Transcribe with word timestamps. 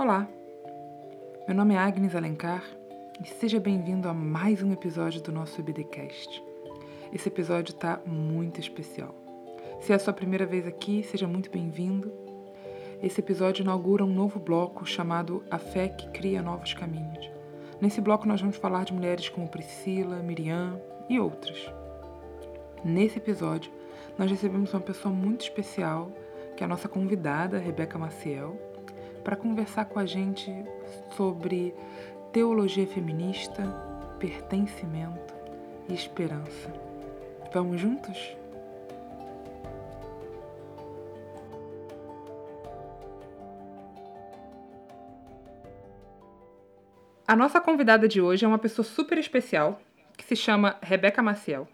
Olá, 0.00 0.26
meu 1.46 1.54
nome 1.54 1.74
é 1.74 1.76
Agnes 1.76 2.14
Alencar 2.16 2.64
e 3.22 3.28
seja 3.28 3.60
bem-vindo 3.60 4.08
a 4.08 4.14
mais 4.14 4.62
um 4.62 4.72
episódio 4.72 5.20
do 5.20 5.30
nosso 5.30 5.60
EBDcast. 5.60 6.42
Esse 7.12 7.28
episódio 7.28 7.74
está 7.74 8.00
muito 8.06 8.58
especial. 8.58 9.14
Se 9.78 9.92
é 9.92 9.96
a 9.96 9.98
sua 9.98 10.14
primeira 10.14 10.46
vez 10.46 10.66
aqui, 10.66 11.02
seja 11.02 11.26
muito 11.26 11.50
bem-vindo. 11.50 12.10
Esse 13.02 13.20
episódio 13.20 13.60
inaugura 13.60 14.02
um 14.02 14.10
novo 14.10 14.40
bloco 14.40 14.86
chamado 14.86 15.44
A 15.50 15.58
Fé 15.58 15.88
que 15.88 16.08
Cria 16.08 16.40
Novos 16.40 16.72
Caminhos. 16.72 17.30
Nesse 17.78 18.00
bloco 18.00 18.26
nós 18.26 18.40
vamos 18.40 18.56
falar 18.56 18.86
de 18.86 18.94
mulheres 18.94 19.28
como 19.28 19.50
Priscila, 19.50 20.22
Miriam 20.22 20.80
e 21.10 21.20
outras. 21.20 21.70
Nesse 22.82 23.18
episódio, 23.18 23.70
nós 24.16 24.30
recebemos 24.30 24.72
uma 24.72 24.80
pessoa 24.80 25.14
muito 25.14 25.42
especial, 25.42 26.10
que 26.56 26.62
é 26.62 26.64
a 26.64 26.68
nossa 26.68 26.88
convidada, 26.88 27.58
Rebeca 27.58 27.98
Maciel, 27.98 28.69
para 29.22 29.36
conversar 29.36 29.84
com 29.86 29.98
a 29.98 30.06
gente 30.06 30.52
sobre 31.16 31.74
teologia 32.32 32.86
feminista, 32.86 33.62
pertencimento 34.18 35.34
e 35.88 35.94
esperança. 35.94 36.72
Vamos 37.52 37.80
juntos? 37.80 38.36
A 47.26 47.36
nossa 47.36 47.60
convidada 47.60 48.08
de 48.08 48.20
hoje 48.20 48.44
é 48.44 48.48
uma 48.48 48.58
pessoa 48.58 48.84
super 48.84 49.16
especial 49.16 49.80
que 50.16 50.24
se 50.24 50.34
chama 50.34 50.76
Rebeca 50.82 51.22
Maciel. 51.22 51.68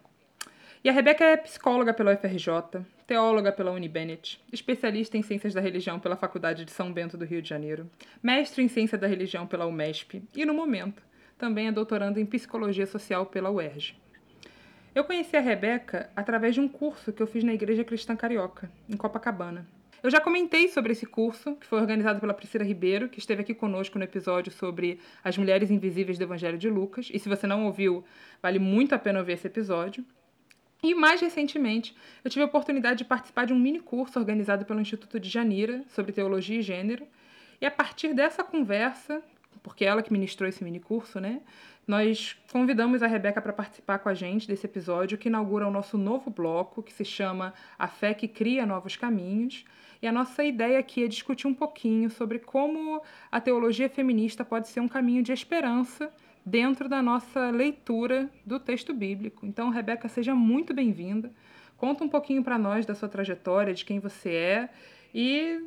E 0.84 0.88
a 0.90 0.92
Rebeca 0.92 1.24
é 1.24 1.36
psicóloga 1.36 1.94
pela 1.94 2.12
UFRJ, 2.12 2.84
teóloga 3.06 3.52
pela 3.52 3.70
Unibennett, 3.70 4.42
especialista 4.52 5.16
em 5.16 5.22
Ciências 5.22 5.54
da 5.54 5.60
Religião 5.60 6.00
pela 6.00 6.16
Faculdade 6.16 6.64
de 6.64 6.72
São 6.72 6.92
Bento 6.92 7.16
do 7.16 7.24
Rio 7.24 7.40
de 7.40 7.48
Janeiro, 7.48 7.88
mestre 8.22 8.62
em 8.62 8.68
Ciência 8.68 8.98
da 8.98 9.06
Religião 9.06 9.46
pela 9.46 9.66
UMESP 9.66 10.22
e, 10.34 10.44
no 10.44 10.52
momento, 10.52 11.02
também 11.38 11.68
é 11.68 11.72
doutoranda 11.72 12.20
em 12.20 12.26
Psicologia 12.26 12.86
Social 12.86 13.26
pela 13.26 13.50
UERJ. 13.50 13.96
Eu 14.94 15.04
conheci 15.04 15.36
a 15.36 15.40
Rebeca 15.40 16.10
através 16.16 16.54
de 16.54 16.60
um 16.60 16.66
curso 16.66 17.12
que 17.12 17.22
eu 17.22 17.26
fiz 17.26 17.44
na 17.44 17.54
Igreja 17.54 17.84
Cristã 17.84 18.16
Carioca, 18.16 18.70
em 18.88 18.96
Copacabana. 18.96 19.66
Eu 20.02 20.10
já 20.10 20.20
comentei 20.20 20.68
sobre 20.68 20.92
esse 20.92 21.04
curso, 21.04 21.54
que 21.56 21.66
foi 21.66 21.80
organizado 21.80 22.20
pela 22.20 22.34
Priscila 22.34 22.64
Ribeiro, 22.64 23.08
que 23.08 23.18
esteve 23.18 23.42
aqui 23.42 23.54
conosco 23.54 23.98
no 23.98 24.04
episódio 24.04 24.52
sobre 24.52 25.00
as 25.22 25.36
mulheres 25.36 25.70
invisíveis 25.70 26.18
do 26.18 26.24
Evangelho 26.24 26.56
de 26.56 26.70
Lucas. 26.70 27.10
E 27.12 27.18
se 27.18 27.28
você 27.28 27.46
não 27.46 27.66
ouviu, 27.66 28.04
vale 28.42 28.58
muito 28.58 28.94
a 28.94 28.98
pena 28.98 29.18
ouvir 29.18 29.32
esse 29.32 29.46
episódio. 29.46 30.04
E 30.86 30.94
mais 30.94 31.20
recentemente, 31.20 31.96
eu 32.22 32.30
tive 32.30 32.44
a 32.44 32.46
oportunidade 32.46 32.98
de 32.98 33.04
participar 33.04 33.44
de 33.44 33.52
um 33.52 33.58
mini 33.58 33.80
curso 33.80 34.20
organizado 34.20 34.64
pelo 34.64 34.80
Instituto 34.80 35.18
de 35.18 35.28
Janira 35.28 35.82
sobre 35.88 36.12
teologia 36.12 36.60
e 36.60 36.62
gênero. 36.62 37.04
E 37.60 37.66
a 37.66 37.72
partir 37.72 38.14
dessa 38.14 38.44
conversa, 38.44 39.20
porque 39.64 39.84
é 39.84 39.88
ela 39.88 40.00
que 40.00 40.12
ministrou 40.12 40.48
esse 40.48 40.62
mini 40.62 40.78
curso, 40.78 41.18
né? 41.18 41.40
Nós 41.88 42.36
convidamos 42.52 43.02
a 43.02 43.08
Rebeca 43.08 43.42
para 43.42 43.52
participar 43.52 43.98
com 43.98 44.08
a 44.08 44.14
gente 44.14 44.46
desse 44.46 44.64
episódio 44.64 45.18
que 45.18 45.28
inaugura 45.28 45.66
o 45.66 45.72
nosso 45.72 45.98
novo 45.98 46.30
bloco, 46.30 46.84
que 46.84 46.92
se 46.92 47.04
chama 47.04 47.52
A 47.76 47.88
Fé 47.88 48.14
que 48.14 48.28
Cria 48.28 48.64
Novos 48.64 48.94
Caminhos. 48.94 49.64
E 50.00 50.06
a 50.06 50.12
nossa 50.12 50.44
ideia 50.44 50.78
aqui 50.78 51.02
é 51.02 51.08
discutir 51.08 51.48
um 51.48 51.54
pouquinho 51.54 52.08
sobre 52.10 52.38
como 52.38 53.02
a 53.32 53.40
teologia 53.40 53.88
feminista 53.88 54.44
pode 54.44 54.68
ser 54.68 54.78
um 54.78 54.86
caminho 54.86 55.24
de 55.24 55.32
esperança 55.32 56.12
dentro 56.46 56.88
da 56.88 57.02
nossa 57.02 57.50
leitura 57.50 58.30
do 58.46 58.60
texto 58.60 58.94
bíblico. 58.94 59.44
Então, 59.44 59.68
Rebeca, 59.68 60.08
seja 60.08 60.32
muito 60.32 60.72
bem-vinda. 60.72 61.32
Conta 61.76 62.04
um 62.04 62.08
pouquinho 62.08 62.44
para 62.44 62.56
nós 62.56 62.86
da 62.86 62.94
sua 62.94 63.08
trajetória, 63.08 63.74
de 63.74 63.84
quem 63.84 63.98
você 63.98 64.30
é 64.30 64.68
e 65.12 65.60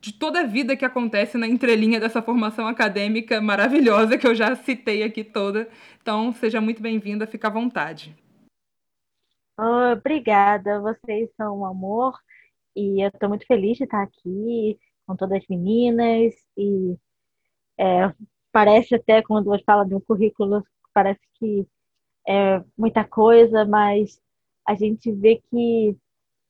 de 0.00 0.14
toda 0.14 0.40
a 0.40 0.46
vida 0.46 0.76
que 0.76 0.84
acontece 0.84 1.36
na 1.36 1.46
entrelinha 1.46 2.00
dessa 2.00 2.22
formação 2.22 2.66
acadêmica 2.66 3.40
maravilhosa 3.40 4.16
que 4.16 4.26
eu 4.26 4.34
já 4.34 4.56
citei 4.56 5.02
aqui 5.02 5.22
toda. 5.22 5.68
Então, 6.00 6.32
seja 6.32 6.58
muito 6.58 6.80
bem-vinda, 6.80 7.26
fica 7.26 7.48
à 7.48 7.50
vontade. 7.50 8.16
Obrigada, 9.92 10.80
vocês 10.80 11.28
são 11.36 11.60
um 11.60 11.66
amor 11.66 12.18
e 12.74 13.04
eu 13.04 13.08
estou 13.08 13.28
muito 13.28 13.46
feliz 13.46 13.76
de 13.76 13.84
estar 13.84 14.02
aqui 14.02 14.78
com 15.06 15.14
todas 15.14 15.42
as 15.42 15.48
meninas 15.48 16.34
e 16.56 16.96
é, 17.78 18.12
parece 18.54 18.94
até 18.94 19.20
quando 19.20 19.50
fala 19.64 19.84
do 19.84 20.00
currículo, 20.00 20.64
parece 20.94 21.20
que 21.34 21.66
é 22.26 22.62
muita 22.78 23.04
coisa, 23.04 23.64
mas 23.64 24.20
a 24.64 24.76
gente 24.76 25.10
vê 25.10 25.42
que 25.50 25.96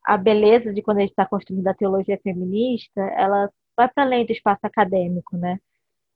a 0.05 0.19
beleza 0.19 0.71
de 0.75 0.83
quando 0.83 0.99
a 0.99 1.01
gente 1.01 1.13
está 1.13 1.25
construindo 1.25 1.67
a 1.67 1.73
teologia 1.73 2.21
feminista, 2.23 3.01
ela 3.01 3.51
vai 3.75 3.89
para 3.89 4.05
além 4.05 4.27
do 4.27 4.33
espaço 4.33 4.61
acadêmico, 4.67 5.35
né? 5.39 5.59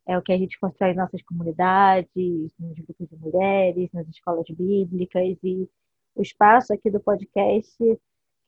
É 0.07 0.19
o 0.19 0.23
que 0.23 0.31
a 0.33 0.37
gente 0.37 0.61
constrói 0.61 0.91
em 0.93 0.97
nossas 0.97 1.23
comunidades, 1.23 2.53
nos 2.59 2.79
grupos 2.79 3.09
de 3.09 3.17
mulheres, 3.17 3.91
nas 3.95 4.07
escolas 4.09 4.47
bíblicas 4.51 5.39
e 5.43 5.69
o 6.15 6.21
espaço 6.23 6.75
aqui 6.75 6.91
do 6.91 7.01
podcast 7.01 7.75
que 7.79 7.99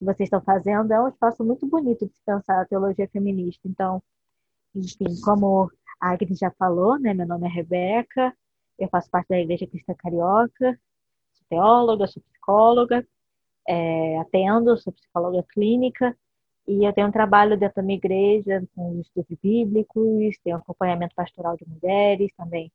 vocês 0.05 0.27
estão 0.27 0.43
fazendo 0.43 0.93
é 0.93 1.01
um 1.03 1.09
espaço 1.09 1.43
muito 1.43 1.67
bonito 1.67 2.07
de 2.07 2.13
se 2.15 2.23
pensar 2.25 2.61
a 2.61 2.67
teologia 2.67 3.09
feminista. 3.09 3.67
Então, 3.67 4.03
enfim, 4.75 5.19
como 5.25 5.71
a 6.01 6.11
Agnes 6.11 6.39
já 6.39 6.51
falou, 6.53 6.99
né? 6.99 7.13
Meu 7.15 7.27
nome 7.27 7.47
é 7.47 7.51
Rebeca, 7.51 8.35
eu 8.79 8.89
faço 8.89 9.11
parte 9.11 9.29
da 9.29 9.39
Igreja 9.39 9.67
Cristã 9.67 9.95
Carioca, 9.95 10.79
sou 11.35 11.47
teóloga, 11.49 12.07
sou 12.07 12.23
psicóloga, 12.23 13.07
é, 13.69 14.19
atendo, 14.19 14.77
sou 14.79 14.93
psicóloga 14.93 15.45
clínica 15.53 16.17
e 16.67 16.85
eu 16.85 16.93
tenho 16.93 17.09
um 17.09 17.13
trabalho 17.13 17.59
dentro 17.59 17.77
da 17.77 17.83
minha 17.83 17.99
igreja 17.99 18.67
com 18.75 19.01
estudos 19.01 19.37
bíblicos, 19.43 20.39
tenho 20.43 20.57
acompanhamento 20.57 21.15
pastoral 21.15 21.57
de 21.57 21.67
mulheres 21.69 22.33
também. 22.37 22.73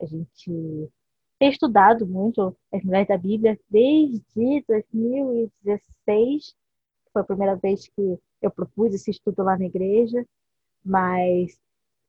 A 0.00 0.06
gente 0.06 0.90
tem 1.38 1.50
estudado 1.50 2.06
muito 2.06 2.56
as 2.72 2.82
mulheres 2.82 3.08
da 3.08 3.16
Bíblia 3.16 3.58
desde 3.70 4.64
2016, 4.68 6.54
foi 7.12 7.22
a 7.22 7.24
primeira 7.24 7.56
vez 7.56 7.88
que 7.88 8.18
eu 8.42 8.50
propus 8.50 8.94
esse 8.94 9.10
estudo 9.10 9.42
lá 9.42 9.56
na 9.58 9.64
igreja, 9.64 10.24
mas 10.84 11.58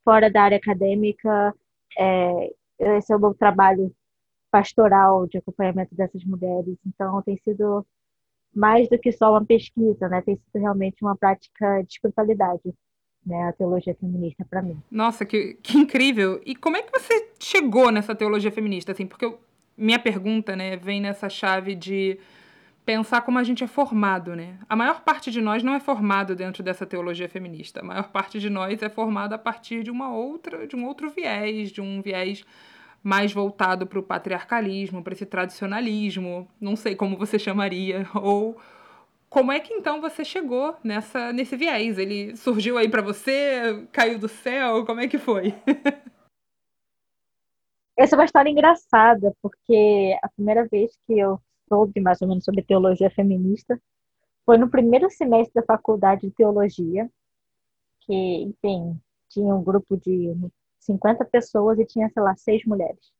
fora 0.09 0.27
da 0.27 0.41
área 0.41 0.57
acadêmica, 0.57 1.53
é, 1.95 2.51
esse 2.97 3.13
é 3.13 3.15
o 3.15 3.19
meu 3.19 3.35
trabalho 3.35 3.93
pastoral 4.51 5.27
de 5.27 5.37
acompanhamento 5.37 5.93
dessas 5.93 6.23
mulheres. 6.25 6.75
Então, 6.83 7.21
tem 7.21 7.37
sido 7.43 7.85
mais 8.51 8.89
do 8.89 8.97
que 8.97 9.11
só 9.11 9.29
uma 9.29 9.45
pesquisa, 9.45 10.09
né? 10.09 10.23
Tem 10.23 10.35
sido 10.35 10.59
realmente 10.59 10.97
uma 11.03 11.15
prática 11.15 11.83
de 11.83 11.93
espiritualidade, 11.93 12.73
né? 13.23 13.49
A 13.49 13.53
teologia 13.53 13.95
feminista 13.99 14.43
para 14.49 14.63
mim. 14.63 14.81
Nossa, 14.89 15.23
que, 15.23 15.59
que 15.61 15.77
incrível! 15.77 16.41
E 16.43 16.55
como 16.55 16.77
é 16.77 16.81
que 16.81 16.99
você 16.99 17.29
chegou 17.39 17.91
nessa 17.91 18.15
teologia 18.15 18.51
feminista, 18.51 18.91
assim? 18.91 19.05
Porque 19.05 19.25
eu, 19.25 19.39
minha 19.77 19.99
pergunta, 19.99 20.55
né, 20.55 20.75
vem 20.75 20.99
nessa 20.99 21.29
chave 21.29 21.75
de 21.75 22.17
pensar 22.89 23.21
como 23.21 23.37
a 23.37 23.43
gente 23.43 23.63
é 23.63 23.67
formado, 23.67 24.35
né? 24.35 24.57
A 24.67 24.75
maior 24.75 25.01
parte 25.01 25.29
de 25.29 25.39
nós 25.39 25.61
não 25.61 25.75
é 25.75 25.79
formado 25.79 26.35
dentro 26.35 26.63
dessa 26.63 26.87
teologia 26.87 27.29
feminista. 27.29 27.81
A 27.81 27.83
maior 27.83 28.09
parte 28.09 28.39
de 28.39 28.49
nós 28.49 28.81
é 28.81 28.89
formada 28.89 29.35
a 29.35 29.37
partir 29.37 29.83
de 29.83 29.91
uma 29.91 30.11
outra, 30.11 30.65
de 30.65 30.75
um 30.75 30.83
outro 30.87 31.07
viés, 31.07 31.71
de 31.71 31.81
um 31.81 32.01
viés 32.01 32.43
mais 33.03 33.31
voltado 33.31 33.85
para 33.85 33.99
o 33.99 34.03
patriarcalismo, 34.03 35.03
para 35.03 35.13
esse 35.13 35.27
tradicionalismo, 35.27 36.49
não 36.59 36.75
sei 36.75 36.95
como 36.95 37.15
você 37.15 37.37
chamaria, 37.37 38.07
ou 38.19 38.57
como 39.29 39.51
é 39.51 39.59
que 39.59 39.71
então 39.71 40.01
você 40.01 40.25
chegou 40.25 40.75
nessa 40.83 41.31
nesse 41.31 41.55
viés? 41.55 41.99
Ele 41.99 42.35
surgiu 42.35 42.75
aí 42.75 42.89
para 42.89 43.03
você, 43.03 43.85
caiu 43.91 44.17
do 44.17 44.27
céu, 44.27 44.83
como 44.83 44.99
é 44.99 45.07
que 45.07 45.19
foi? 45.19 45.53
Essa 47.95 48.15
é 48.15 48.17
uma 48.17 48.25
história 48.25 48.49
engraçada, 48.49 49.31
porque 49.43 50.17
a 50.23 50.29
primeira 50.29 50.65
vez 50.67 50.97
que 51.05 51.19
eu 51.19 51.39
soube 51.69 52.01
mais 52.01 52.21
ou 52.21 52.27
menos 52.27 52.43
sobre 52.43 52.63
teologia 52.63 53.09
feminista 53.09 53.81
foi 54.45 54.57
no 54.57 54.69
primeiro 54.69 55.09
semestre 55.11 55.53
da 55.53 55.63
faculdade 55.63 56.21
de 56.21 56.31
teologia, 56.31 57.09
que, 58.01 58.41
enfim, 58.41 58.99
tinha 59.29 59.53
um 59.53 59.63
grupo 59.63 59.95
de 59.95 60.35
50 60.79 61.23
pessoas 61.25 61.77
e 61.77 61.85
tinha, 61.85 62.09
sei 62.09 62.23
lá, 62.23 62.35
seis 62.35 62.65
mulheres. 62.65 63.13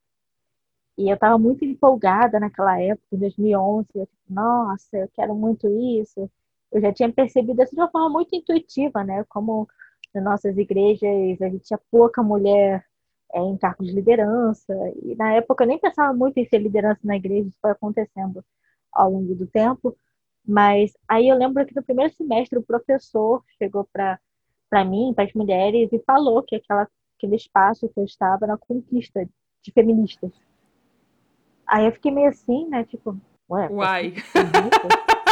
E 0.97 1.07
eu 1.07 1.13
estava 1.13 1.37
muito 1.37 1.63
empolgada 1.63 2.39
naquela 2.39 2.81
época, 2.81 3.07
em 3.13 3.19
2011. 3.19 3.87
Eu, 3.93 4.05
tipo, 4.07 4.17
nossa, 4.27 4.97
eu 4.97 5.09
quero 5.13 5.35
muito 5.35 5.67
isso. 6.01 6.29
Eu 6.71 6.81
já 6.81 6.91
tinha 6.91 7.11
percebido 7.11 7.61
isso 7.61 7.75
de 7.75 7.79
uma 7.79 7.89
forma 7.91 8.09
muito 8.09 8.35
intuitiva, 8.35 9.03
né? 9.03 9.23
Como 9.29 9.67
nas 10.13 10.23
nossas 10.23 10.57
igrejas 10.57 11.41
a 11.41 11.47
gente 11.47 11.65
tinha 11.65 11.79
pouca 11.91 12.23
mulher 12.23 12.83
é, 13.33 13.39
em 13.39 13.57
cargos 13.57 13.87
de 13.87 13.93
liderança. 13.93 14.73
E 15.03 15.15
na 15.15 15.33
época 15.33 15.63
eu 15.63 15.67
nem 15.67 15.79
pensava 15.79 16.13
muito 16.13 16.37
em 16.37 16.45
ser 16.45 16.59
liderança 16.59 17.01
na 17.03 17.15
igreja, 17.15 17.47
isso 17.47 17.57
foi 17.61 17.71
acontecendo 17.71 18.43
ao 18.91 19.11
longo 19.11 19.35
do 19.35 19.47
tempo. 19.47 19.95
Mas 20.45 20.93
aí 21.07 21.27
eu 21.27 21.37
lembro 21.37 21.65
que 21.65 21.75
no 21.75 21.83
primeiro 21.83 22.13
semestre 22.13 22.57
o 22.57 22.63
professor 22.63 23.43
chegou 23.57 23.87
para 23.91 24.19
para 24.69 24.85
mim, 24.85 25.13
para 25.15 25.25
as 25.25 25.33
mulheres, 25.33 25.89
e 25.91 25.99
falou 26.05 26.43
que 26.43 26.55
aquela, 26.55 26.87
aquele 27.17 27.35
espaço 27.35 27.89
que 27.89 27.99
eu 27.99 28.05
estava 28.05 28.45
na 28.45 28.55
conquista 28.55 29.27
de 29.63 29.71
feministas. 29.71 30.31
Aí 31.65 31.85
eu 31.85 31.91
fiquei 31.91 32.11
meio 32.11 32.29
assim, 32.29 32.67
né? 32.67 32.83
Tipo, 32.83 33.17
ué, 33.49 33.67
Uai. 33.69 34.13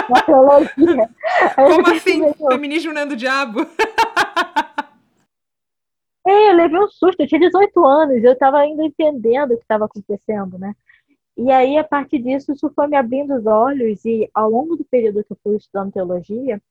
Uma 0.09 0.21
teologia. 0.21 1.09
Como 1.55 1.87
assim? 1.95 2.19
Meio... 2.19 2.33
Feminismo 2.33 2.93
não 2.93 3.01
é 3.01 3.05
do 3.05 3.15
diabo? 3.15 3.59
É, 6.27 6.51
levei 6.51 6.77
um 6.77 6.89
susto, 6.89 7.21
eu 7.21 7.27
tinha 7.27 7.39
18 7.39 7.85
anos, 7.85 8.21
eu 8.21 8.33
estava 8.33 8.57
ainda 8.57 8.83
entendendo 8.83 9.51
o 9.51 9.57
que 9.57 9.63
estava 9.63 9.85
acontecendo, 9.85 10.57
né? 10.59 10.75
E 11.37 11.49
aí, 11.51 11.77
a 11.77 11.85
partir 11.85 12.19
disso, 12.19 12.51
isso 12.51 12.69
foi 12.75 12.87
me 12.87 12.97
abrindo 12.97 13.33
os 13.33 13.45
olhos, 13.45 14.03
e 14.03 14.29
ao 14.33 14.49
longo 14.49 14.75
do 14.75 14.83
período 14.83 15.23
que 15.23 15.31
eu 15.31 15.37
fui 15.41 15.55
estudando 15.55 15.93
teologia, 15.93 16.61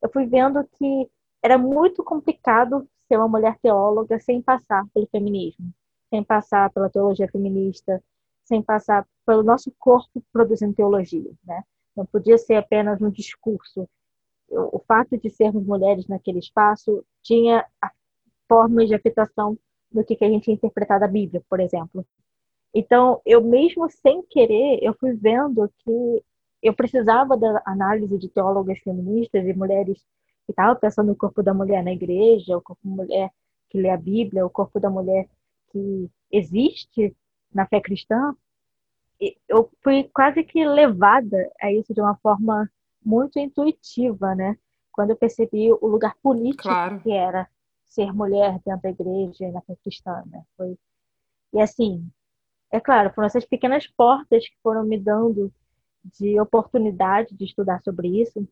eu 0.00 0.08
fui 0.08 0.24
vendo 0.26 0.62
que 0.78 1.10
era 1.42 1.58
muito 1.58 2.04
complicado 2.04 2.86
ser 3.08 3.16
uma 3.16 3.26
mulher 3.26 3.58
teóloga 3.60 4.20
sem 4.20 4.40
passar 4.40 4.84
pelo 4.94 5.08
feminismo, 5.08 5.72
sem 6.08 6.22
passar 6.22 6.70
pela 6.70 6.88
teologia 6.88 7.26
feminista, 7.26 8.00
sem 8.44 8.62
passar 8.62 9.04
pelo 9.26 9.42
nosso 9.42 9.72
corpo 9.80 10.22
produzindo 10.32 10.74
teologia, 10.74 11.32
né? 11.44 11.64
Não 11.96 12.06
podia 12.06 12.38
ser 12.38 12.54
apenas 12.54 13.02
um 13.02 13.10
discurso. 13.10 13.88
O 14.48 14.78
fato 14.86 15.18
de 15.18 15.28
sermos 15.28 15.66
mulheres 15.66 16.06
naquele 16.06 16.38
espaço 16.38 17.04
tinha 17.20 17.66
formas 18.52 18.86
de 18.86 18.94
afetação 18.94 19.56
do 19.90 20.04
que 20.04 20.22
a 20.22 20.28
gente 20.28 20.50
interpretar 20.50 21.00
da 21.00 21.08
Bíblia, 21.08 21.42
por 21.48 21.58
exemplo. 21.58 22.04
Então, 22.74 23.20
eu 23.24 23.42
mesmo 23.42 23.88
sem 23.90 24.22
querer, 24.28 24.78
eu 24.82 24.92
fui 24.94 25.14
vendo 25.14 25.70
que 25.78 26.22
eu 26.62 26.74
precisava 26.74 27.34
da 27.34 27.62
análise 27.64 28.18
de 28.18 28.28
teólogas 28.28 28.78
feministas 28.80 29.46
e 29.46 29.54
mulheres 29.54 29.98
que 30.44 30.52
estavam 30.52 30.76
pensando 30.76 31.08
no 31.08 31.16
corpo 31.16 31.42
da 31.42 31.54
mulher 31.54 31.82
na 31.82 31.92
igreja, 31.92 32.56
o 32.56 32.60
corpo 32.60 32.80
da 32.84 32.90
mulher 32.90 33.30
que 33.70 33.80
lê 33.80 33.88
a 33.88 33.96
Bíblia, 33.96 34.44
o 34.44 34.50
corpo 34.50 34.78
da 34.78 34.90
mulher 34.90 35.26
que 35.70 36.10
existe 36.30 37.16
na 37.54 37.66
fé 37.66 37.80
cristã. 37.80 38.36
Eu 39.48 39.70
fui 39.82 40.10
quase 40.12 40.44
que 40.44 40.62
levada 40.62 41.50
a 41.60 41.72
isso 41.72 41.94
de 41.94 42.02
uma 42.02 42.16
forma 42.16 42.70
muito 43.02 43.38
intuitiva, 43.38 44.34
né? 44.34 44.58
Quando 44.92 45.10
eu 45.10 45.16
percebi 45.16 45.72
o 45.72 45.86
lugar 45.86 46.14
político 46.22 46.64
claro. 46.64 47.00
que 47.00 47.10
era 47.10 47.48
ser 47.92 48.12
mulher 48.12 48.58
dentro 48.64 48.82
da 48.82 48.90
igreja 48.90 49.50
na 49.52 49.62
cristã, 49.82 50.22
né? 50.26 50.42
Foi... 50.56 50.76
E 51.52 51.60
assim, 51.60 52.10
é 52.70 52.80
claro, 52.80 53.12
foram 53.14 53.26
essas 53.26 53.44
pequenas 53.44 53.86
portas 53.86 54.48
que 54.48 54.56
foram 54.62 54.84
me 54.84 54.98
dando 54.98 55.52
de 56.18 56.40
oportunidade 56.40 57.34
de 57.36 57.44
estudar 57.44 57.80
sobre 57.84 58.08
isso. 58.22 58.48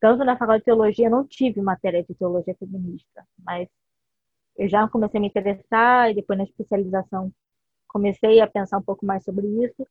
Tanto 0.00 0.24
na 0.24 0.36
faculdade 0.36 0.62
de 0.62 0.66
teologia, 0.66 1.10
não 1.10 1.26
tive 1.26 1.60
matéria 1.60 2.04
de 2.04 2.14
teologia 2.14 2.54
feminista, 2.58 3.26
mas 3.38 3.68
eu 4.56 4.68
já 4.68 4.88
comecei 4.88 5.18
a 5.18 5.20
me 5.20 5.28
interessar 5.28 6.10
e 6.10 6.14
depois 6.14 6.38
na 6.38 6.44
especialização 6.44 7.32
comecei 7.88 8.40
a 8.40 8.46
pensar 8.46 8.78
um 8.78 8.82
pouco 8.82 9.04
mais 9.04 9.24
sobre 9.24 9.46
isso. 9.64 9.86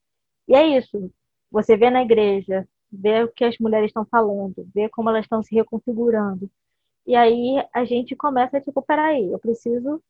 E 0.48 0.56
é 0.56 0.78
isso. 0.78 1.12
Você 1.52 1.78
vê 1.78 1.90
na 1.90 2.02
igreja, 2.04 2.68
vê 2.92 3.24
o 3.24 3.32
que 3.32 3.44
as 3.44 3.58
mulheres 3.60 3.88
estão 3.90 4.06
falando, 4.06 4.68
vê 4.74 4.90
como 4.90 5.10
elas 5.10 5.26
estão 5.26 5.44
se 5.44 5.54
reconfigurando. 5.56 6.50
E 7.06 7.16
aí 7.16 7.56
a 7.74 7.86
gente 7.86 8.16
começa, 8.16 8.62
tipo, 8.62 8.82
peraí, 8.82 9.32
eu 9.32 9.40
preciso 9.40 10.02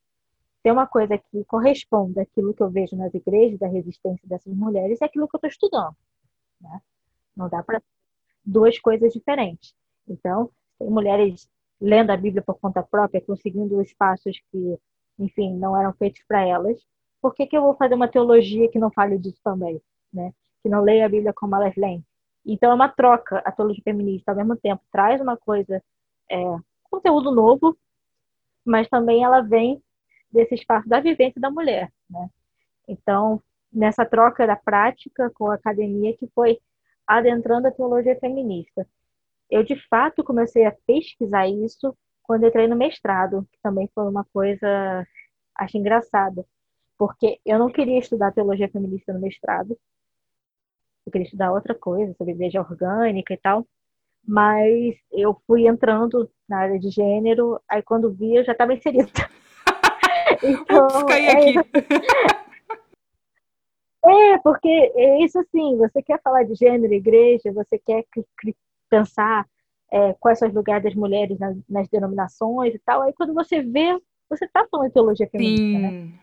ter 0.62 0.72
uma 0.72 0.88
coisa 0.88 1.18
que 1.18 1.44
corresponda 1.46 2.22
àquilo 2.22 2.54
que 2.54 2.62
eu 2.62 2.70
vejo 2.70 2.96
nas 2.96 3.14
igrejas, 3.14 3.60
da 3.60 3.68
resistência 3.68 4.28
dessas 4.28 4.54
mulheres, 4.54 5.02
é 5.02 5.06
aquilo 5.06 5.28
que 5.28 5.36
eu 5.36 5.38
estou 5.38 5.50
estudando. 5.50 5.96
Né? 6.60 6.82
Não 7.36 7.48
dá 7.50 7.64
para 7.64 7.82
duas 8.44 8.78
coisas 8.80 9.14
diferentes. 9.14 9.74
Então, 10.08 10.52
tem 10.78 10.90
mulheres 10.90 11.50
lendo 11.80 12.12
a 12.12 12.18
Bíblia 12.18 12.42
por 12.42 12.60
conta 12.60 12.84
própria, 12.84 13.22
conseguindo 13.22 13.82
espaços 13.82 14.38
que, 14.52 14.78
enfim, 15.18 15.56
não 15.56 15.80
eram 15.80 15.94
feitos 15.94 16.22
para 16.28 16.46
elas. 16.46 16.78
Por 17.22 17.34
que, 17.34 17.48
que 17.48 17.56
eu 17.56 17.62
vou 17.62 17.76
fazer 17.76 17.96
uma 17.96 18.08
teologia 18.08 18.70
que 18.70 18.80
não 18.80 18.92
fale 18.92 19.18
disso 19.18 19.40
também? 19.44 19.82
Né? 20.12 20.34
Que 20.62 20.70
não 20.70 20.82
leia 20.82 21.06
a 21.06 21.10
Bíblia 21.10 21.34
como 21.34 21.56
elas 21.56 21.76
leem? 21.76 22.04
Então, 22.46 22.72
é 22.72 22.74
uma 22.74 22.90
troca. 22.90 23.40
A 23.40 23.52
teologia 23.52 23.84
feminista, 23.84 24.32
ao 24.32 24.38
mesmo 24.38 24.56
tempo, 24.58 24.82
traz 24.92 25.22
uma 25.22 25.38
coisa, 25.38 25.82
é, 26.30 26.44
conteúdo 26.90 27.32
novo, 27.32 27.78
mas 28.66 28.88
também 28.88 29.24
ela 29.24 29.42
vem 29.42 29.82
desse 30.32 30.56
espaço 30.56 30.88
da 30.88 31.00
vivência 31.00 31.42
da 31.42 31.50
mulher, 31.50 31.92
né? 32.10 32.30
Então, 32.88 33.42
nessa 33.72 34.06
troca 34.06 34.46
da 34.48 34.56
prática 34.56 35.32
com 35.34 35.50
a 35.50 35.56
academia 35.56 36.16
que 36.18 36.28
foi 36.34 36.60
adentrando 37.06 37.68
a 37.68 37.72
teologia 37.72 38.20
feminista. 38.20 38.88
Eu, 39.50 39.64
de 39.64 39.76
fato, 39.88 40.24
comecei 40.24 40.66
a 40.66 40.76
pesquisar 40.86 41.48
isso 41.48 41.96
quando 42.24 42.46
entrei 42.46 42.68
no 42.68 42.76
mestrado, 42.76 43.48
que 43.52 43.60
também 43.64 43.90
foi 43.96 44.08
uma 44.08 44.24
coisa, 44.32 45.08
acho 45.56 45.78
engraçada, 45.78 46.46
porque 46.98 47.40
eu 47.44 47.58
não 47.58 47.72
queria 47.72 47.98
estudar 47.98 48.32
teologia 48.32 48.70
feminista 48.70 49.12
no 49.12 49.20
mestrado, 49.20 49.76
eu 51.06 51.12
queria 51.12 51.26
estudar 51.26 51.52
outra 51.52 51.74
coisa, 51.74 52.14
sobre 52.14 52.34
igreja 52.34 52.62
orgânica 52.62 53.34
e 53.34 53.38
tal, 53.38 53.66
mas 54.30 54.96
eu 55.12 55.36
fui 55.48 55.68
entrando 55.68 56.30
na 56.48 56.60
área 56.60 56.80
de 56.80 56.92
gênero, 56.92 57.60
aí 57.68 57.82
quando 57.82 58.14
vi 58.14 58.36
eu 58.36 58.44
já 58.46 58.52
estava 58.52 58.74
inserida. 58.74 59.10
Então, 60.42 60.86
Ups, 60.86 61.04
caí 61.04 61.26
é 61.26 61.32
aqui. 61.32 61.54
É, 64.06 64.38
porque 64.38 64.70
é 64.70 65.26
isso 65.26 65.38
assim, 65.40 65.76
você 65.76 66.02
quer 66.02 66.22
falar 66.22 66.44
de 66.44 66.56
gênero, 66.56 66.94
igreja, 66.94 67.52
você 67.52 67.78
quer 67.78 68.06
pensar 68.90 69.46
é, 69.92 70.14
quais 70.14 70.40
são 70.40 70.48
os 70.48 70.54
lugares 70.54 70.84
das 70.84 70.96
mulheres 70.96 71.38
nas, 71.38 71.58
nas, 71.68 71.90
denominações 71.90 72.74
e 72.74 72.80
tal, 72.80 73.02
aí 73.02 73.12
quando 73.12 73.34
você 73.34 73.62
vê, 73.62 74.00
você 74.30 74.46
está 74.46 74.66
falando 74.72 74.88
de 74.88 74.94
teologia 74.94 75.28
feminista, 75.30 75.80
né? 75.80 76.14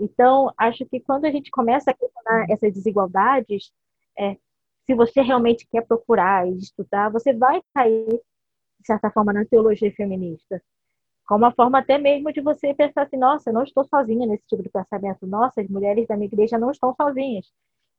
Então, 0.00 0.52
acho 0.58 0.84
que 0.86 0.98
quando 0.98 1.26
a 1.26 1.30
gente 1.30 1.52
começa 1.52 1.92
a 1.92 1.94
questionar 1.94 2.46
essas 2.50 2.72
desigualdades, 2.72 3.70
é, 4.18 4.36
se 4.86 4.94
você 4.94 5.20
realmente 5.20 5.66
quer 5.70 5.86
procurar 5.86 6.48
e 6.48 6.58
estudar, 6.58 7.10
você 7.10 7.32
vai 7.32 7.60
cair, 7.74 8.08
de 8.08 8.86
certa 8.86 9.10
forma, 9.10 9.32
na 9.32 9.44
teologia 9.44 9.92
feminista 9.92 10.60
como 11.30 11.44
uma 11.44 11.52
forma 11.52 11.78
até 11.78 11.96
mesmo 11.96 12.32
de 12.32 12.40
você 12.40 12.74
pensar 12.74 13.02
assim, 13.02 13.16
nossa, 13.16 13.50
eu 13.50 13.54
não 13.54 13.62
estou 13.62 13.84
sozinha 13.84 14.26
nesse 14.26 14.42
tipo 14.48 14.64
de 14.64 14.68
pensamento, 14.68 15.24
nossa, 15.28 15.60
as 15.60 15.68
mulheres 15.68 16.08
da 16.08 16.16
minha 16.16 16.26
igreja 16.26 16.58
não 16.58 16.72
estão 16.72 16.92
sozinhas. 17.00 17.46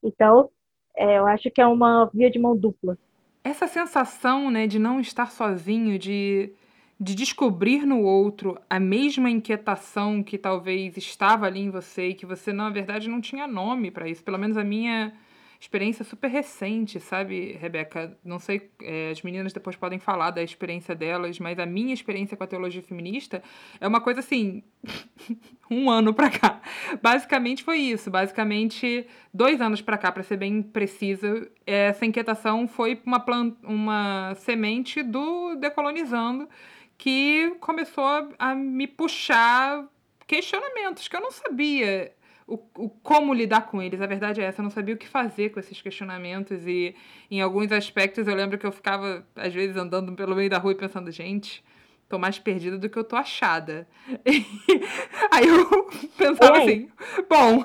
Então, 0.04 0.50
é, 0.94 1.18
eu 1.18 1.26
acho 1.26 1.50
que 1.50 1.62
é 1.62 1.66
uma 1.66 2.12
via 2.14 2.30
de 2.30 2.38
mão 2.38 2.58
dupla. 2.58 2.98
Essa 3.42 3.68
sensação, 3.68 4.52
né, 4.52 4.68
de 4.68 4.78
não 4.78 5.00
estar 5.00 5.32
sozinho, 5.32 5.98
de, 5.98 6.52
de 7.00 7.16
descobrir 7.16 7.86
no 7.86 8.02
outro 8.04 8.60
a 8.70 8.82
mesma 8.82 9.30
inquietação 9.30 10.22
que 10.22 10.38
talvez 10.38 10.98
estava 10.98 11.46
ali 11.46 11.62
em 11.62 11.70
você 11.70 12.10
e 12.10 12.14
que 12.14 12.26
você, 12.26 12.52
na 12.52 12.70
verdade, 12.70 13.08
não 13.08 13.22
tinha 13.22 13.48
nome 13.48 13.92
para 13.92 14.10
isso. 14.10 14.22
Pelo 14.26 14.38
menos 14.38 14.58
a 14.58 14.64
minha 14.66 15.14
experiência 15.62 16.04
super 16.04 16.28
recente, 16.28 17.00
sabe, 17.00 17.52
Rebeca? 17.54 18.18
Não 18.26 18.40
sei, 18.40 18.72
é, 18.82 19.12
as 19.12 19.22
meninas 19.22 19.54
depois 19.54 19.76
podem 19.76 20.00
falar 20.00 20.32
da 20.32 20.42
experiência 20.42 20.96
delas, 20.96 21.38
mas 21.38 21.60
a 21.60 21.68
minha 21.68 21.94
experiência 21.94 22.36
com 22.36 22.44
a 22.44 22.48
teologia 22.48 22.82
feminista 22.82 23.44
é 23.80 23.88
uma 23.88 24.02
coisa 24.02 24.22
assim, 24.22 24.64
um 25.70 25.88
ano 25.92 26.16
para 26.16 26.32
cá. 26.32 26.60
Basicamente 27.00 27.64
foi 27.64 27.78
isso. 27.78 28.10
Basicamente, 28.10 29.06
dois 29.32 29.62
anos 29.62 29.84
para 29.84 30.00
cá, 30.00 30.12
para 30.12 30.24
ser 30.24 30.38
bem 30.38 30.64
precisa, 30.64 31.48
essa 31.64 32.08
inquietação 32.08 32.68
foi 32.68 33.00
uma, 33.06 33.20
plant 33.20 33.56
uma 33.64 34.34
semente 34.38 35.04
do 35.04 35.56
Decolonizando 35.58 36.50
que 36.98 37.56
começou 37.60 38.34
a 38.40 38.56
me 38.56 38.88
puxar 38.88 39.88
questionamentos 40.26 41.08
que 41.08 41.16
eu 41.16 41.22
não 41.22 41.32
sabia 41.32 42.14
o, 42.52 42.60
o, 42.76 42.90
como 42.90 43.34
lidar 43.34 43.62
com 43.68 43.82
eles. 43.82 44.02
A 44.02 44.06
verdade 44.06 44.42
é 44.42 44.44
essa, 44.44 44.60
eu 44.60 44.64
não 44.64 44.70
sabia 44.70 44.94
o 44.94 44.98
que 44.98 45.08
fazer 45.08 45.50
com 45.50 45.60
esses 45.60 45.82
questionamentos 45.82 46.68
e 46.68 46.94
em 47.30 47.40
alguns 47.40 47.72
aspectos 47.72 48.28
eu 48.28 48.36
lembro 48.36 48.58
que 48.58 48.66
eu 48.66 48.72
ficava 48.72 49.26
às 49.36 49.54
vezes 49.54 49.78
andando 49.78 50.12
pelo 50.14 50.36
meio 50.36 50.50
da 50.50 50.58
rua 50.58 50.74
e 50.74 50.76
pensando, 50.76 51.10
gente, 51.12 51.64
tô 52.10 52.20
mais 52.20 52.38
perdida 52.38 52.78
do 52.78 52.90
que 52.90 52.98
eu 52.98 53.06
tô 53.06 53.16
achada. 53.16 53.88
E 54.26 54.46
aí 55.32 55.48
eu 55.48 55.90
pensava 56.18 56.58
assim, 56.58 56.90
bom, 57.30 57.64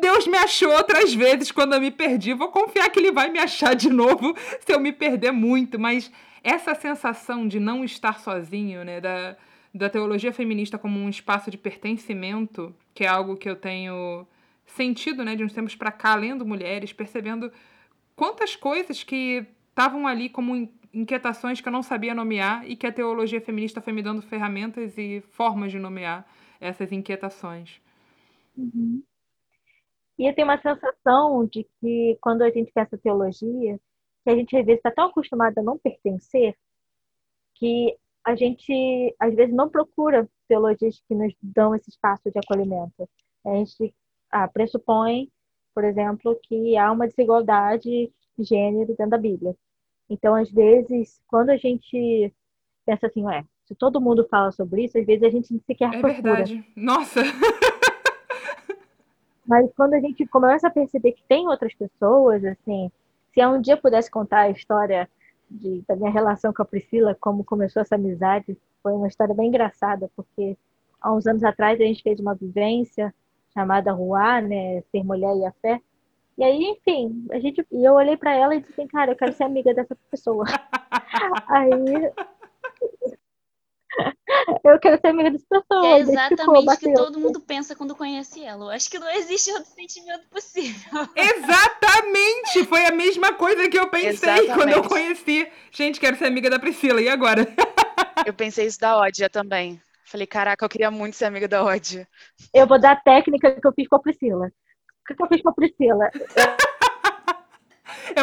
Deus 0.00 0.26
me 0.26 0.38
achou 0.38 0.72
outras 0.72 1.12
vezes 1.12 1.52
quando 1.52 1.74
eu 1.74 1.80
me 1.80 1.90
perdi, 1.90 2.32
vou 2.32 2.48
confiar 2.48 2.88
que 2.88 2.98
ele 2.98 3.12
vai 3.12 3.28
me 3.28 3.38
achar 3.38 3.74
de 3.74 3.90
novo 3.90 4.34
se 4.60 4.72
eu 4.72 4.80
me 4.80 4.92
perder 4.92 5.30
muito, 5.30 5.78
mas 5.78 6.10
essa 6.42 6.74
sensação 6.74 7.46
de 7.46 7.60
não 7.60 7.84
estar 7.84 8.18
sozinho, 8.18 8.82
né, 8.82 8.98
da 8.98 9.36
da 9.74 9.88
teologia 9.88 10.32
feminista 10.32 10.78
como 10.78 10.98
um 10.98 11.08
espaço 11.08 11.50
de 11.50 11.56
pertencimento, 11.56 12.74
que 12.94 13.04
é 13.04 13.08
algo 13.08 13.36
que 13.36 13.48
eu 13.48 13.56
tenho 13.56 14.26
sentido, 14.66 15.24
né, 15.24 15.34
de 15.34 15.44
uns 15.44 15.52
tempos 15.52 15.74
para 15.74 15.90
cá, 15.90 16.14
lendo 16.14 16.46
mulheres, 16.46 16.92
percebendo 16.92 17.50
quantas 18.14 18.54
coisas 18.54 19.02
que 19.02 19.46
estavam 19.70 20.06
ali 20.06 20.28
como 20.28 20.68
inquietações 20.92 21.60
que 21.60 21.68
eu 21.68 21.72
não 21.72 21.82
sabia 21.82 22.14
nomear 22.14 22.68
e 22.68 22.76
que 22.76 22.86
a 22.86 22.92
teologia 22.92 23.40
feminista 23.40 23.80
foi 23.80 23.92
me 23.92 24.02
dando 24.02 24.20
ferramentas 24.20 24.96
e 24.98 25.22
formas 25.30 25.72
de 25.72 25.78
nomear 25.78 26.26
essas 26.60 26.92
inquietações. 26.92 27.80
Uhum. 28.56 29.02
E 30.18 30.26
eu 30.28 30.34
tenho 30.34 30.46
uma 30.46 30.60
sensação 30.60 31.46
de 31.46 31.66
que 31.80 32.18
quando 32.20 32.42
a 32.42 32.50
gente 32.50 32.70
pensa 32.72 32.98
teologia, 32.98 33.80
que 34.22 34.30
a 34.30 34.36
gente 34.36 34.56
às 34.56 34.64
vezes 34.64 34.78
está 34.78 34.90
tão 34.90 35.06
acostumado 35.06 35.58
a 35.58 35.62
não 35.62 35.78
pertencer, 35.78 36.54
que 37.54 37.96
a 38.24 38.34
gente 38.34 39.14
às 39.18 39.34
vezes 39.34 39.54
não 39.54 39.68
procura 39.68 40.28
teologias 40.48 41.02
que 41.08 41.14
nos 41.14 41.34
dão 41.42 41.74
esse 41.74 41.90
espaço 41.90 42.30
de 42.30 42.38
acolhimento. 42.38 43.08
A 43.44 43.54
gente 43.54 43.94
ah, 44.30 44.48
pressupõe, 44.48 45.28
por 45.74 45.84
exemplo, 45.84 46.38
que 46.42 46.76
há 46.76 46.90
uma 46.92 47.06
desigualdade 47.08 48.12
de 48.38 48.44
gênero 48.44 48.88
dentro 48.88 49.10
da 49.10 49.18
Bíblia. 49.18 49.54
Então, 50.08 50.34
às 50.34 50.50
vezes, 50.50 51.20
quando 51.26 51.50
a 51.50 51.56
gente 51.56 52.32
pensa 52.84 53.06
assim, 53.06 53.24
ué, 53.24 53.44
se 53.64 53.74
todo 53.74 54.00
mundo 54.00 54.26
fala 54.28 54.52
sobre 54.52 54.84
isso, 54.84 54.98
às 54.98 55.06
vezes 55.06 55.22
a 55.22 55.30
gente 55.30 55.58
sequer 55.66 55.88
é 55.94 56.00
procura. 56.00 56.12
verdade. 56.12 56.64
Nossa! 56.76 57.20
Mas 59.46 59.72
quando 59.74 59.94
a 59.94 60.00
gente 60.00 60.24
começa 60.26 60.68
a 60.68 60.70
perceber 60.70 61.12
que 61.12 61.22
tem 61.24 61.48
outras 61.48 61.74
pessoas, 61.74 62.44
assim, 62.44 62.90
se 63.32 63.46
um 63.46 63.60
dia 63.60 63.76
pudesse 63.76 64.10
contar 64.10 64.40
a 64.42 64.50
história 64.50 65.08
de, 65.52 65.82
da 65.86 65.96
minha 65.96 66.10
relação 66.10 66.52
com 66.52 66.62
a 66.62 66.64
Priscila, 66.64 67.16
como 67.20 67.44
começou 67.44 67.82
essa 67.82 67.94
amizade, 67.94 68.56
foi 68.82 68.92
uma 68.92 69.08
história 69.08 69.34
bem 69.34 69.48
engraçada, 69.48 70.10
porque 70.16 70.56
há 71.00 71.12
uns 71.12 71.26
anos 71.26 71.44
atrás 71.44 71.80
a 71.80 71.84
gente 71.84 72.02
fez 72.02 72.18
uma 72.20 72.34
vivência 72.34 73.14
chamada 73.52 73.92
Ruá, 73.92 74.40
né, 74.40 74.82
Ser 74.90 75.04
Mulher 75.04 75.36
e 75.36 75.44
a 75.44 75.52
Fé. 75.52 75.80
E 76.38 76.44
aí, 76.44 76.64
enfim, 76.64 77.26
a 77.30 77.38
gente, 77.38 77.64
e 77.70 77.84
eu 77.84 77.94
olhei 77.94 78.16
para 78.16 78.34
ela 78.34 78.54
e 78.54 78.60
disse 78.60 78.72
assim, 78.72 78.86
cara, 78.86 79.12
eu 79.12 79.16
quero 79.16 79.32
ser 79.32 79.44
amiga 79.44 79.74
dessa 79.74 79.94
pessoa. 80.10 80.44
aí 81.46 81.70
eu 84.64 84.78
quero 84.78 85.00
ser 85.00 85.08
amiga 85.08 85.30
dessa 85.30 85.46
pessoa. 85.48 85.86
É 85.86 86.00
exatamente 86.00 86.68
o 86.68 86.78
que 86.78 86.94
todo 86.94 87.20
mundo 87.20 87.40
pensa 87.40 87.76
quando 87.76 87.94
conhece 87.94 88.42
ela. 88.42 88.64
Eu 88.64 88.70
acho 88.70 88.90
que 88.90 88.98
não 88.98 89.10
existe 89.10 89.50
outro 89.50 89.70
sentimento 89.70 90.28
possível. 90.28 91.08
Exatamente! 91.16 92.64
Foi 92.66 92.86
a 92.86 92.92
mesma 92.92 93.34
coisa 93.34 93.68
que 93.68 93.78
eu 93.78 93.88
pensei 93.88 94.28
exatamente. 94.28 94.54
quando 94.54 94.70
eu 94.70 94.82
conheci. 94.82 95.50
Gente, 95.70 96.00
quero 96.00 96.16
ser 96.16 96.26
amiga 96.26 96.48
da 96.48 96.58
Priscila, 96.58 97.00
e 97.00 97.08
agora? 97.08 97.46
Eu 98.24 98.32
pensei 98.32 98.66
isso 98.66 98.78
da 98.78 98.96
Ódia 98.96 99.28
também. 99.28 99.80
Falei, 100.04 100.26
caraca, 100.26 100.64
eu 100.64 100.68
queria 100.68 100.90
muito 100.90 101.16
ser 101.16 101.24
amiga 101.24 101.48
da 101.48 101.64
Ódia. 101.64 102.06
Eu 102.54 102.68
vou 102.68 102.78
dar 102.78 102.92
a 102.92 102.96
técnica 102.96 103.50
que 103.58 103.66
eu 103.66 103.72
fiz 103.72 103.88
com 103.88 103.96
a 103.96 103.98
Priscila. 103.98 104.46
O 104.46 105.14
que 105.14 105.20
eu 105.20 105.26
fiz 105.26 105.42
com 105.42 105.48
a 105.48 105.54
Priscila? 105.54 106.10
Eu 106.14 106.71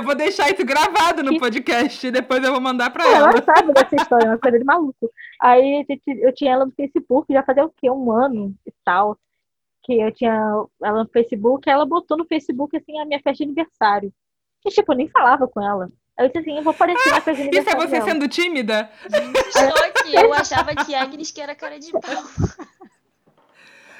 vou 0.03 0.15
deixar 0.15 0.49
isso 0.49 0.65
gravado 0.65 1.23
no 1.23 1.39
podcast 1.39 2.05
e 2.05 2.11
depois 2.11 2.43
eu 2.43 2.51
vou 2.51 2.61
mandar 2.61 2.89
pra 2.89 3.05
ela. 3.05 3.29
Ela 3.29 3.41
sabe 3.43 3.73
dessa 3.73 3.95
história, 3.95 4.25
é 4.25 4.29
uma 4.29 4.37
coisa 4.37 4.59
de 4.59 4.65
maluco. 4.65 5.11
Aí 5.41 5.85
eu 6.07 6.33
tinha 6.33 6.53
ela 6.53 6.65
no 6.65 6.71
Facebook 6.71 7.33
já 7.33 7.43
fazia 7.43 7.65
o 7.65 7.73
quê? 7.75 7.89
Um 7.89 8.11
ano 8.11 8.53
e 8.65 8.73
tal. 8.83 9.17
Que 9.83 9.99
eu 9.99 10.13
tinha 10.13 10.33
ela 10.83 11.03
no 11.03 11.09
Facebook, 11.09 11.69
ela 11.69 11.85
botou 11.85 12.17
no 12.17 12.25
Facebook 12.25 12.75
assim 12.75 12.99
a 12.99 13.05
minha 13.05 13.19
festa 13.19 13.43
de 13.43 13.43
aniversário. 13.43 14.13
E 14.65 14.69
tipo, 14.69 14.91
eu 14.91 14.97
nem 14.97 15.07
falava 15.09 15.47
com 15.47 15.61
ela. 15.61 15.89
Eu 16.17 16.27
disse 16.27 16.39
assim, 16.39 16.57
eu 16.57 16.63
vou 16.63 16.71
aparecer 16.71 17.09
na 17.09 17.21
festa 17.21 17.33
de 17.33 17.41
aniversário. 17.43 17.79
Isso 17.79 17.85
é 17.85 17.87
você 17.87 17.99
dela. 17.99 18.05
sendo 18.05 18.27
tímida? 18.27 18.89
Aqui, 19.05 20.15
eu 20.15 20.33
achava 20.33 20.75
que 20.75 20.93
Agnes 20.93 21.31
que 21.31 21.39
era 21.39 21.55
cara 21.55 21.79
de 21.79 21.91
pau. 21.91 22.01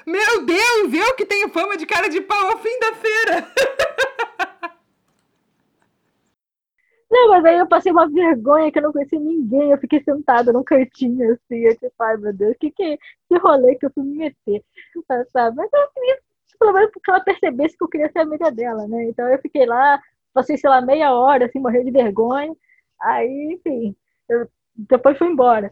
Meu 0.06 0.44
Deus, 0.44 0.92
eu 0.92 1.16
que 1.16 1.26
tenho 1.26 1.50
fama 1.50 1.78
de 1.78 1.86
cara 1.86 2.10
de 2.10 2.20
pau 2.20 2.52
ao 2.52 2.58
fim 2.58 2.80
da 2.80 2.96
feira. 2.96 3.48
Não, 7.10 7.30
mas 7.30 7.44
aí 7.46 7.58
eu 7.58 7.68
passei 7.68 7.92
uma 7.92 8.08
vergonha 8.08 8.72
que 8.72 8.78
eu 8.78 8.84
não 8.84 8.94
conhecia 8.94 9.20
ninguém. 9.20 9.72
Eu 9.72 9.78
fiquei 9.80 10.02
sentada 10.04 10.54
num 10.54 10.64
cantinho 10.64 11.34
assim. 11.34 11.58
Eu 11.66 11.76
tipo, 11.76 11.92
ai 12.00 12.18
meu 12.18 12.34
Deus, 12.34 12.56
que, 12.60 12.70
que, 12.72 12.98
que 12.98 13.38
rolê 13.40 13.76
que 13.76 13.86
eu 13.86 13.92
fui 13.92 14.04
me 14.04 14.18
meter, 14.18 14.64
sabe? 15.32 15.56
Mas 15.58 15.70
eu 15.74 15.88
queria, 15.94 16.20
pelo 16.60 16.74
menos 16.74 16.92
porque 16.92 17.10
ela 17.10 17.22
percebesse 17.22 17.78
que 17.78 17.84
eu 17.84 17.88
queria 17.88 18.12
ser 18.12 18.20
amiga 18.20 18.52
dela, 18.52 18.88
né? 18.88 19.06
Então 19.06 19.28
eu 19.28 19.40
fiquei 19.40 19.66
lá, 19.66 20.00
passei, 20.34 20.58
sei 20.58 20.70
lá, 20.70 20.82
meia 20.82 21.14
hora, 21.14 21.46
assim, 21.46 21.60
morrendo 21.60 21.86
de 21.86 21.92
vergonha. 21.92 22.56
Aí, 23.02 23.54
enfim, 23.54 23.96
eu, 24.30 24.48
depois 24.76 25.18
fui 25.18 25.28
embora. 25.28 25.72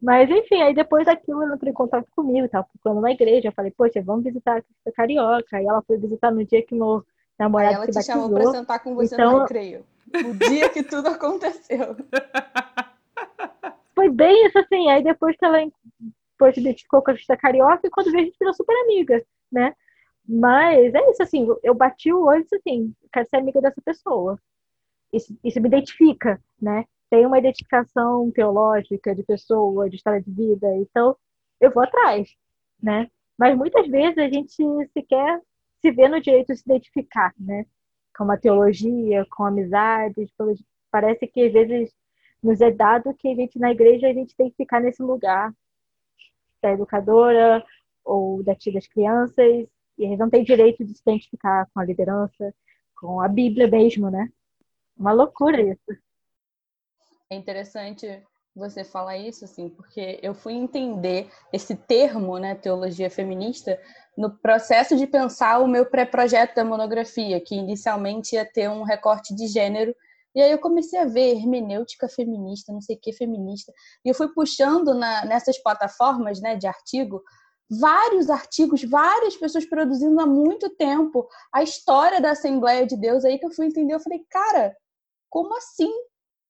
Mas, 0.00 0.28
enfim, 0.28 0.60
aí 0.62 0.74
depois 0.74 1.06
daquilo 1.06 1.44
ela 1.44 1.54
entrou 1.54 1.70
em 1.70 1.74
contato 1.74 2.08
comigo, 2.16 2.48
tava 2.48 2.66
procurando 2.72 2.98
uma 2.98 3.12
igreja. 3.12 3.48
Eu 3.48 3.52
falei, 3.52 3.70
poxa, 3.70 4.02
vamos 4.02 4.24
visitar 4.24 4.60
a 4.86 4.92
Carioca. 4.92 5.56
Aí 5.56 5.64
ela 5.64 5.80
foi 5.82 5.96
visitar 5.96 6.32
no 6.32 6.44
dia 6.44 6.60
que 6.60 6.74
meu 6.74 7.04
namorado 7.38 7.68
aí 7.68 7.74
ela 7.76 7.92
se 7.92 8.00
te 8.00 8.06
chamou 8.06 8.30
pra 8.30 8.50
sentar 8.50 8.82
com 8.82 8.96
você 8.96 9.14
então, 9.14 9.32
no 9.34 9.38
recreio. 9.42 9.84
O 10.14 10.48
dia 10.48 10.68
que 10.68 10.82
tudo 10.82 11.08
aconteceu. 11.08 11.96
Foi 13.94 14.10
bem 14.10 14.46
isso, 14.46 14.58
assim. 14.58 14.90
Aí 14.90 15.02
depois 15.02 15.36
que 15.36 15.44
ela 15.44 15.58
depois 16.42 16.56
identificou 16.56 17.02
com 17.02 17.10
a 17.10 17.14
artista 17.14 17.36
carioca, 17.36 17.86
e 17.86 17.90
quando 17.90 18.10
veio 18.10 18.22
a 18.22 18.24
gente 18.24 18.38
virou 18.38 18.54
super 18.54 18.74
amiga, 18.82 19.24
né? 19.50 19.74
Mas 20.26 20.94
é 20.94 21.10
isso, 21.10 21.22
assim, 21.22 21.46
eu 21.62 21.74
bati 21.74 22.12
o 22.12 22.24
olho 22.24 22.44
assim, 22.52 22.94
quero 23.12 23.28
ser 23.28 23.36
amiga 23.36 23.60
dessa 23.60 23.80
pessoa. 23.82 24.38
Isso, 25.12 25.36
isso 25.44 25.60
me 25.60 25.68
identifica, 25.68 26.40
né? 26.60 26.84
Tem 27.10 27.26
uma 27.26 27.38
identificação 27.38 28.30
teológica 28.30 29.14
de 29.14 29.22
pessoa, 29.22 29.88
de 29.88 29.96
história 29.96 30.22
de 30.22 30.30
vida, 30.30 30.66
então 30.76 31.16
eu 31.60 31.70
vou 31.70 31.82
atrás, 31.82 32.34
né? 32.82 33.08
Mas 33.38 33.56
muitas 33.56 33.86
vezes 33.88 34.18
a 34.18 34.28
gente 34.28 34.64
sequer 34.92 35.40
se 35.80 35.90
vê 35.90 36.08
no 36.08 36.20
direito 36.20 36.48
de 36.48 36.56
se 36.56 36.62
identificar, 36.64 37.32
né? 37.38 37.66
Com 38.16 38.30
a 38.30 38.36
teologia, 38.36 39.26
com 39.30 39.44
amizades, 39.44 40.30
parece 40.90 41.26
que 41.26 41.46
às 41.46 41.52
vezes 41.52 41.92
nos 42.42 42.60
é 42.60 42.70
dado 42.70 43.14
que 43.14 43.28
a 43.28 43.34
gente 43.34 43.58
na 43.58 43.70
igreja 43.70 44.08
a 44.08 44.12
gente 44.12 44.34
tem 44.36 44.50
que 44.50 44.56
ficar 44.56 44.80
nesse 44.80 45.02
lugar 45.02 45.54
da 46.60 46.72
educadora 46.72 47.64
ou 48.04 48.42
da 48.42 48.54
tia 48.54 48.72
das 48.72 48.86
crianças 48.86 49.68
e 49.98 50.04
a 50.04 50.08
gente 50.08 50.18
não 50.18 50.30
tem 50.30 50.44
direito 50.44 50.84
de 50.84 50.94
se 50.94 51.02
identificar 51.02 51.68
com 51.72 51.80
a 51.80 51.84
liderança, 51.84 52.54
com 53.00 53.20
a 53.20 53.28
Bíblia 53.28 53.68
mesmo, 53.68 54.10
né? 54.10 54.30
Uma 54.96 55.12
loucura 55.12 55.60
isso. 55.60 55.98
É 57.30 57.34
interessante 57.34 58.22
você 58.54 58.84
falar 58.84 59.16
isso, 59.16 59.44
assim, 59.44 59.68
porque 59.68 60.18
eu 60.22 60.34
fui 60.34 60.52
entender 60.52 61.30
esse 61.52 61.74
termo, 61.74 62.38
né, 62.38 62.54
teologia 62.54 63.08
feminista, 63.08 63.80
no 64.16 64.30
processo 64.38 64.96
de 64.96 65.06
pensar 65.06 65.58
o 65.60 65.68
meu 65.68 65.86
pré-projeto 65.86 66.54
da 66.54 66.64
monografia, 66.64 67.40
que 67.40 67.54
inicialmente 67.54 68.34
ia 68.34 68.44
ter 68.44 68.68
um 68.68 68.82
recorte 68.82 69.34
de 69.34 69.46
gênero, 69.46 69.94
e 70.34 70.40
aí 70.40 70.50
eu 70.50 70.58
comecei 70.58 70.98
a 70.98 71.04
ver 71.04 71.36
hermenêutica 71.36 72.08
feminista, 72.08 72.72
não 72.72 72.80
sei 72.80 72.96
o 72.96 73.00
que 73.00 73.12
feminista, 73.12 73.72
e 74.04 74.08
eu 74.08 74.14
fui 74.14 74.28
puxando 74.28 74.94
na, 74.94 75.24
nessas 75.24 75.58
plataformas 75.62 76.40
né, 76.40 76.56
de 76.56 76.66
artigo, 76.66 77.22
vários 77.70 78.28
artigos, 78.28 78.82
várias 78.84 79.36
pessoas 79.36 79.64
produzindo 79.64 80.20
há 80.20 80.26
muito 80.26 80.68
tempo 80.70 81.26
a 81.52 81.62
história 81.62 82.20
da 82.20 82.32
Assembleia 82.32 82.86
de 82.86 82.96
Deus, 82.96 83.24
aí 83.24 83.38
que 83.38 83.46
eu 83.46 83.50
fui 83.52 83.66
entender, 83.66 83.94
eu 83.94 84.00
falei, 84.00 84.24
cara, 84.30 84.76
como 85.30 85.56
assim? 85.56 85.90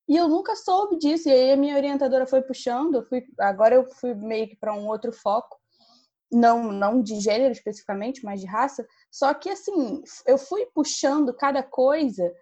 E 0.08 0.16
eu 0.16 0.28
nunca 0.28 0.56
soube 0.56 0.98
disso, 0.98 1.28
e 1.28 1.32
aí 1.32 1.52
a 1.52 1.56
minha 1.56 1.76
orientadora 1.76 2.26
foi 2.26 2.42
puxando, 2.42 2.96
eu 2.96 3.04
fui, 3.04 3.24
agora 3.38 3.76
eu 3.76 3.88
fui 4.00 4.14
meio 4.14 4.48
que 4.48 4.56
para 4.56 4.74
um 4.74 4.88
outro 4.88 5.12
foco, 5.12 5.61
não, 6.32 6.72
não 6.72 7.02
de 7.02 7.20
gênero 7.20 7.52
especificamente, 7.52 8.24
mas 8.24 8.40
de 8.40 8.46
raça. 8.46 8.86
Só 9.10 9.34
que 9.34 9.50
assim, 9.50 10.02
eu 10.26 10.38
fui 10.38 10.66
puxando 10.74 11.34
cada 11.34 11.62
coisa 11.62 12.32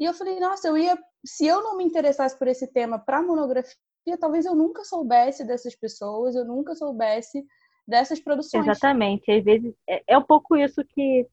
e 0.00 0.04
eu 0.04 0.14
falei, 0.14 0.40
nossa, 0.40 0.68
eu 0.68 0.78
ia, 0.78 0.98
se 1.24 1.46
eu 1.46 1.62
não 1.62 1.76
me 1.76 1.84
interessasse 1.84 2.38
por 2.38 2.48
esse 2.48 2.66
tema 2.72 2.98
para 2.98 3.22
monografia, 3.22 3.76
talvez 4.18 4.46
eu 4.46 4.54
nunca 4.54 4.84
soubesse 4.84 5.44
dessas 5.44 5.74
pessoas, 5.74 6.34
eu 6.34 6.44
nunca 6.44 6.74
soubesse 6.74 7.44
dessas 7.86 8.20
produções. 8.20 8.66
Exatamente. 8.66 9.30
Às 9.30 9.44
vezes 9.44 9.74
é, 9.88 10.02
é 10.06 10.18
um 10.18 10.22
pouco 10.22 10.56
isso 10.56 10.82
que 10.84 11.26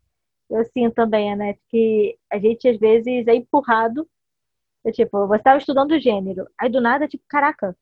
eu 0.50 0.64
sinto 0.66 0.96
também, 0.96 1.36
né? 1.36 1.56
Que 1.70 2.18
a 2.32 2.38
gente 2.38 2.68
às 2.68 2.78
vezes 2.78 3.28
é 3.28 3.36
empurrado. 3.36 4.08
É, 4.86 4.92
tipo, 4.92 5.28
você 5.28 5.38
estava 5.38 5.58
estudando 5.58 5.98
gênero, 5.98 6.46
aí 6.60 6.70
do 6.70 6.82
nada, 6.82 7.08
tipo, 7.08 7.24
caraca, 7.30 7.74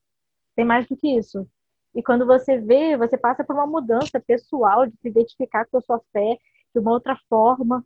tem 0.54 0.64
mais 0.64 0.86
do 0.86 0.96
que 0.96 1.08
isso. 1.18 1.48
E 1.94 2.02
quando 2.02 2.26
você 2.26 2.58
vê, 2.58 2.96
você 2.96 3.18
passa 3.18 3.44
por 3.44 3.54
uma 3.54 3.66
mudança 3.66 4.20
pessoal 4.20 4.86
de 4.86 4.96
se 4.96 5.08
identificar 5.08 5.66
com 5.66 5.78
a 5.78 5.80
sua 5.82 6.00
fé 6.12 6.38
de 6.74 6.80
uma 6.80 6.92
outra 6.92 7.16
forma. 7.28 7.84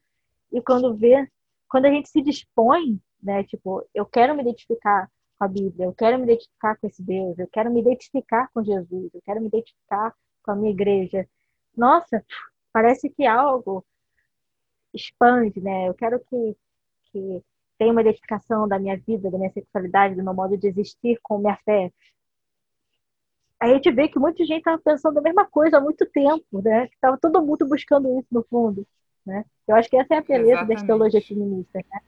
E 0.52 0.60
quando 0.62 0.94
vê, 0.94 1.28
quando 1.68 1.86
a 1.86 1.90
gente 1.90 2.08
se 2.08 2.22
dispõe, 2.22 3.00
né, 3.22 3.42
tipo, 3.44 3.84
eu 3.94 4.06
quero 4.06 4.34
me 4.34 4.42
identificar 4.42 5.10
com 5.38 5.44
a 5.44 5.48
Bíblia, 5.48 5.86
eu 5.86 5.92
quero 5.92 6.18
me 6.18 6.24
identificar 6.24 6.76
com 6.76 6.86
esse 6.86 7.02
Deus, 7.02 7.38
eu 7.38 7.48
quero 7.48 7.70
me 7.70 7.80
identificar 7.80 8.48
com 8.54 8.62
Jesus, 8.62 9.10
eu 9.12 9.20
quero 9.22 9.40
me 9.40 9.48
identificar 9.48 10.14
com 10.42 10.52
a 10.52 10.56
minha 10.56 10.70
igreja. 10.70 11.28
Nossa, 11.76 12.24
parece 12.72 13.10
que 13.10 13.26
algo 13.26 13.84
expande, 14.94 15.60
né? 15.60 15.88
Eu 15.88 15.94
quero 15.94 16.20
que, 16.20 16.56
que 17.12 17.42
tenha 17.78 17.92
uma 17.92 18.00
identificação 18.00 18.66
da 18.66 18.78
minha 18.78 18.96
vida, 18.96 19.30
da 19.30 19.36
minha 19.36 19.52
sexualidade, 19.52 20.14
do 20.14 20.24
meu 20.24 20.32
modo 20.32 20.56
de 20.56 20.68
existir 20.68 21.18
com 21.22 21.38
minha 21.38 21.56
fé 21.64 21.92
a 23.60 23.68
gente 23.68 23.90
vê 23.90 24.08
que 24.08 24.18
muita 24.18 24.44
gente 24.44 24.58
estava 24.58 24.78
pensando 24.78 25.18
a 25.18 25.22
mesma 25.22 25.46
coisa 25.46 25.78
há 25.78 25.80
muito 25.80 26.04
tempo, 26.06 26.62
né? 26.62 26.88
Que 26.88 26.94
estava 26.94 27.18
todo 27.18 27.42
mundo 27.42 27.66
buscando 27.66 28.18
isso 28.18 28.28
no 28.30 28.44
fundo, 28.44 28.86
né? 29.24 29.44
Eu 29.66 29.76
acho 29.76 29.88
que 29.88 29.96
essa 29.96 30.14
é 30.14 30.18
a 30.18 30.22
beleza 30.22 30.64
da 30.64 30.74
teologia 30.76 31.22
feminista, 31.22 31.78
né? 31.78 32.00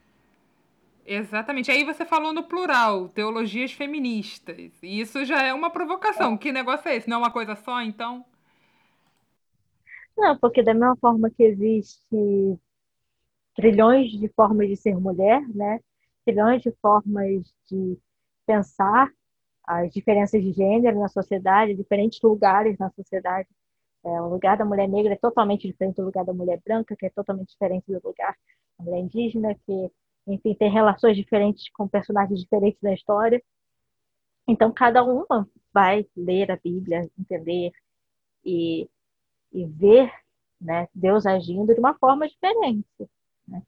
Exatamente. 1.06 1.70
Aí 1.70 1.84
você 1.84 2.04
falou 2.04 2.34
no 2.34 2.42
plural, 2.42 3.08
teologias 3.08 3.72
feministas. 3.72 4.70
E 4.82 5.00
isso 5.00 5.24
já 5.24 5.42
é 5.42 5.54
uma 5.54 5.70
provocação. 5.70 6.34
É. 6.34 6.36
Que 6.36 6.52
negócio 6.52 6.86
é 6.86 6.96
esse? 6.96 7.08
Não 7.08 7.16
é 7.16 7.20
uma 7.20 7.30
coisa 7.30 7.56
só, 7.56 7.80
então? 7.80 8.26
Não, 10.14 10.36
porque 10.36 10.62
da 10.62 10.74
mesma 10.74 10.96
forma 10.96 11.30
que 11.30 11.42
existe 11.42 12.58
trilhões 13.54 14.10
de 14.10 14.28
formas 14.28 14.68
de 14.68 14.76
ser 14.76 14.96
mulher, 15.00 15.40
né? 15.48 15.80
Trilhões 16.26 16.60
de 16.60 16.70
formas 16.82 17.54
de 17.70 17.98
pensar, 18.44 19.10
as 19.68 19.92
diferenças 19.92 20.42
de 20.42 20.50
gênero 20.52 20.98
na 20.98 21.08
sociedade, 21.08 21.74
diferentes 21.74 22.18
lugares 22.22 22.78
na 22.78 22.90
sociedade. 22.90 23.46
É, 24.02 24.08
o 24.22 24.28
lugar 24.28 24.56
da 24.56 24.64
mulher 24.64 24.88
negra 24.88 25.12
é 25.12 25.16
totalmente 25.16 25.68
diferente 25.68 25.96
do 25.96 26.06
lugar 26.06 26.24
da 26.24 26.32
mulher 26.32 26.58
branca, 26.64 26.96
que 26.96 27.04
é 27.04 27.10
totalmente 27.10 27.50
diferente 27.50 27.84
do 27.86 28.00
lugar 28.02 28.34
da 28.78 28.84
mulher 28.84 29.00
indígena, 29.00 29.54
que, 29.66 29.92
enfim, 30.26 30.54
tem 30.54 30.70
relações 30.70 31.16
diferentes 31.16 31.68
com 31.70 31.86
personagens 31.86 32.40
diferentes 32.40 32.80
da 32.80 32.94
história. 32.94 33.42
Então, 34.46 34.72
cada 34.72 35.04
uma 35.04 35.46
vai 35.70 36.06
ler 36.16 36.50
a 36.50 36.56
Bíblia, 36.56 37.10
entender 37.18 37.70
e, 38.42 38.88
e 39.52 39.66
ver 39.66 40.10
né, 40.58 40.88
Deus 40.94 41.26
agindo 41.26 41.74
de 41.74 41.80
uma 41.80 41.92
forma 41.98 42.26
diferente. 42.26 42.88
Né? 43.46 43.62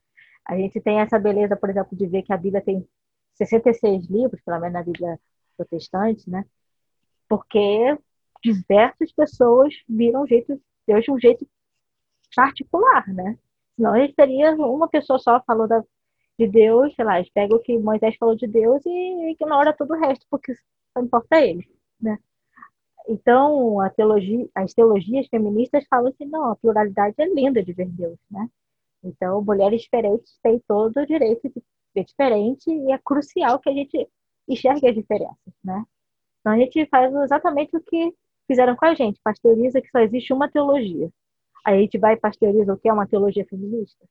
A 0.47 0.57
gente 0.57 0.81
tem 0.81 0.99
essa 0.99 1.19
beleza, 1.19 1.55
por 1.55 1.69
exemplo, 1.69 1.95
de 1.95 2.07
ver 2.07 2.23
que 2.23 2.33
a 2.33 2.37
Bíblia 2.37 2.61
tem 2.61 2.87
66 3.35 4.07
livros, 4.09 4.41
pelo 4.41 4.59
menos 4.59 4.73
na 4.73 4.83
Bíblia 4.83 5.19
protestante, 5.57 6.29
né? 6.29 6.45
porque 7.31 7.97
diversas 8.43 9.09
pessoas 9.13 9.73
viram 9.87 10.27
jeito, 10.27 10.61
Deus 10.85 11.05
de 11.05 11.11
um 11.11 11.17
jeito 11.17 11.47
particular, 12.35 13.07
né? 13.07 13.39
Senão 13.77 13.93
a 13.93 13.99
gente 13.99 14.13
teria 14.15 14.53
uma 14.55 14.89
pessoa 14.89 15.17
só 15.17 15.41
falou 15.47 15.65
da, 15.65 15.81
de 16.37 16.45
Deus, 16.45 16.93
sei 16.93 17.05
lá, 17.05 17.19
eles 17.19 17.31
pegam 17.31 17.57
o 17.57 17.61
que 17.61 17.77
Moisés 17.77 18.17
falou 18.17 18.35
de 18.35 18.47
Deus 18.47 18.85
e 18.85 19.31
ignora 19.31 19.71
todo 19.71 19.91
o 19.91 19.97
resto, 19.97 20.25
porque 20.29 20.53
só 20.93 21.01
importa 21.01 21.39
ele, 21.39 21.65
né? 22.01 22.19
Então, 23.07 23.79
a 23.79 23.89
teologia, 23.89 24.49
as 24.53 24.73
teologias 24.73 25.25
feministas 25.27 25.85
falam 25.89 26.09
assim, 26.09 26.25
não, 26.25 26.51
a 26.51 26.55
pluralidade 26.57 27.15
é 27.17 27.25
linda 27.33 27.63
de 27.63 27.71
ver 27.71 27.87
Deus, 27.87 28.19
né? 28.29 28.49
Então, 29.01 29.41
mulheres 29.41 29.83
diferentes 29.83 30.37
têm 30.43 30.59
todo 30.67 30.97
o 30.99 31.05
direito 31.05 31.47
de 31.47 31.63
ser 31.93 32.03
diferente 32.03 32.69
e 32.69 32.91
é 32.91 32.97
crucial 32.97 33.57
que 33.57 33.69
a 33.69 33.73
gente 33.73 34.09
enxergue 34.47 34.87
as 34.87 34.95
diferenças, 34.95 35.53
né? 35.63 35.83
Então, 36.39 36.53
a 36.53 36.57
gente 36.57 36.85
faz 36.87 37.13
exatamente 37.13 37.75
o 37.75 37.81
que 37.81 38.13
fizeram 38.47 38.75
com 38.75 38.85
a 38.85 38.93
gente, 38.93 39.19
pasteuriza 39.23 39.81
que 39.81 39.89
só 39.89 39.99
existe 39.99 40.33
uma 40.33 40.49
teologia. 40.49 41.09
Aí 41.65 41.77
a 41.77 41.81
gente 41.81 41.97
vai 41.97 42.13
e 42.13 42.19
pasteuriza 42.19 42.73
o 42.73 42.77
que 42.77 42.89
é 42.89 42.93
uma 42.93 43.07
teologia 43.07 43.45
feminista, 43.45 44.05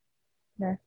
né? 0.57 0.79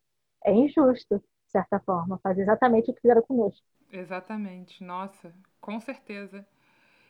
É 0.45 0.53
injusto, 0.53 1.19
de 1.19 1.53
certa 1.53 1.79
forma, 1.81 2.19
fazer 2.23 2.43
exatamente 2.43 2.91
o 2.91 2.95
que 2.95 3.01
fizeram 3.01 3.23
conosco. 3.23 3.65
Exatamente, 3.93 4.83
nossa, 4.83 5.35
com 5.61 5.79
certeza. 5.79 6.47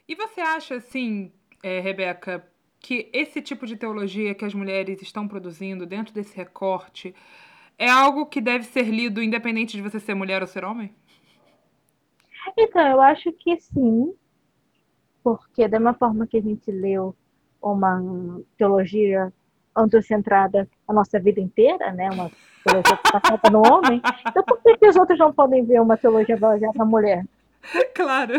E 0.06 0.14
você 0.14 0.40
acha, 0.40 0.74
assim, 0.76 1.32
é, 1.62 1.80
Rebeca, 1.80 2.46
que 2.78 3.08
esse 3.14 3.40
tipo 3.40 3.66
de 3.66 3.76
teologia 3.76 4.34
que 4.34 4.44
as 4.44 4.52
mulheres 4.52 5.00
estão 5.00 5.26
produzindo 5.26 5.86
dentro 5.86 6.12
desse 6.12 6.36
recorte 6.36 7.14
é 7.78 7.88
algo 7.88 8.26
que 8.26 8.40
deve 8.40 8.64
ser 8.64 8.84
lido 8.84 9.22
independente 9.22 9.76
de 9.76 9.82
você 9.82 9.98
ser 9.98 10.14
mulher 10.14 10.42
ou 10.42 10.46
ser 10.46 10.64
homem? 10.64 10.94
Então, 12.56 12.86
eu 12.86 13.00
acho 13.00 13.32
que 13.32 13.58
sim, 13.60 14.14
porque 15.22 15.66
da 15.66 15.78
mesma 15.78 15.94
forma 15.94 16.26
que 16.26 16.36
a 16.36 16.42
gente 16.42 16.70
leu 16.70 17.14
uma 17.62 18.40
teologia 18.56 19.32
antrocentrada 19.74 20.68
a 20.86 20.92
nossa 20.92 21.18
vida 21.18 21.40
inteira, 21.40 21.90
né, 21.92 22.10
uma 22.10 22.30
teologia 22.64 22.96
que 22.96 23.16
está 23.16 23.50
no 23.50 23.62
homem, 23.66 24.00
então 24.28 24.44
por 24.44 24.60
que, 24.62 24.76
que 24.76 24.88
os 24.88 24.96
outros 24.96 25.18
não 25.18 25.32
podem 25.32 25.64
ver 25.64 25.80
uma 25.80 25.96
teologia 25.96 26.36
baseada 26.36 26.76
na 26.76 26.84
mulher? 26.84 27.24
Claro. 27.94 28.34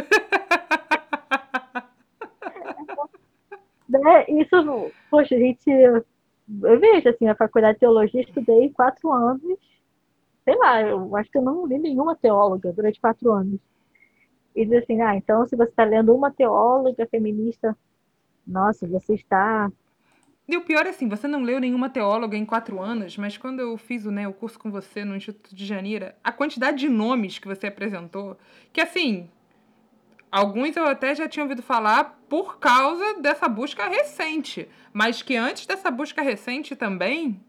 né? 3.89 4.25
Isso, 4.29 4.91
poxa, 5.09 5.35
a 5.35 5.39
gente. 5.39 5.69
Eu 5.69 6.79
vejo, 6.79 7.09
assim, 7.09 7.27
a 7.27 7.35
faculdade 7.35 7.73
de 7.73 7.79
teologia, 7.79 8.21
estudei 8.21 8.69
quatro 8.69 9.11
anos, 9.11 9.57
sei 10.43 10.55
lá, 10.57 10.81
eu 10.81 11.15
acho 11.15 11.31
que 11.31 11.37
eu 11.37 11.41
não 11.41 11.65
li 11.65 11.79
nenhuma 11.79 12.15
teóloga 12.15 12.71
durante 12.71 13.01
quatro 13.01 13.31
anos. 13.31 13.59
E 14.55 14.65
diz 14.65 14.83
assim, 14.83 15.01
ah, 15.01 15.15
então 15.15 15.45
se 15.45 15.55
você 15.55 15.69
está 15.69 15.83
lendo 15.83 16.15
uma 16.15 16.31
teóloga 16.31 17.05
feminista, 17.07 17.77
nossa, 18.45 18.87
você 18.87 19.13
está 19.15 19.69
e 20.47 20.55
o 20.55 20.61
pior 20.61 20.85
é 20.85 20.89
assim, 20.89 21.09
você 21.09 21.27
não 21.27 21.41
leu 21.41 21.59
nenhuma 21.59 21.89
teóloga 21.89 22.37
em 22.37 22.45
quatro 22.45 22.79
anos, 22.79 23.17
mas 23.17 23.35
quando 23.35 23.61
eu 23.61 23.75
fiz 23.77 24.05
né, 24.05 24.27
o 24.27 24.33
curso 24.33 24.59
com 24.59 24.69
você 24.69 25.03
no 25.03 25.15
Instituto 25.15 25.55
de 25.55 25.65
Janeiro, 25.65 26.13
a 26.23 26.31
quantidade 26.31 26.77
de 26.77 26.87
nomes 26.87 27.39
que 27.39 27.47
você 27.47 27.65
apresentou, 27.65 28.37
que 28.71 28.79
assim, 28.79 29.27
Alguns 30.35 30.75
eu 30.75 30.85
até 30.85 31.15
já 31.15 31.29
tinha 31.29 31.43
ouvido 31.43 31.61
falar 31.61 32.19
por 32.27 32.59
causa 32.59 33.21
dessa 33.21 33.47
busca 33.47 33.87
recente, 33.87 34.67
mas 34.91 35.21
que 35.21 35.33
antes 35.37 35.65
dessa 35.65 35.89
busca 35.89 36.21
recente 36.21 36.75
também, 36.75 37.41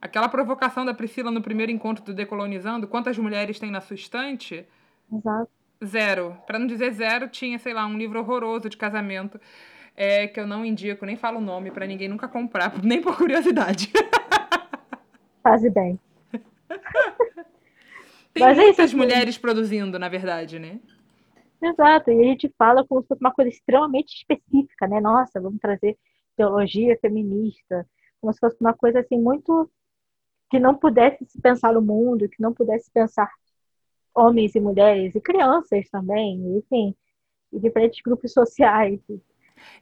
aquela 0.00 0.28
provocação 0.28 0.84
da 0.84 0.92
Priscila 0.92 1.30
no 1.30 1.40
primeiro 1.40 1.70
encontro 1.70 2.04
do 2.04 2.12
Decolonizando, 2.12 2.88
quantas 2.88 3.16
mulheres 3.16 3.60
tem 3.60 3.70
na 3.70 3.80
sua 3.80 3.94
estante? 3.94 4.66
Exato. 5.12 5.52
Zero. 5.84 6.36
Para 6.46 6.58
não 6.58 6.66
dizer 6.66 6.92
zero, 6.92 7.28
tinha, 7.28 7.58
sei 7.58 7.74
lá, 7.74 7.86
um 7.86 7.98
livro 7.98 8.20
horroroso 8.20 8.68
de 8.68 8.76
casamento. 8.76 9.40
É, 9.94 10.26
que 10.26 10.40
eu 10.40 10.46
não 10.46 10.64
indico, 10.64 11.04
nem 11.04 11.16
falo 11.16 11.38
o 11.38 11.42
nome 11.42 11.70
para 11.70 11.86
ninguém 11.86 12.08
nunca 12.08 12.26
comprar, 12.26 12.72
nem 12.82 13.02
por 13.02 13.16
curiosidade. 13.16 13.92
Faze 15.42 15.68
bem. 15.68 16.00
Tem 18.32 18.42
Mas 18.42 18.56
muitas 18.56 18.94
é 18.94 18.96
mulheres 18.96 19.36
produzindo, 19.36 19.98
na 19.98 20.08
verdade, 20.08 20.58
né? 20.58 20.80
Exato, 21.62 22.10
e 22.10 22.20
a 22.20 22.24
gente 22.24 22.52
fala 22.56 22.84
como 22.86 23.02
se 23.02 23.08
fosse 23.08 23.20
uma 23.20 23.32
coisa 23.32 23.50
extremamente 23.50 24.16
específica, 24.16 24.88
né? 24.88 25.00
Nossa, 25.00 25.40
vamos 25.40 25.60
trazer 25.60 25.98
teologia 26.34 26.98
feminista, 27.00 27.86
como 28.20 28.32
se 28.32 28.40
fosse 28.40 28.56
uma 28.60 28.72
coisa 28.72 29.00
assim 29.00 29.20
muito 29.20 29.70
que 30.50 30.58
não 30.58 30.74
pudesse 30.74 31.24
se 31.26 31.40
pensar 31.40 31.74
no 31.74 31.82
mundo, 31.82 32.28
que 32.28 32.40
não 32.40 32.52
pudesse 32.52 32.90
pensar 32.90 33.30
homens 34.14 34.54
e 34.54 34.60
mulheres 34.60 35.14
e 35.14 35.20
crianças 35.20 35.88
também, 35.90 36.58
enfim, 36.58 36.94
e 37.52 37.58
diferentes 37.58 38.00
grupos 38.02 38.32
sociais. 38.32 39.00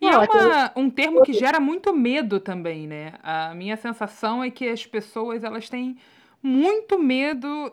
E 0.01 0.11
não, 0.11 0.23
é 0.23 0.27
uma, 0.27 0.73
um 0.77 0.91
termo 0.91 1.23
que 1.23 1.33
gera 1.33 1.59
muito 1.59 1.93
medo 1.93 2.39
também, 2.41 2.87
né? 2.87 3.15
A 3.23 3.55
minha 3.55 3.77
sensação 3.77 4.43
é 4.43 4.51
que 4.51 4.69
as 4.69 4.87
pessoas 4.87 5.43
elas 5.43 5.69
têm 5.69 5.97
muito 6.43 6.99
medo 6.99 7.73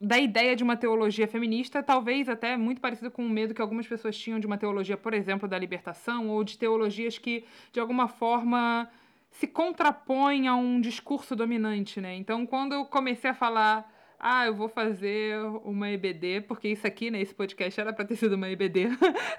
da 0.00 0.18
ideia 0.18 0.56
de 0.56 0.62
uma 0.62 0.76
teologia 0.76 1.26
feminista, 1.26 1.82
talvez 1.82 2.28
até 2.28 2.56
muito 2.56 2.80
parecido 2.80 3.10
com 3.10 3.24
o 3.24 3.28
medo 3.28 3.54
que 3.54 3.62
algumas 3.62 3.86
pessoas 3.86 4.16
tinham 4.16 4.38
de 4.38 4.46
uma 4.46 4.58
teologia, 4.58 4.96
por 4.96 5.14
exemplo, 5.14 5.48
da 5.48 5.58
libertação, 5.58 6.28
ou 6.28 6.42
de 6.44 6.58
teologias 6.58 7.18
que, 7.18 7.44
de 7.72 7.80
alguma 7.80 8.08
forma, 8.08 8.88
se 9.30 9.46
contrapõem 9.46 10.48
a 10.48 10.54
um 10.54 10.80
discurso 10.80 11.36
dominante, 11.36 12.00
né? 12.00 12.14
Então, 12.14 12.46
quando 12.46 12.74
eu 12.74 12.84
comecei 12.84 13.30
a 13.30 13.34
falar, 13.34 13.90
ah, 14.22 14.44
eu 14.44 14.54
vou 14.54 14.68
fazer 14.68 15.38
uma 15.64 15.90
EBD, 15.90 16.42
porque 16.42 16.68
isso 16.68 16.86
aqui, 16.86 17.10
né, 17.10 17.22
esse 17.22 17.34
podcast 17.34 17.80
era 17.80 17.90
para 17.90 18.04
ter 18.04 18.16
sido 18.16 18.34
uma 18.34 18.50
EBD 18.50 18.88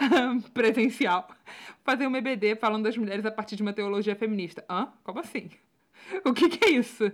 presencial, 0.56 1.30
fazer 1.84 2.08
uma 2.08 2.18
EBD 2.18 2.56
falando 2.56 2.86
das 2.86 2.98
mulheres 2.98 3.24
a 3.24 3.32
partir 3.32 3.56
de 3.56 3.62
uma 3.62 3.74
teologia 3.74 4.16
feminista. 4.16 4.66
Hã? 4.68 4.92
Como 5.04 5.20
assim? 5.20 5.52
o 6.26 6.34
que, 6.34 6.50
que, 6.50 6.66
é 6.66 6.70
isso? 6.72 7.12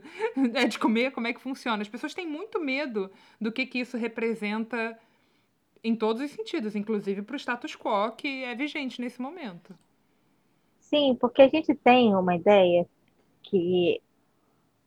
É 0.53 0.65
de 0.65 0.79
comer? 0.79 1.11
Como 1.11 1.27
é 1.27 1.33
que 1.33 1.41
funciona? 1.41 1.81
As 1.81 1.89
pessoas 1.89 2.13
têm 2.13 2.25
muito 2.25 2.57
medo 2.57 3.11
do 3.39 3.51
que, 3.51 3.65
que 3.65 3.79
isso 3.79 3.97
representa 3.97 4.97
em 5.83 5.93
todos 5.93 6.21
os 6.21 6.31
sentidos, 6.31 6.73
inclusive 6.73 7.21
para 7.21 7.35
o 7.35 7.39
status 7.39 7.75
quo 7.75 8.11
que 8.15 8.45
é 8.45 8.55
vigente 8.55 9.01
nesse 9.01 9.21
momento. 9.21 9.75
Sim, 10.79 11.17
porque 11.19 11.41
a 11.41 11.49
gente 11.49 11.75
tem 11.75 12.15
uma 12.15 12.33
ideia 12.33 12.87
que 13.43 14.01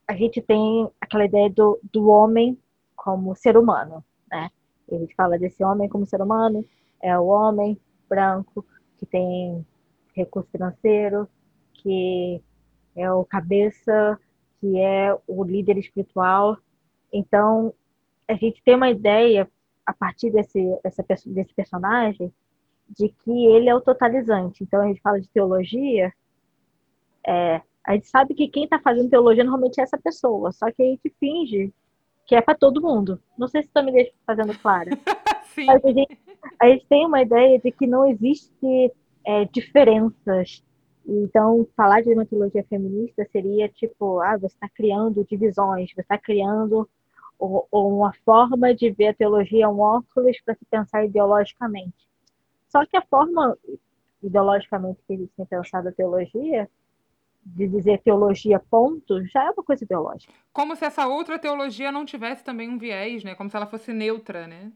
a 0.09 0.15
gente 0.15 0.41
tem 0.41 0.89
aquela 0.99 1.27
ideia 1.27 1.51
do, 1.51 1.79
do 1.93 2.09
homem 2.09 2.59
como 3.03 3.35
ser 3.35 3.57
humano, 3.57 4.05
né? 4.31 4.51
a 4.93 4.95
gente 4.95 5.15
fala 5.15 5.39
desse 5.39 5.65
homem 5.65 5.89
como 5.89 6.05
ser 6.05 6.21
humano, 6.21 6.63
é 7.03 7.19
o 7.19 7.27
homem 7.27 7.81
branco 8.07 8.65
que 8.99 9.07
tem 9.07 9.65
recurso 10.15 10.51
financeiro, 10.51 11.27
que 11.73 12.43
é 12.95 13.11
o 13.11 13.25
cabeça, 13.25 14.21
que 14.61 14.79
é 14.79 15.17
o 15.27 15.43
líder 15.43 15.79
espiritual. 15.79 16.59
Então, 17.11 17.73
a 18.29 18.35
gente 18.35 18.63
tem 18.63 18.75
uma 18.75 18.91
ideia, 18.91 19.51
a 19.87 19.95
partir 19.95 20.31
desse, 20.31 20.61
essa, 20.85 21.03
desse 21.27 21.55
personagem, 21.55 22.31
de 22.87 23.09
que 23.09 23.47
ele 23.47 23.71
é 23.71 23.75
o 23.75 23.81
totalizante. 23.81 24.63
Então, 24.63 24.83
a 24.83 24.87
gente 24.87 25.01
fala 25.01 25.19
de 25.19 25.29
teologia, 25.31 26.13
é, 27.27 27.63
a 27.87 27.95
gente 27.95 28.09
sabe 28.09 28.35
que 28.35 28.49
quem 28.49 28.65
está 28.65 28.79
fazendo 28.79 29.09
teologia 29.09 29.43
normalmente 29.43 29.81
é 29.81 29.85
essa 29.85 29.97
pessoa, 29.97 30.53
só 30.53 30.71
que 30.71 30.83
a 30.83 30.87
gente 30.87 31.15
finge 31.19 31.73
que 32.31 32.37
é 32.37 32.41
para 32.41 32.55
todo 32.55 32.81
mundo. 32.81 33.21
Não 33.37 33.49
sei 33.49 33.61
se 33.61 33.67
estou 33.67 33.83
me 33.83 33.91
deixando 33.91 34.15
fazendo 34.25 34.57
claro. 34.61 34.91
Sim. 35.53 35.69
A 35.69 35.79
gente, 35.81 36.19
a 36.61 36.69
gente 36.69 36.87
tem 36.87 37.05
uma 37.05 37.21
ideia 37.21 37.59
de 37.59 37.73
que 37.73 37.89
não 37.89 38.07
existe 38.07 38.93
é, 39.27 39.45
diferenças 39.47 40.63
então, 41.05 41.67
falar 41.77 42.03
de 42.03 42.13
uma 42.13 42.25
teologia 42.25 42.63
feminista 42.69 43.27
seria 43.33 43.69
tipo, 43.69 44.21
ah, 44.21 44.37
você 44.37 44.55
está 44.55 44.69
criando 44.69 45.27
divisões, 45.29 45.91
você 45.93 46.03
está 46.03 46.17
criando 46.17 46.89
uma 47.73 48.13
forma 48.25 48.73
de 48.73 48.91
ver 48.93 49.09
a 49.09 49.15
teologia, 49.15 49.69
um 49.69 49.81
óculos 49.81 50.41
para 50.45 50.55
se 50.55 50.65
pensar 50.71 51.05
ideologicamente. 51.05 52.09
Só 52.69 52.87
que 52.87 52.97
a 52.97 53.03
forma 53.03 53.59
ideologicamente 54.23 55.01
que 55.05 55.15
eles 55.15 55.31
têm 55.37 55.47
pensado 55.47 55.89
a 55.89 55.93
teologia, 55.93 56.71
de 57.45 57.67
dizer 57.67 58.01
teologia 58.03 58.61
ponto, 58.71 59.25
já 59.27 59.45
é 59.45 59.51
uma 59.51 59.63
coisa 59.63 59.85
ideológica. 59.85 60.33
Como 60.53 60.77
se 60.77 60.85
essa 60.85 61.07
outra 61.07 61.39
teologia 61.39 61.91
não 61.91 62.05
tivesse 62.05 62.45
também 62.45 62.69
um 62.69 62.79
viés, 62.79 63.25
né? 63.25 63.35
Como 63.35 63.51
se 63.51 63.57
ela 63.57 63.67
fosse 63.67 63.93
neutra, 63.93 64.47
né? 64.47 64.71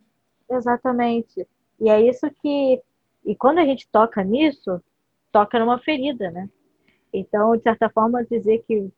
Exatamente. 0.51 1.47
E 1.81 1.89
é 1.89 2.01
isso 2.01 2.31
que... 2.43 2.81
E 3.25 3.35
quando 3.35 3.59
a 3.59 3.65
gente 3.65 3.89
toca 3.89 4.23
nisso, 4.23 4.83
toca 5.31 5.59
numa 5.59 5.79
ferida, 5.79 6.31
né? 6.31 6.49
Então, 7.13 7.57
de 7.57 7.63
certa 7.63 7.89
forma, 7.89 8.25
dizer 8.25 8.65
que, 8.67 8.91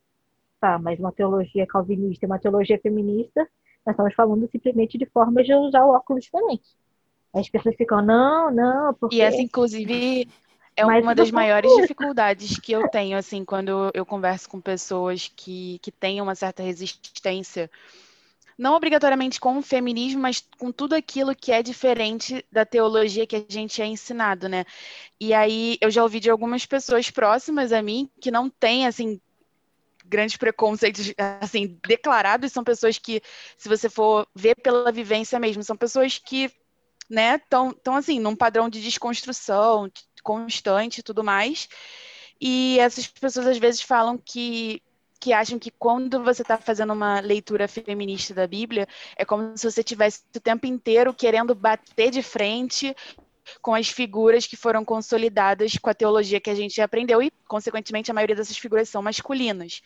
tá, 0.61 0.79
mas 0.79 0.99
uma 0.99 1.13
teologia 1.13 1.67
calvinista 1.67 2.25
e 2.25 2.29
uma 2.29 2.39
teologia 2.39 2.79
feminista, 2.81 3.49
nós 3.85 3.93
estamos 3.93 4.15
falando 4.15 4.49
simplesmente 4.51 4.97
de 4.97 5.07
formas 5.07 5.45
de 5.47 5.55
usar 5.55 5.85
o 5.85 5.91
óculos 5.91 6.25
diferente. 6.25 6.69
As 7.33 7.49
pessoas 7.49 7.77
ficam, 7.77 8.03
não, 8.05 8.51
não, 8.51 8.95
porque... 8.95 9.17
E 9.17 9.21
essa, 9.21 9.41
inclusive, 9.41 10.29
é 10.77 10.85
Mas 10.85 11.03
uma 11.03 11.13
isso 11.13 11.17
das 11.17 11.31
maiores 11.31 11.71
conta. 11.71 11.83
dificuldades 11.83 12.59
que 12.59 12.73
eu 12.73 12.89
tenho, 12.89 13.17
assim, 13.17 13.45
quando 13.45 13.91
eu 13.95 14.05
converso 14.05 14.49
com 14.49 14.61
pessoas 14.61 15.33
que, 15.35 15.79
que 15.81 15.91
têm 15.91 16.21
uma 16.21 16.35
certa 16.35 16.63
resistência, 16.63 17.71
não 18.59 18.75
obrigatoriamente 18.75 19.39
com 19.41 19.59
o 19.59 19.63
feminismo, 19.63 20.21
mas 20.21 20.43
com 20.59 20.73
tudo 20.73 20.95
aquilo 20.95 21.35
que 21.35 21.53
é 21.53 21.63
diferente 21.63 22.45
da 22.51 22.65
teologia 22.65 23.27
que 23.27 23.37
a 23.37 23.45
gente 23.49 23.83
é 23.83 23.87
ensinado, 23.87 24.49
né? 24.49 24.65
E 25.21 25.35
aí 25.35 25.77
eu 25.81 25.91
já 25.91 26.03
ouvi 26.03 26.21
de 26.21 26.31
algumas 26.31 26.65
pessoas 26.65 27.11
próximas 27.11 27.73
a 27.73 27.83
mim 27.83 28.11
que 28.21 28.31
não 28.31 28.49
têm, 28.49 28.87
assim, 28.87 29.21
grandes 30.07 30.37
preconceitos, 30.37 31.13
assim, 31.41 31.79
declarados, 31.87 32.53
são 32.53 32.65
pessoas 32.65 32.99
que, 32.99 33.21
se 33.59 33.69
você 33.69 33.91
for 33.91 34.27
ver 34.35 34.55
pela 34.57 34.93
vivência 34.93 35.39
mesmo, 35.39 35.63
são 35.63 35.77
pessoas 35.77 36.19
que, 36.19 36.51
né, 37.11 37.37
estão, 37.37 37.73
tão, 37.73 37.97
assim, 37.97 38.19
num 38.19 38.37
padrão 38.37 38.69
de 38.69 38.81
desconstrução 38.81 39.91
constante 40.27 40.99
e 40.99 41.03
tudo 41.03 41.23
mais. 41.23 41.69
E 42.41 42.79
essas 42.81 43.07
pessoas 43.07 43.47
às 43.47 43.59
vezes 43.59 43.81
falam 43.81 44.19
que 44.19 44.83
que 45.19 45.33
acham 45.33 45.59
que 45.59 45.71
quando 45.71 46.23
você 46.23 46.43
está 46.43 46.59
fazendo 46.59 46.93
uma 46.93 47.21
leitura 47.21 47.67
feminista 47.67 48.35
da 48.35 48.47
Bíblia, 48.47 48.87
é 49.17 49.25
como 49.25 49.57
se 49.57 49.69
você 49.69 49.83
tivesse 49.83 50.23
o 50.37 50.41
tempo 50.41 50.67
inteiro 50.67 51.15
querendo 51.15 51.55
bater 51.55 52.11
de 52.11 52.23
frente 52.23 52.95
com 53.63 53.75
as 53.75 53.89
figuras 53.89 54.47
que 54.47 54.57
foram 54.57 54.85
consolidadas 54.85 55.79
com 55.79 55.89
a 55.89 55.95
teologia 55.95 56.39
que 56.39 56.51
a 56.51 56.55
gente 56.55 56.81
aprendeu 56.83 57.23
e, 57.23 57.33
consequentemente, 57.49 58.11
a 58.11 58.15
maioria 58.15 58.37
dessas 58.37 58.59
figuras 58.59 58.91
são 58.91 59.03
masculinas. 59.03 59.81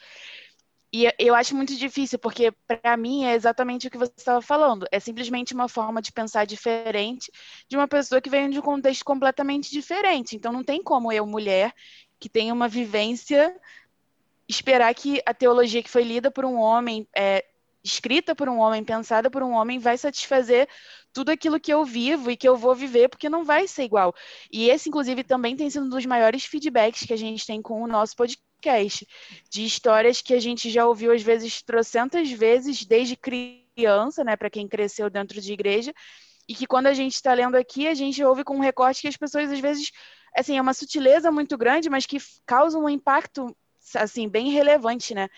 E 0.92 1.09
eu 1.18 1.37
acho 1.37 1.55
muito 1.55 1.76
difícil, 1.76 2.18
porque 2.18 2.50
para 2.66 2.96
mim 2.96 3.24
é 3.24 3.35
exatamente 3.35 3.87
o 3.87 3.90
que 3.90 3.98
você 3.98 4.12
estava 4.16 4.42
falando. 4.42 4.87
É 4.90 4.98
simplesmente 4.98 5.55
uma 5.55 5.68
forma 5.68 6.03
de 6.03 6.11
pensar 6.11 6.44
diferente 6.44 7.31
de 7.68 7.76
uma 7.76 7.87
pessoa 7.87 8.20
que 8.20 8.29
vem 8.29 8.50
de 8.50 8.59
um 8.59 8.62
contexto 8.62 9.05
completamente 9.05 9.70
diferente. 9.70 10.35
Então 10.35 10.53
não 10.53 10.64
tem 10.64 10.83
como 10.83 11.12
eu, 11.12 11.24
mulher, 11.24 11.72
que 12.18 12.29
tem 12.29 12.50
uma 12.50 12.66
vivência, 12.66 13.57
esperar 14.48 14.92
que 14.94 15.22
a 15.24 15.33
teologia 15.33 15.83
que 15.83 15.88
foi 15.88 16.03
lida 16.03 16.29
por 16.29 16.44
um 16.44 16.57
homem, 16.57 17.07
é, 17.16 17.44
escrita 17.85 18.35
por 18.35 18.48
um 18.48 18.59
homem, 18.59 18.83
pensada 18.85 19.31
por 19.31 19.44
um 19.44 19.53
homem, 19.53 19.79
vai 19.79 19.96
satisfazer 19.96 20.68
tudo 21.12 21.31
aquilo 21.31 21.61
que 21.61 21.72
eu 21.72 21.85
vivo 21.85 22.33
e 22.33 22.37
que 22.37 22.48
eu 22.48 22.57
vou 22.57 22.74
viver, 22.74 23.09
porque 23.09 23.29
não 23.29 23.44
vai 23.44 23.68
ser 23.68 23.85
igual. 23.85 24.12
E 24.50 24.68
esse, 24.68 24.88
inclusive, 24.88 25.22
também 25.22 25.57
tem 25.57 25.70
sido 25.70 25.87
um 25.87 25.88
dos 25.88 26.05
maiores 26.05 26.44
feedbacks 26.44 27.07
que 27.07 27.12
a 27.12 27.16
gente 27.16 27.46
tem 27.46 27.62
com 27.62 27.81
o 27.81 27.87
nosso 27.87 28.16
podcast, 28.16 28.50
de 28.61 29.64
histórias 29.64 30.20
que 30.23 30.35
a 30.35 30.40
gente 30.40 30.70
já 30.70 30.87
ouviu, 30.87 31.12
às 31.12 31.23
vezes, 31.23 31.62
trocentas 31.62 32.31
vezes, 32.31 32.85
desde 32.85 33.16
criança, 33.16 34.23
né, 34.25 34.37
para 34.37 34.51
quem 34.51 34.68
cresceu 34.68 35.09
dentro 35.11 35.40
de 35.40 35.53
igreja, 35.53 35.92
e 36.49 36.55
que 36.55 36.66
quando 36.66 36.87
a 36.87 36.94
gente 36.94 37.14
está 37.14 37.33
lendo 37.33 37.57
aqui, 37.57 37.87
a 37.87 37.94
gente 37.94 38.23
ouve 38.25 38.42
com 38.44 38.57
um 38.57 38.61
recorte 38.61 39.03
que 39.03 39.09
as 39.09 39.16
pessoas, 39.16 39.51
às 39.51 39.61
vezes, 39.61 39.90
assim, 40.37 40.57
é 40.57 40.61
uma 40.61 40.75
sutileza 40.75 41.31
muito 41.31 41.57
grande, 41.57 41.88
mas 41.88 42.07
que 42.07 42.18
causa 42.44 42.79
um 42.79 42.88
impacto 42.88 43.57
assim, 43.94 44.29
bem 44.29 44.51
relevante, 44.51 45.14
né? 45.14 45.29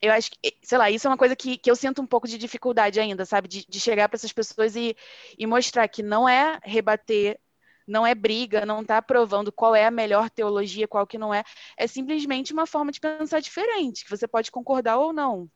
Eu 0.00 0.12
acho 0.12 0.30
que, 0.30 0.38
sei 0.62 0.78
lá, 0.78 0.90
isso 0.90 1.06
é 1.06 1.10
uma 1.10 1.16
coisa 1.16 1.36
que, 1.36 1.56
que 1.56 1.70
eu 1.70 1.76
sinto 1.76 2.02
um 2.02 2.06
pouco 2.06 2.26
de 2.26 2.36
dificuldade 2.36 2.98
ainda, 2.98 3.24
sabe? 3.24 3.46
De, 3.46 3.64
de 3.66 3.80
chegar 3.80 4.08
para 4.08 4.16
essas 4.16 4.32
pessoas 4.32 4.74
e, 4.74 4.96
e 5.38 5.46
mostrar 5.46 5.86
que 5.88 6.02
não 6.02 6.28
é 6.28 6.58
rebater, 6.64 7.38
não 7.86 8.06
é 8.06 8.14
briga, 8.14 8.66
não 8.66 8.82
está 8.82 9.00
provando 9.00 9.52
qual 9.52 9.74
é 9.74 9.86
a 9.86 9.90
melhor 9.90 10.30
teologia, 10.30 10.88
qual 10.88 11.06
que 11.06 11.18
não 11.18 11.32
é. 11.32 11.42
É 11.76 11.86
simplesmente 11.86 12.52
uma 12.52 12.66
forma 12.66 12.92
de 12.92 13.00
pensar 13.00 13.40
diferente, 13.40 14.04
que 14.04 14.10
você 14.10 14.26
pode 14.26 14.50
concordar 14.50 14.98
ou 14.98 15.12
não. 15.12 15.48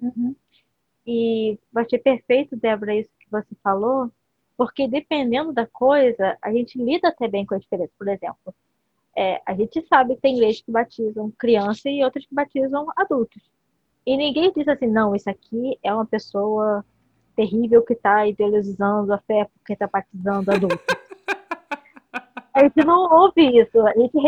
Uhum. 0.00 0.34
E 1.06 1.58
achei 1.76 1.98
perfeito, 1.98 2.56
Débora, 2.56 2.94
isso 2.94 3.10
que 3.18 3.30
você 3.30 3.54
falou, 3.62 4.10
porque 4.56 4.88
dependendo 4.88 5.52
da 5.52 5.66
coisa, 5.66 6.36
a 6.40 6.52
gente 6.52 6.78
lida 6.78 7.08
até 7.08 7.28
bem 7.28 7.44
com 7.44 7.54
a 7.54 7.58
diferença. 7.58 7.92
Por 7.98 8.08
exemplo, 8.08 8.54
é, 9.16 9.40
a 9.46 9.54
gente 9.54 9.82
sabe 9.86 10.14
que 10.14 10.22
tem 10.22 10.36
igrejas 10.36 10.62
que 10.62 10.72
batizam 10.72 11.32
criança 11.38 11.88
e 11.88 12.02
outras 12.04 12.26
que 12.26 12.34
batizam 12.34 12.86
adultos. 12.96 13.42
E 14.06 14.16
ninguém 14.16 14.52
diz 14.52 14.68
assim, 14.68 14.86
não, 14.86 15.14
isso 15.14 15.30
aqui 15.30 15.78
é 15.82 15.92
uma 15.92 16.06
pessoa 16.06 16.84
terrível 17.34 17.82
que 17.82 17.92
está 17.92 18.26
idealizando 18.26 19.12
a 19.12 19.18
fé 19.18 19.48
porque 19.54 19.72
está 19.72 19.86
batizando 19.86 20.50
adultos. 20.50 20.78
a 22.54 22.62
gente 22.62 22.84
não 22.84 23.12
ouve 23.12 23.60
isso. 23.60 23.80
A 23.86 23.92
gente, 23.92 24.18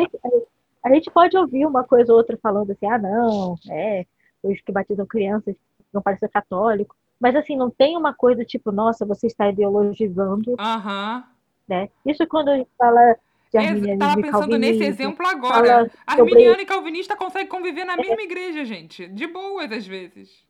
a 0.85 0.95
gente 0.95 1.11
pode 1.11 1.37
ouvir 1.37 1.67
uma 1.67 1.85
coisa 1.85 2.13
ou 2.13 2.19
outra 2.19 2.39
falando 2.43 2.71
assim, 2.73 2.87
ah, 2.87 2.99
não, 2.99 3.57
é, 3.71 4.05
os 4.43 4.61
que 4.61 4.73
batizam 4.73 5.07
crianças 5.07 5.55
não 5.93 6.03
parecem 6.03 6.29
católico. 6.29 6.95
Mas 7.19 7.35
assim, 7.35 7.57
não 7.57 7.71
tem 7.71 7.97
uma 7.97 8.13
coisa 8.13 8.45
tipo, 8.45 8.71
nossa, 8.71 9.07
você 9.07 9.27
está 9.27 9.49
ideologizando. 9.49 10.55
Aham. 10.59 11.25
Né? 11.67 11.89
Isso 12.05 12.27
quando 12.27 12.51
a 12.51 12.57
gente 12.57 12.71
fala 12.79 13.17
de 13.51 13.59
arminianismo 13.59 13.95
Estava 13.95 14.21
e 14.21 14.23
pensando 14.23 14.59
nesse 14.59 14.85
exemplo 14.85 15.27
agora. 15.27 15.55
fala 15.55 15.91
sobre- 16.11 16.33
Arminiano 16.33 16.61
e 16.61 16.67
calvinista 16.67 17.17
conseguem 17.17 17.49
conviver 17.49 17.85
na 17.85 17.97
mesma 17.97 18.23
igreja, 18.23 18.65
gente. 18.65 19.09
De 19.09 19.27
boas, 19.27 19.73
às 19.73 19.87
vezes. 19.87 20.46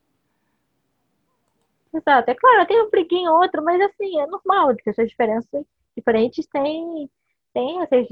Exato, 1.97 2.31
é 2.31 2.35
claro, 2.35 2.67
tem 2.67 2.83
um 2.83 2.91
briguinho 2.91 3.33
ou 3.33 3.41
outro, 3.41 3.65
mas 3.65 3.81
assim, 3.81 4.21
é 4.21 4.27
normal, 4.27 4.75
que 4.77 4.91
essas 4.91 5.09
diferenças 5.09 5.65
diferentes 5.97 6.47
têm, 6.47 7.11
têm 7.55 7.81
essas 7.81 8.07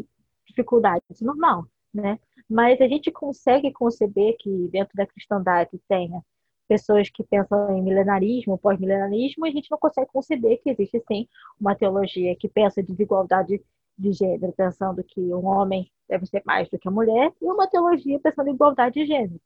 dificuldades, 0.47 1.20
normal, 1.20 1.66
né? 1.92 2.18
Mas 2.49 2.81
a 2.81 2.88
gente 2.88 3.11
consegue 3.12 3.70
conceber 3.73 4.37
que 4.38 4.68
dentro 4.68 4.97
da 4.97 5.07
cristandade 5.07 5.79
tenha 5.87 6.23
pessoas 6.66 7.11
que 7.11 7.23
pensam 7.25 7.77
em 7.77 7.83
milenarismo, 7.83 8.57
pós-milenarismo, 8.57 9.47
e 9.47 9.51
a 9.51 9.53
gente 9.53 9.70
não 9.70 9.77
consegue 9.79 10.09
conceber 10.11 10.62
que 10.62 10.70
existe 10.70 10.99
sim 11.07 11.29
uma 11.61 11.75
teologia 11.75 12.35
que 12.37 12.49
pensa 12.49 12.83
desigualdade 12.83 13.62
de 13.99 14.12
gênero, 14.12 14.53
pensando 14.57 15.05
que 15.05 15.20
um 15.20 15.44
homem 15.44 15.90
deve 16.09 16.25
ser 16.25 16.42
mais 16.47 16.70
do 16.70 16.79
que 16.79 16.88
a 16.88 16.90
mulher, 16.90 17.33
e 17.40 17.44
uma 17.44 17.68
teologia 17.68 18.18
pensando 18.18 18.49
em 18.49 18.55
igualdade 18.55 18.94
de 18.94 19.07
gênero. 19.07 19.38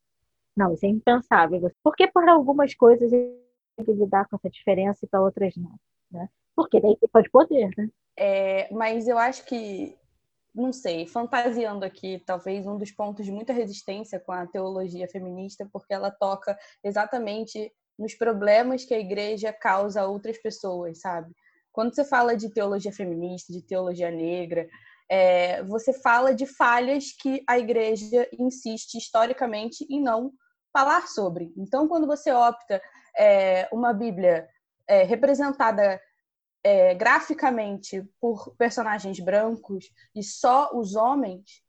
Não, 0.56 0.72
isso 0.74 0.86
é 0.86 0.88
impensável. 0.88 1.70
Porque 1.82 2.06
para 2.06 2.32
algumas 2.32 2.74
coisas 2.74 3.12
que 3.84 3.92
lidar 3.92 4.28
com 4.28 4.36
essa 4.36 4.50
diferença 4.50 5.04
e 5.04 5.08
para 5.08 5.22
outras 5.22 5.56
não, 5.56 5.74
né? 6.10 6.28
Porque 6.54 6.80
daí 6.80 6.96
pode 7.12 7.30
poder, 7.30 7.70
né? 7.76 7.88
É, 8.16 8.72
mas 8.72 9.06
eu 9.06 9.16
acho 9.16 9.44
que, 9.44 9.96
não 10.54 10.72
sei, 10.72 11.06
fantasiando 11.06 11.84
aqui, 11.84 12.22
talvez 12.26 12.66
um 12.66 12.76
dos 12.76 12.90
pontos 12.90 13.24
de 13.24 13.30
muita 13.30 13.52
resistência 13.52 14.18
com 14.18 14.32
a 14.32 14.46
teologia 14.46 15.08
feminista, 15.08 15.68
porque 15.72 15.94
ela 15.94 16.10
toca 16.10 16.58
exatamente 16.82 17.72
nos 17.98 18.14
problemas 18.14 18.84
que 18.84 18.94
a 18.94 18.98
igreja 18.98 19.52
causa 19.52 20.02
a 20.02 20.06
outras 20.06 20.38
pessoas, 20.38 21.00
sabe? 21.00 21.32
Quando 21.72 21.94
você 21.94 22.04
fala 22.04 22.36
de 22.36 22.50
teologia 22.50 22.92
feminista, 22.92 23.52
de 23.52 23.62
teologia 23.62 24.10
negra, 24.10 24.68
é, 25.08 25.62
você 25.62 25.92
fala 25.92 26.34
de 26.34 26.44
falhas 26.44 27.12
que 27.12 27.42
a 27.48 27.58
igreja 27.58 28.28
insiste 28.38 28.96
historicamente 28.96 29.86
em 29.88 30.02
não 30.02 30.32
falar 30.72 31.06
sobre. 31.08 31.52
Então, 31.56 31.88
quando 31.88 32.06
você 32.06 32.30
opta 32.32 32.80
é, 33.18 33.68
uma 33.72 33.92
Bíblia 33.92 34.48
é, 34.86 35.02
representada 35.02 36.00
é, 36.62 36.94
graficamente 36.94 38.02
por 38.20 38.54
personagens 38.56 39.18
brancos 39.20 39.90
e 40.14 40.22
só 40.22 40.70
os 40.74 40.94
homens, 40.94 41.62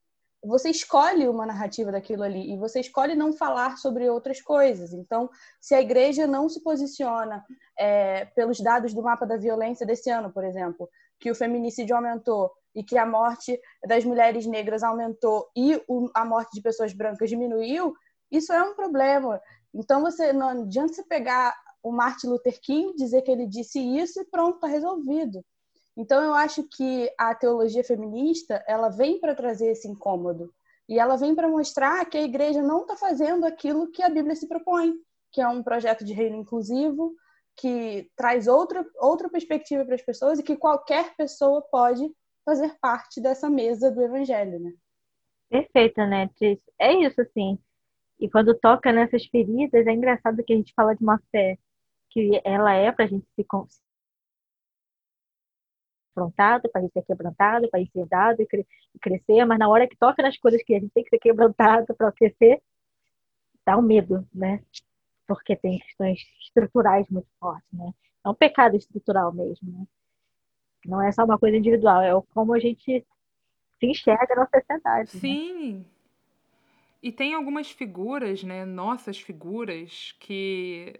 você 0.43 0.69
escolhe 0.69 1.27
uma 1.27 1.45
narrativa 1.45 1.91
daquilo 1.91 2.23
ali 2.23 2.53
e 2.53 2.57
você 2.57 2.79
escolhe 2.79 3.13
não 3.13 3.33
falar 3.33 3.77
sobre 3.77 4.09
outras 4.09 4.41
coisas. 4.41 4.93
Então, 4.93 5.29
se 5.59 5.75
a 5.75 5.81
igreja 5.81 6.25
não 6.25 6.47
se 6.47 6.63
posiciona 6.63 7.43
é, 7.77 8.25
pelos 8.25 8.59
dados 8.59 8.93
do 8.93 9.03
mapa 9.03 9.25
da 9.25 9.35
violência 9.35 9.85
desse 9.85 10.09
ano, 10.09 10.31
por 10.31 10.45
exemplo, 10.45 10.89
que 11.19 11.29
o 11.29 11.35
feminicídio 11.35 11.95
aumentou 11.95 12.51
e 12.73 12.83
que 12.83 12.97
a 12.97 13.05
morte 13.05 13.59
das 13.85 14.05
mulheres 14.05 14.45
negras 14.45 14.81
aumentou 14.81 15.49
e 15.55 15.75
o, 15.87 16.09
a 16.13 16.23
morte 16.23 16.51
de 16.53 16.61
pessoas 16.61 16.93
brancas 16.93 17.29
diminuiu, 17.29 17.93
isso 18.31 18.53
é 18.53 18.63
um 18.63 18.75
problema. 18.75 19.41
Então, 19.73 20.01
você 20.01 20.33
não 20.33 20.49
adianta 20.49 20.93
você 20.93 21.03
pegar 21.03 21.55
o 21.81 21.91
Martin 21.91 22.27
Luther 22.27 22.59
King, 22.61 22.93
dizer 22.95 23.21
que 23.21 23.31
ele 23.31 23.47
disse 23.47 23.79
isso 23.79 24.21
e 24.21 24.25
pronto, 24.25 24.55
está 24.55 24.67
resolvido. 24.67 25.43
Então, 25.95 26.23
eu 26.23 26.33
acho 26.33 26.63
que 26.63 27.11
a 27.17 27.35
teologia 27.35 27.83
feminista 27.83 28.63
ela 28.67 28.89
vem 28.89 29.19
para 29.19 29.35
trazer 29.35 29.71
esse 29.71 29.87
incômodo. 29.87 30.53
E 30.87 30.97
ela 30.97 31.15
vem 31.15 31.35
para 31.35 31.47
mostrar 31.47 32.03
que 32.05 32.17
a 32.17 32.23
igreja 32.23 32.63
não 32.63 32.81
está 32.81 32.95
fazendo 32.95 33.45
aquilo 33.45 33.91
que 33.91 34.01
a 34.01 34.09
Bíblia 34.09 34.35
se 34.35 34.47
propõe, 34.47 34.93
que 35.31 35.41
é 35.41 35.47
um 35.47 35.61
projeto 35.61 36.03
de 36.03 36.13
reino 36.13 36.37
inclusivo, 36.37 37.13
que 37.55 38.09
traz 38.15 38.47
outra, 38.47 38.85
outra 38.97 39.29
perspectiva 39.29 39.85
para 39.85 39.95
as 39.95 40.01
pessoas 40.01 40.39
e 40.39 40.43
que 40.43 40.55
qualquer 40.55 41.15
pessoa 41.15 41.61
pode 41.61 42.09
fazer 42.45 42.75
parte 42.79 43.21
dessa 43.21 43.49
mesa 43.49 43.91
do 43.91 44.01
evangelho, 44.01 44.59
né? 44.59 44.71
Perfeita, 45.49 46.07
né, 46.07 46.29
Tris? 46.37 46.59
É 46.79 46.93
isso, 46.93 47.21
assim. 47.21 47.59
E 48.19 48.29
quando 48.29 48.53
toca 48.57 48.91
nessas 48.91 49.25
feridas, 49.25 49.87
é 49.87 49.91
engraçado 49.91 50.43
que 50.43 50.53
a 50.53 50.55
gente 50.55 50.73
fala 50.73 50.95
de 50.95 51.03
uma 51.03 51.19
fé 51.31 51.57
que 52.09 52.41
ela 52.43 52.73
é 52.73 52.91
para 52.91 53.05
a 53.05 53.07
gente 53.07 53.25
se 53.35 53.43
con- 53.43 53.67
confrontado, 56.13 56.69
para 56.69 56.81
a 56.81 56.83
gente 56.83 56.93
ser 56.93 57.03
quebrantado, 57.03 57.69
para 57.69 57.79
a 57.79 57.83
gente 57.83 57.91
ser 57.93 58.05
dado 58.07 58.41
e, 58.41 58.45
cre- 58.45 58.67
e 58.95 58.99
crescer, 58.99 59.45
mas 59.45 59.59
na 59.59 59.69
hora 59.69 59.87
que 59.87 59.95
toca 59.97 60.21
nas 60.21 60.37
coisas 60.37 60.61
que 60.63 60.73
a 60.75 60.79
gente 60.79 60.91
tem 60.91 61.03
que 61.03 61.09
ser 61.09 61.19
quebrantado 61.19 61.93
para 61.95 62.11
crescer, 62.11 62.61
dá 63.65 63.77
um 63.77 63.81
medo, 63.81 64.27
né? 64.33 64.61
Porque 65.27 65.55
tem 65.55 65.79
questões 65.79 66.19
estruturais 66.43 67.07
muito 67.09 67.27
fortes, 67.39 67.67
né? 67.71 67.93
é 68.25 68.29
um 68.29 68.33
pecado 68.33 68.75
estrutural 68.75 69.31
mesmo, 69.33 69.71
né? 69.71 69.87
Não 70.85 71.01
é 71.01 71.11
só 71.11 71.23
uma 71.23 71.37
coisa 71.37 71.55
individual, 71.57 72.01
é 72.01 72.11
como 72.33 72.53
a 72.53 72.59
gente 72.59 73.05
se 73.79 73.85
enxerga 73.85 74.35
na 74.35 74.47
sociedade. 74.47 75.09
Né? 75.15 75.19
Sim. 75.21 75.77
Né? 75.79 75.85
E 77.01 77.11
tem 77.11 77.33
algumas 77.33 77.71
figuras, 77.71 78.43
né, 78.43 78.65
nossas 78.65 79.19
figuras, 79.19 80.15
que 80.19 80.99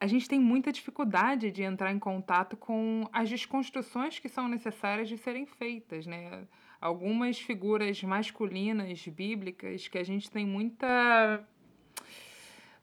a 0.00 0.06
gente 0.06 0.26
tem 0.26 0.40
muita 0.40 0.72
dificuldade 0.72 1.50
de 1.50 1.62
entrar 1.62 1.92
em 1.92 1.98
contato 1.98 2.56
com 2.56 3.06
as 3.12 3.28
desconstruções 3.28 4.18
que 4.18 4.28
são 4.28 4.48
necessárias 4.48 5.08
de 5.08 5.18
serem 5.18 5.44
feitas, 5.44 6.06
né? 6.06 6.48
Algumas 6.80 7.38
figuras 7.38 8.02
masculinas 8.02 9.06
bíblicas 9.06 9.86
que 9.86 9.98
a 9.98 10.04
gente 10.04 10.30
tem 10.30 10.46
muita 10.46 11.46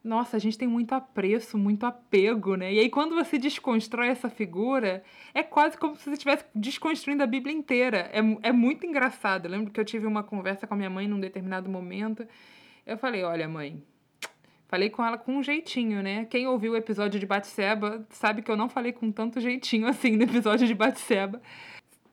nossa, 0.08 0.38
a 0.38 0.40
gente 0.40 0.58
tem 0.58 0.68
muito 0.68 0.94
apreço, 0.94 1.58
muito 1.58 1.86
apego, 1.86 2.56
né? 2.56 2.74
E 2.74 2.80
aí, 2.80 2.90
quando 2.90 3.14
você 3.14 3.38
desconstrói 3.38 4.08
essa 4.08 4.30
figura, 4.30 5.04
é 5.34 5.44
quase 5.44 5.78
como 5.78 5.96
se 5.96 6.06
você 6.06 6.12
estivesse 6.12 6.46
desconstruindo 6.56 7.22
a 7.22 7.28
Bíblia 7.28 7.54
inteira. 7.54 8.10
É, 8.14 8.20
é 8.50 8.52
muito 8.52 8.86
engraçado. 8.86 9.46
Eu 9.46 9.52
lembro 9.52 9.72
que 9.72 9.80
eu 9.80 9.86
tive 9.86 10.08
uma 10.08 10.24
conversa 10.24 10.66
com 10.66 10.74
a 10.74 10.78
minha 10.78 10.90
mãe 10.90 11.08
num 11.08 11.20
determinado 11.20 11.70
momento. 11.70 12.26
Eu 12.86 12.98
falei: 12.98 13.24
Olha, 13.24 13.48
mãe. 13.48 13.84
Falei 14.68 14.90
com 14.90 15.06
ela 15.06 15.18
com 15.18 15.38
um 15.38 15.44
jeitinho, 15.44 16.02
né? 16.02 16.26
Quem 16.26 16.48
ouviu 16.48 16.74
o 16.74 16.78
episódio 16.78 17.20
de 17.20 17.26
Batseba 17.26 18.06
sabe 18.10 18.42
que 18.42 18.52
eu 18.52 18.58
não 18.58 18.68
falei 18.68 18.92
com 18.92 19.12
tanto 19.12 19.40
jeitinho 19.40 19.88
assim 19.88 20.12
no 20.18 20.24
episódio 20.24 20.68
de 20.68 20.74
Batseba. 20.74 21.42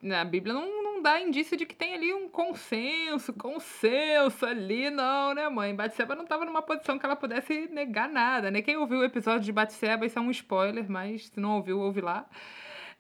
Na 0.03 0.25
Bíblia 0.25 0.55
não, 0.55 0.84
dá 1.05 1.21
indício 1.21 1.57
de 1.57 1.67
que 1.67 1.77
tem 1.77 1.95
ali 1.95 2.15
um 2.15 2.29
consenso, 2.29 3.33
consenso 3.35 4.47
ali, 4.47 4.89
não, 4.89 5.35
né, 5.35 5.49
mãe? 5.51 5.75
Batseba 5.77 6.15
não 6.15 6.25
estava 6.25 6.47
numa 6.47 6.63
posição 6.63 6.99
que 6.99 7.05
ela 7.05 7.15
pudesse 7.15 7.69
negar 7.71 8.09
nada, 8.09 8.51
né? 8.51 8.63
Quem 8.63 8.77
ouviu 8.79 9.01
o 9.01 9.05
episódio 9.05 9.45
de 9.45 9.53
Batseba, 9.53 10.07
isso 10.07 10.19
é 10.19 10.23
um 10.23 10.31
spoiler, 10.31 10.91
mas 10.91 11.27
se 11.27 11.39
não 11.39 11.57
ouviu, 11.57 11.79
ouve 11.79 12.01
lá. 12.01 12.27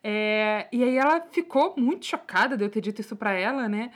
É, 0.02 0.68
e 0.70 0.84
aí 0.84 0.98
ela 0.98 1.22
ficou 1.32 1.74
muito 1.78 2.04
chocada 2.04 2.58
de 2.58 2.64
eu 2.64 2.68
ter 2.68 2.82
dito 2.82 3.00
isso 3.00 3.16
para 3.16 3.32
ela, 3.32 3.68
né? 3.70 3.90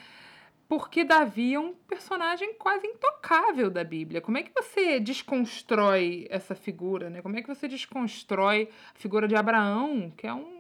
Porque 0.67 1.05
Davi 1.05 1.55
é 1.55 1.61
um 1.61 1.75
personagem 1.75 2.55
quase 2.55 2.87
intocável 2.87 3.71
da 3.71 3.85
Bíblia. 3.85 4.23
Como 4.23 4.39
é 4.39 4.43
que 4.43 4.53
você 4.55 4.99
desconstrói 4.99 6.27
essa 6.31 6.55
figura, 6.55 7.11
né? 7.11 7.21
Como 7.21 7.37
é 7.39 7.43
que 7.43 7.49
você 7.49 7.69
desconstrói 7.69 8.71
a 8.95 8.99
figura 8.99 9.29
de 9.29 9.37
Abraão, 9.37 10.11
que 10.17 10.27
é 10.27 10.33
um 10.33 10.58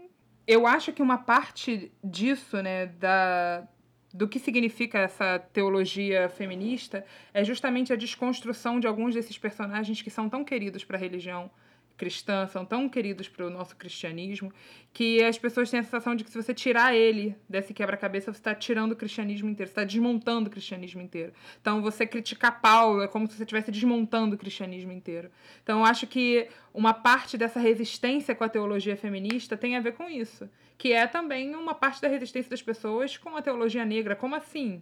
eu 0.49 0.67
acho 0.67 0.95
que 0.95 1.03
uma 1.03 1.19
parte 1.19 1.93
disso, 2.03 2.63
né, 2.63 2.87
da, 2.87 3.69
do 4.15 4.27
que 4.27 4.39
significa 4.39 4.99
essa 4.99 5.39
teologia 5.39 6.31
feminista 6.31 7.05
é 7.35 7.45
justamente 7.45 7.93
a 7.93 7.97
desconstrução 7.97 8.81
de 8.81 8.87
alguns 8.87 9.15
desses 9.15 9.37
personagens 9.37 10.01
que 10.01 10.09
são 10.09 10.27
tão 10.27 10.43
queridos 10.43 10.83
para 10.85 10.97
a 10.97 11.01
religião 11.01 11.51
cristã, 11.99 12.47
são 12.47 12.65
tão 12.65 12.89
queridos 12.89 13.29
para 13.29 13.45
o 13.45 13.51
nosso 13.51 13.77
cristianismo, 13.77 14.53
que 14.93 15.23
as 15.23 15.37
pessoas 15.37 15.69
têm 15.71 15.81
a 15.81 15.83
sensação 15.83 16.15
de 16.15 16.25
que 16.25 16.31
se 16.31 16.41
você 16.41 16.55
tirar 16.55 16.95
ele 16.95 17.37
desse 17.49 17.75
quebra-cabeça, 17.75 18.33
você 18.33 18.39
está 18.39 18.55
tirando 18.55 18.93
o 18.93 18.97
cristianismo 18.97 19.51
inteiro, 19.51 19.69
você 19.69 19.73
está 19.73 19.85
desmontando 19.85 20.49
o 20.49 20.51
cristianismo 20.51 21.03
inteiro. 21.03 21.33
Então, 21.61 21.83
você 21.83 22.07
criticar 22.07 22.61
Paulo 22.61 23.03
é 23.03 23.09
como 23.09 23.27
se 23.27 23.37
você 23.37 23.43
estivesse 23.43 23.71
desmontando 23.71 24.37
o 24.37 24.39
cristianismo 24.39 24.93
inteiro. 24.93 25.31
Então, 25.63 25.81
eu 25.81 25.85
acho 25.85 26.07
que 26.07 26.49
uma 26.73 26.95
parte 26.95 27.37
dessa 27.37 27.59
resistência 27.59 28.35
com 28.35 28.45
a 28.45 28.49
teologia 28.49 28.97
feminista 28.97 29.57
tem 29.57 29.77
a 29.77 29.81
ver 29.81 29.93
com 29.93 30.09
isso, 30.09 30.49
que 30.79 30.93
é 30.93 31.07
também 31.07 31.55
uma 31.55 31.75
parte 31.75 32.01
da 32.01 32.09
resistência 32.09 32.49
das 32.49 32.63
pessoas 32.63 33.19
com 33.19 33.37
a 33.37 33.43
teologia 33.43 33.85
negra. 33.85 34.15
Como 34.15 34.37
assim? 34.37 34.81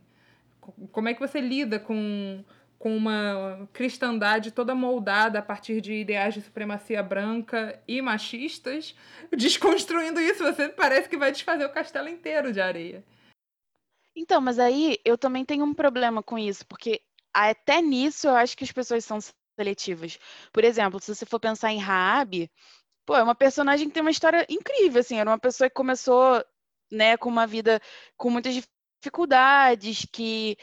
Como 0.92 1.08
é 1.08 1.14
que 1.14 1.20
você 1.20 1.40
lida 1.40 1.78
com 1.78 2.44
com 2.78 2.96
uma 2.96 3.68
cristandade 3.72 4.50
toda 4.50 4.74
moldada 4.74 5.38
a 5.38 5.42
partir 5.42 5.80
de 5.80 5.94
ideais 5.94 6.34
de 6.34 6.42
supremacia 6.42 7.02
branca 7.02 7.82
e 7.88 8.02
machistas, 8.02 8.94
desconstruindo 9.36 10.20
isso, 10.20 10.44
você 10.44 10.68
parece 10.68 11.08
que 11.08 11.16
vai 11.16 11.32
desfazer 11.32 11.64
o 11.64 11.72
castelo 11.72 12.08
inteiro 12.08 12.52
de 12.52 12.60
areia. 12.60 13.04
Então, 14.14 14.40
mas 14.40 14.58
aí 14.58 14.98
eu 15.04 15.18
também 15.18 15.44
tenho 15.44 15.64
um 15.64 15.74
problema 15.74 16.22
com 16.22 16.38
isso, 16.38 16.66
porque 16.66 17.02
até 17.34 17.82
nisso 17.82 18.28
eu 18.28 18.34
acho 18.34 18.56
que 18.56 18.64
as 18.64 18.72
pessoas 18.72 19.04
são 19.04 19.18
seletivas. 19.58 20.18
Por 20.52 20.64
exemplo, 20.64 21.00
se 21.00 21.14
você 21.14 21.26
for 21.26 21.38
pensar 21.38 21.72
em 21.72 21.78
Raab, 21.78 22.50
pô, 23.04 23.14
é 23.14 23.22
uma 23.22 23.34
personagem 23.34 23.88
que 23.88 23.94
tem 23.94 24.00
uma 24.00 24.10
história 24.10 24.46
incrível, 24.48 25.00
assim, 25.00 25.18
era 25.18 25.28
uma 25.28 25.38
pessoa 25.38 25.68
que 25.68 25.74
começou, 25.74 26.42
né, 26.90 27.16
com 27.16 27.28
uma 27.28 27.46
vida 27.46 27.80
com 28.16 28.30
muitas 28.30 28.54
dificuldades, 29.02 30.06
que 30.10 30.56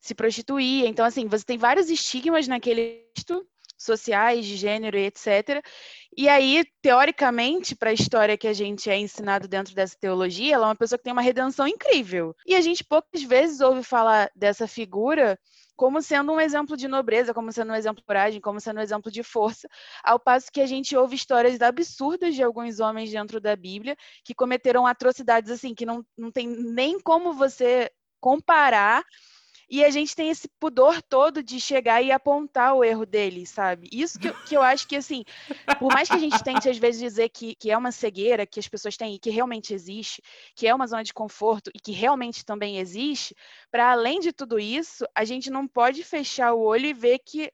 se 0.00 0.14
prostituía. 0.14 0.88
Então, 0.88 1.04
assim, 1.04 1.26
você 1.26 1.44
tem 1.44 1.58
vários 1.58 1.90
estigmas 1.90 2.48
naquele 2.48 3.04
texto, 3.14 3.46
sociais, 3.76 4.44
de 4.44 4.56
gênero 4.56 4.98
e 4.98 5.06
etc. 5.06 5.64
E 6.16 6.28
aí, 6.28 6.64
teoricamente, 6.82 7.74
para 7.74 7.90
a 7.90 7.94
história 7.94 8.36
que 8.36 8.46
a 8.46 8.52
gente 8.52 8.90
é 8.90 8.98
ensinado 8.98 9.48
dentro 9.48 9.74
dessa 9.74 9.96
teologia, 9.98 10.54
ela 10.54 10.66
é 10.66 10.68
uma 10.68 10.76
pessoa 10.76 10.98
que 10.98 11.04
tem 11.04 11.12
uma 11.12 11.22
redenção 11.22 11.66
incrível. 11.66 12.34
E 12.46 12.54
a 12.54 12.60
gente 12.60 12.84
poucas 12.84 13.22
vezes 13.22 13.60
ouve 13.60 13.82
falar 13.82 14.30
dessa 14.34 14.66
figura 14.68 15.38
como 15.76 16.02
sendo 16.02 16.32
um 16.32 16.40
exemplo 16.40 16.76
de 16.76 16.86
nobreza, 16.86 17.32
como 17.32 17.50
sendo 17.50 17.72
um 17.72 17.74
exemplo 17.74 18.02
de 18.02 18.06
coragem, 18.06 18.38
como 18.38 18.60
sendo 18.60 18.80
um 18.80 18.82
exemplo 18.82 19.10
de 19.10 19.22
força, 19.22 19.66
ao 20.04 20.20
passo 20.20 20.52
que 20.52 20.60
a 20.60 20.66
gente 20.66 20.94
ouve 20.94 21.16
histórias 21.16 21.58
absurdas 21.62 22.34
de 22.34 22.42
alguns 22.42 22.80
homens 22.80 23.10
dentro 23.10 23.40
da 23.40 23.56
Bíblia 23.56 23.96
que 24.22 24.34
cometeram 24.34 24.86
atrocidades 24.86 25.50
assim, 25.50 25.74
que 25.74 25.86
não, 25.86 26.04
não 26.18 26.30
tem 26.30 26.46
nem 26.46 27.00
como 27.00 27.32
você 27.32 27.90
comparar 28.20 29.02
e 29.70 29.84
a 29.84 29.90
gente 29.90 30.16
tem 30.16 30.30
esse 30.30 30.48
pudor 30.58 31.00
todo 31.00 31.42
de 31.42 31.60
chegar 31.60 32.02
e 32.02 32.10
apontar 32.10 32.74
o 32.74 32.82
erro 32.82 33.06
dele, 33.06 33.46
sabe? 33.46 33.88
Isso 33.92 34.18
que, 34.18 34.32
que 34.44 34.56
eu 34.56 34.62
acho 34.62 34.88
que, 34.88 34.96
assim, 34.96 35.22
por 35.78 35.92
mais 35.92 36.08
que 36.08 36.16
a 36.16 36.18
gente 36.18 36.42
tente 36.42 36.68
às 36.68 36.76
vezes 36.76 37.00
dizer 37.00 37.28
que, 37.28 37.54
que 37.54 37.70
é 37.70 37.78
uma 37.78 37.92
cegueira 37.92 38.44
que 38.44 38.58
as 38.58 38.66
pessoas 38.66 38.96
têm 38.96 39.14
e 39.14 39.18
que 39.18 39.30
realmente 39.30 39.72
existe, 39.72 40.20
que 40.56 40.66
é 40.66 40.74
uma 40.74 40.88
zona 40.88 41.04
de 41.04 41.14
conforto 41.14 41.70
e 41.72 41.78
que 41.78 41.92
realmente 41.92 42.44
também 42.44 42.78
existe, 42.78 43.34
para 43.70 43.92
além 43.92 44.18
de 44.18 44.32
tudo 44.32 44.58
isso, 44.58 45.04
a 45.14 45.24
gente 45.24 45.50
não 45.50 45.68
pode 45.68 46.02
fechar 46.02 46.52
o 46.52 46.60
olho 46.60 46.86
e 46.86 46.92
ver 46.92 47.20
que 47.20 47.52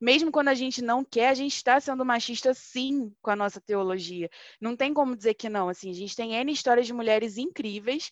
mesmo 0.00 0.30
quando 0.30 0.48
a 0.48 0.54
gente 0.54 0.80
não 0.80 1.04
quer, 1.04 1.28
a 1.28 1.34
gente 1.34 1.56
está 1.56 1.78
sendo 1.80 2.04
machista 2.04 2.54
sim 2.54 3.12
com 3.20 3.30
a 3.30 3.36
nossa 3.36 3.60
teologia. 3.60 4.30
Não 4.60 4.76
tem 4.76 4.94
como 4.94 5.16
dizer 5.16 5.34
que 5.34 5.48
não. 5.48 5.68
Assim, 5.68 5.90
a 5.90 5.94
gente 5.94 6.14
tem 6.14 6.34
N 6.34 6.52
histórias 6.52 6.86
de 6.86 6.92
mulheres 6.92 7.36
incríveis 7.36 8.10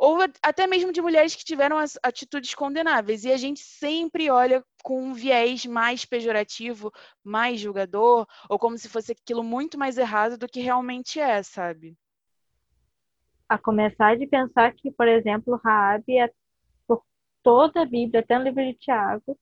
ou 0.00 0.16
até 0.42 0.66
mesmo 0.66 0.90
de 0.90 1.02
mulheres 1.02 1.36
que 1.36 1.44
tiveram 1.44 1.76
as 1.76 1.98
atitudes 2.02 2.54
condenáveis. 2.54 3.22
E 3.22 3.30
a 3.30 3.36
gente 3.36 3.60
sempre 3.60 4.30
olha 4.30 4.64
com 4.82 4.98
um 4.98 5.12
viés 5.12 5.66
mais 5.66 6.06
pejorativo, 6.06 6.90
mais 7.22 7.60
julgador, 7.60 8.26
ou 8.48 8.58
como 8.58 8.78
se 8.78 8.88
fosse 8.88 9.12
aquilo 9.12 9.44
muito 9.44 9.78
mais 9.78 9.98
errado 9.98 10.38
do 10.38 10.48
que 10.48 10.60
realmente 10.60 11.20
é, 11.20 11.42
sabe? 11.42 11.98
A 13.46 13.58
começar 13.58 14.16
de 14.16 14.26
pensar 14.26 14.72
que, 14.72 14.90
por 14.90 15.06
exemplo, 15.06 15.60
Raabe, 15.62 16.18
é, 16.18 16.30
por 16.86 17.02
toda 17.42 17.82
a 17.82 17.84
Bíblia, 17.84 18.20
até 18.20 18.38
no 18.38 18.44
livro 18.44 18.64
de 18.64 18.72
Tiago, 18.78 19.38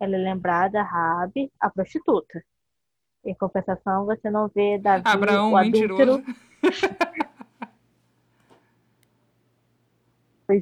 ela 0.00 0.16
é 0.16 0.18
lembrada, 0.18 0.82
Raabe, 0.82 1.52
a 1.60 1.68
prostituta. 1.68 2.42
Em 3.26 3.34
compensação, 3.34 4.06
você 4.06 4.30
não 4.30 4.48
vê 4.48 4.78
Davi, 4.78 5.02
Abraão, 5.04 5.52
o 5.52 5.56
adúltero. 5.58 6.24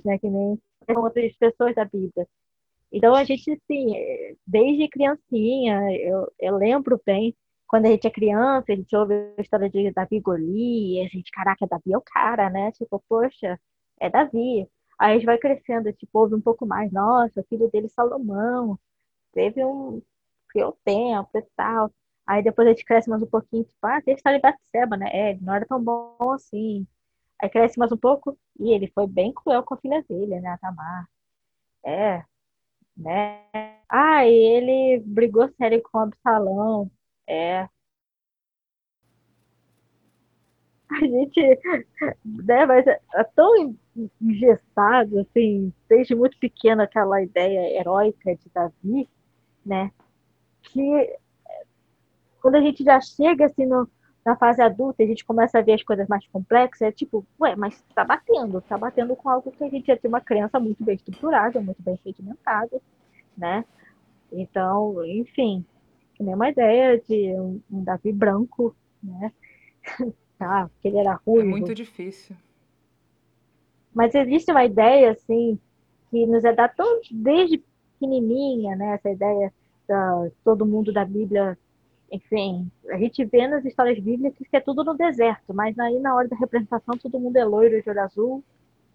né? 0.04 0.18
Que 0.18 0.28
nem 0.28 0.58
outras 0.96 1.32
pessoas 1.36 1.74
da 1.74 1.84
Bíblia. 1.84 2.26
Então 2.92 3.14
a 3.14 3.24
gente, 3.24 3.50
assim, 3.52 3.92
desde 4.46 4.88
criancinha, 4.88 5.80
eu, 6.00 6.32
eu 6.38 6.56
lembro 6.56 7.00
bem, 7.04 7.36
quando 7.66 7.86
a 7.86 7.90
gente 7.90 8.06
é 8.06 8.10
criança, 8.10 8.72
a 8.72 8.76
gente 8.76 8.94
ouve 8.96 9.14
a 9.36 9.42
história 9.42 9.68
de 9.68 9.90
Davi 9.92 10.20
Golias, 10.20 11.06
a 11.06 11.08
gente, 11.08 11.30
caraca, 11.32 11.66
Davi 11.66 11.92
é 11.92 11.98
o 11.98 12.02
cara, 12.02 12.48
né? 12.50 12.70
Tipo, 12.72 13.02
poxa, 13.08 13.58
é 14.00 14.08
Davi. 14.10 14.68
Aí 14.98 15.12
a 15.12 15.14
gente 15.14 15.26
vai 15.26 15.38
crescendo, 15.38 15.92
tipo, 15.92 16.18
ouve 16.18 16.34
um 16.34 16.40
pouco 16.40 16.66
mais, 16.66 16.90
nossa, 16.92 17.44
filho 17.48 17.68
dele 17.70 17.88
Salomão, 17.88 18.78
teve 19.32 19.64
um, 19.64 20.02
criou 20.48 20.78
tempo 20.84 21.30
e 21.38 21.42
tal. 21.56 21.92
Aí 22.26 22.42
depois 22.42 22.66
a 22.68 22.70
gente 22.72 22.84
cresce 22.84 23.08
mais 23.10 23.22
um 23.22 23.26
pouquinho, 23.26 23.64
tipo, 23.64 23.78
ah, 23.86 24.00
tem 24.02 24.14
a 24.14 24.16
história 24.16 24.38
de 24.38 24.42
Batseba, 24.42 24.96
né? 24.96 25.08
É, 25.12 25.30
ele 25.32 25.40
não 25.42 25.54
era 25.54 25.66
tão 25.66 25.82
bom 25.82 26.16
assim. 26.32 26.86
Aí 27.40 27.48
cresce 27.50 27.78
mais 27.78 27.92
um 27.92 27.96
pouco 27.96 28.38
e 28.58 28.72
ele 28.72 28.90
foi 28.94 29.06
bem 29.06 29.32
cruel 29.32 29.62
com 29.62 29.74
a 29.74 29.78
filha 29.78 30.02
dele, 30.08 30.40
né, 30.40 30.50
a 30.50 30.58
Tamar. 30.58 31.08
É, 31.84 32.24
né? 32.96 33.42
Ah, 33.88 34.26
e 34.26 34.34
ele 34.34 35.02
brigou 35.04 35.48
sério 35.56 35.82
com 35.82 35.98
o 35.98 36.00
Absalão. 36.02 36.90
É. 37.26 37.68
A 40.88 41.00
gente, 41.00 41.40
né, 42.24 42.64
mas 42.64 42.86
é, 42.86 43.00
é 43.14 43.24
tão 43.24 43.76
engessado, 44.20 45.18
assim, 45.20 45.72
desde 45.88 46.14
muito 46.14 46.38
pequeno 46.38 46.82
aquela 46.82 47.20
ideia 47.22 47.78
heróica 47.78 48.34
de 48.36 48.48
Davi, 48.50 49.08
né, 49.64 49.90
que 50.62 51.18
quando 52.40 52.54
a 52.54 52.60
gente 52.60 52.84
já 52.84 53.00
chega 53.00 53.46
assim 53.46 53.66
no, 53.66 53.88
na 54.26 54.34
fase 54.34 54.60
adulta 54.60 55.04
a 55.04 55.06
gente 55.06 55.24
começa 55.24 55.56
a 55.56 55.62
ver 55.62 55.74
as 55.74 55.84
coisas 55.84 56.08
mais 56.08 56.26
complexas, 56.26 56.82
é 56.82 56.90
tipo, 56.90 57.24
ué, 57.40 57.54
mas 57.54 57.80
tá 57.94 58.04
batendo, 58.04 58.60
tá 58.60 58.76
batendo 58.76 59.14
com 59.14 59.28
algo 59.28 59.52
que 59.52 59.62
a 59.62 59.68
gente 59.70 59.86
já 59.86 59.96
tem 59.96 60.08
uma 60.08 60.20
criança 60.20 60.58
muito 60.58 60.82
bem 60.82 60.96
estruturada, 60.96 61.60
muito 61.60 61.80
bem 61.80 61.96
sedimentada, 62.02 62.82
né? 63.38 63.64
Então, 64.32 65.04
enfim, 65.06 65.64
nem 66.18 66.34
uma 66.34 66.50
ideia 66.50 66.98
de 66.98 67.34
um, 67.38 67.60
um 67.70 67.84
Davi 67.84 68.12
branco, 68.12 68.74
né? 69.00 69.32
ah, 70.40 70.68
porque 70.72 70.88
ele 70.88 70.98
era 70.98 71.20
ruim. 71.24 71.42
É 71.42 71.44
muito 71.44 71.72
difícil. 71.72 72.34
Mas 73.94 74.12
existe 74.12 74.50
uma 74.50 74.64
ideia, 74.64 75.12
assim, 75.12 75.56
que 76.10 76.26
nos 76.26 76.44
é 76.44 76.52
dada 76.52 76.74
desde 77.12 77.62
pequenininha, 77.92 78.74
né? 78.74 78.94
Essa 78.94 79.10
ideia 79.10 79.54
da 79.86 80.28
todo 80.42 80.66
mundo 80.66 80.92
da 80.92 81.04
Bíblia, 81.04 81.56
enfim, 82.10 82.70
a 82.90 82.98
gente 82.98 83.24
vê 83.24 83.48
nas 83.48 83.64
histórias 83.64 83.98
bíblicas 83.98 84.46
que 84.46 84.56
é 84.56 84.60
tudo 84.60 84.84
no 84.84 84.94
deserto, 84.94 85.52
mas 85.52 85.78
aí 85.78 85.98
na 85.98 86.14
hora 86.14 86.28
da 86.28 86.36
representação 86.36 86.96
todo 86.96 87.18
mundo 87.18 87.36
é 87.36 87.44
loiro 87.44 87.82
de 87.82 87.90
olho 87.90 88.00
azul, 88.00 88.44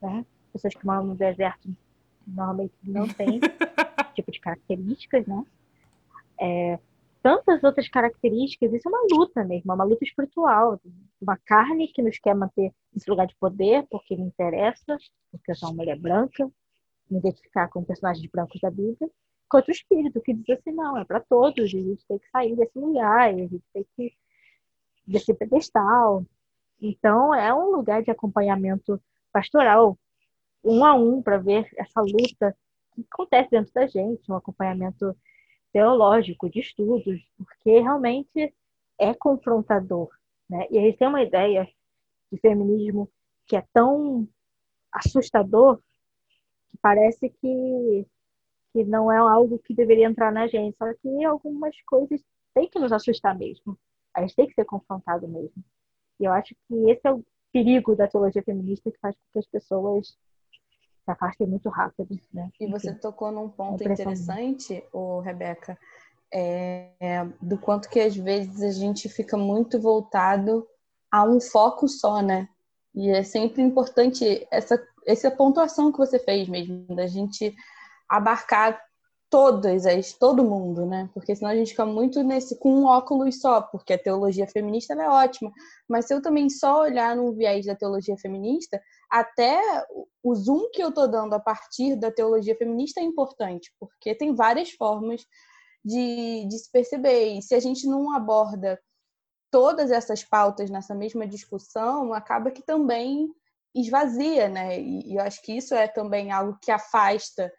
né? 0.02 0.26
Pessoas 0.54 0.74
que 0.74 0.86
moram 0.86 1.06
no 1.06 1.16
deserto 1.16 1.70
normalmente 2.26 2.74
não 2.84 3.08
têm 3.08 3.40
tipo 4.16 4.32
de 4.32 4.40
características, 4.40 5.26
né? 5.26 5.44
É, 6.40 6.80
tantas 7.22 7.64
outras 7.64 7.88
características, 7.88 8.74
isso 8.74 8.88
é 8.88 8.92
uma 8.92 9.06
luta 9.12 9.44
mesmo, 9.44 9.72
é 9.72 9.76
uma 9.76 9.84
luta 9.84 10.04
espiritual, 10.04 10.80
uma 11.22 11.38
carne 11.38 11.88
que 11.88 12.02
nos 12.02 12.18
quer 12.18 12.34
manter 12.34 12.74
nesse 12.94 13.10
lugar 13.10 13.28
de 13.28 13.36
poder, 13.36 13.86
porque 13.90 14.16
me 14.16 14.24
interessa, 14.24 14.98
porque 15.32 15.52
eu 15.52 15.56
sou 15.56 15.70
uma 15.70 15.76
mulher 15.76 16.00
branca, 16.00 16.50
me 17.10 17.20
identificar 17.20 17.68
com 17.68 17.84
personagens 17.84 18.26
brancos 18.32 18.60
da 18.60 18.72
Bíblia, 18.72 19.10
quanto 19.52 19.68
o 19.68 19.72
espírito 19.72 20.22
que 20.22 20.34
diz 20.34 20.58
assim, 20.58 20.72
não, 20.72 20.98
é 20.98 21.04
para 21.04 21.20
todos, 21.20 21.66
a 21.66 21.68
gente 21.68 22.06
tem 22.08 22.18
que 22.18 22.30
sair 22.30 22.56
desse 22.56 22.80
lugar, 22.80 23.28
a 23.30 23.34
gente 23.34 23.62
tem 23.74 23.86
que 23.98 24.14
desse 25.06 25.34
pedestal. 25.34 26.26
Então, 26.82 27.36
é 27.36 27.54
um 27.54 27.70
lugar 27.76 28.02
de 28.02 28.10
acompanhamento 28.10 29.00
pastoral, 29.32 30.00
um 30.64 30.86
a 30.86 30.96
um, 30.96 31.22
para 31.22 31.38
ver 31.38 31.70
essa 31.76 32.00
luta 32.00 32.56
que 32.94 33.06
acontece 33.12 33.52
dentro 33.52 33.74
da 33.74 33.86
gente, 33.88 34.32
um 34.32 34.36
acompanhamento 34.36 35.14
teológico, 35.74 36.50
de 36.50 36.62
estudos, 36.62 37.22
porque 37.38 37.80
realmente 37.80 38.54
é 38.98 39.14
confrontador. 39.14 40.10
Né? 40.50 40.66
E 40.72 40.78
a 40.78 40.82
gente 40.82 40.98
tem 40.98 41.08
uma 41.10 41.24
ideia 41.24 41.68
de 42.32 42.40
feminismo 42.40 43.12
que 43.48 43.58
é 43.58 43.66
tão 43.74 44.26
assustador 44.94 45.78
que 46.70 46.78
parece 46.82 47.30
que, 47.30 48.08
que 48.74 48.84
não 48.84 49.12
é 49.12 49.18
algo 49.18 49.60
que 49.60 49.74
deveria 49.74 50.08
entrar 50.08 50.32
na 50.32 50.48
gente, 50.48 50.78
só 50.78 50.86
que 50.94 51.24
algumas 51.26 51.76
coisas 51.84 52.22
têm 52.54 52.70
que 52.70 52.80
nos 52.80 52.92
assustar 52.92 53.38
mesmo. 53.38 53.78
A 54.14 54.22
gente 54.22 54.36
tem 54.36 54.48
que 54.48 54.54
ser 54.54 54.66
confrontado 54.66 55.28
mesmo. 55.28 55.64
E 56.20 56.26
eu 56.26 56.32
acho 56.32 56.56
que 56.68 56.90
esse 56.90 57.02
é 57.06 57.12
o 57.12 57.24
perigo 57.52 57.96
da 57.96 58.08
teologia 58.08 58.44
feminista 58.44 58.92
que 58.92 59.00
faz 59.00 59.16
com 59.16 59.24
que 59.34 59.40
as 59.40 59.48
pessoas 59.48 60.08
se 60.08 61.12
afastem 61.12 61.48
muito 61.48 61.70
rápido. 61.70 62.18
Né? 62.34 62.50
E 62.60 62.68
você 62.68 62.94
tocou 62.94 63.32
num 63.32 63.50
ponto 63.50 63.84
interessante, 63.84 64.84
o 64.94 65.20
Rebeca, 65.20 65.78
é, 66.34 66.92
é, 67.00 67.26
do 67.42 67.58
quanto 67.58 67.90
que 67.90 68.00
às 68.00 68.16
vezes 68.16 68.62
a 68.62 68.72
gente 68.72 69.10
fica 69.10 69.36
muito 69.36 69.80
voltado 69.80 70.66
a 71.12 71.26
um 71.26 71.42
foco 71.42 71.88
só, 71.90 72.22
né? 72.22 72.48
E 72.96 73.10
é 73.10 73.24
sempre 73.24 73.62
importante 73.62 74.48
essa, 74.50 74.82
essa 75.06 75.30
pontuação 75.30 75.92
que 75.92 75.98
você 75.98 76.20
fez 76.20 76.48
mesmo, 76.48 76.86
da 76.96 77.08
gente 77.08 77.54
abarcar 78.12 78.80
todas 79.30 79.86
as, 79.86 80.12
todo 80.12 80.44
mundo, 80.44 80.86
né? 80.86 81.10
Porque 81.14 81.34
senão 81.34 81.52
a 81.52 81.56
gente 81.56 81.72
fica 81.72 81.86
muito 81.86 82.22
nesse 82.22 82.60
com 82.60 82.82
um 82.82 82.86
óculos 82.86 83.40
só, 83.40 83.62
porque 83.62 83.94
a 83.94 83.98
teologia 83.98 84.46
feminista 84.46 84.94
é 84.94 85.08
ótima, 85.08 85.50
mas 85.88 86.06
se 86.06 86.14
eu 86.14 86.22
também 86.22 86.50
só 86.50 86.82
olhar 86.82 87.16
no 87.16 87.32
viés 87.32 87.66
da 87.66 87.74
teologia 87.74 88.18
feminista, 88.18 88.80
até 89.10 89.58
o 90.22 90.36
zoom 90.36 90.70
que 90.74 90.84
eu 90.84 90.90
estou 90.90 91.08
dando 91.08 91.34
a 91.34 91.40
partir 91.40 91.96
da 91.96 92.12
teologia 92.12 92.58
feminista 92.58 93.00
é 93.00 93.04
importante, 93.04 93.74
porque 93.80 94.14
tem 94.14 94.36
várias 94.36 94.72
formas 94.72 95.26
de, 95.84 96.46
de 96.50 96.60
se 96.60 96.70
perceber. 96.70 97.38
E 97.38 97.42
se 97.42 97.56
a 97.56 97.60
gente 97.62 97.88
não 97.88 98.14
aborda 98.14 98.78
todas 99.50 99.92
essas 99.92 100.26
pautas 100.26 100.70
nessa 100.70 100.94
mesma 100.94 101.26
discussão, 101.26 102.14
acaba 102.14 102.52
que 102.52 102.62
também 102.62 103.34
esvazia, 103.74 104.50
né? 104.50 104.78
E, 104.78 105.14
e 105.14 105.16
eu 105.16 105.22
acho 105.22 105.42
que 105.42 105.54
isso 105.54 105.74
é 105.74 105.88
também 105.88 106.34
algo 106.34 106.58
que 106.62 106.70
afasta 106.70 107.50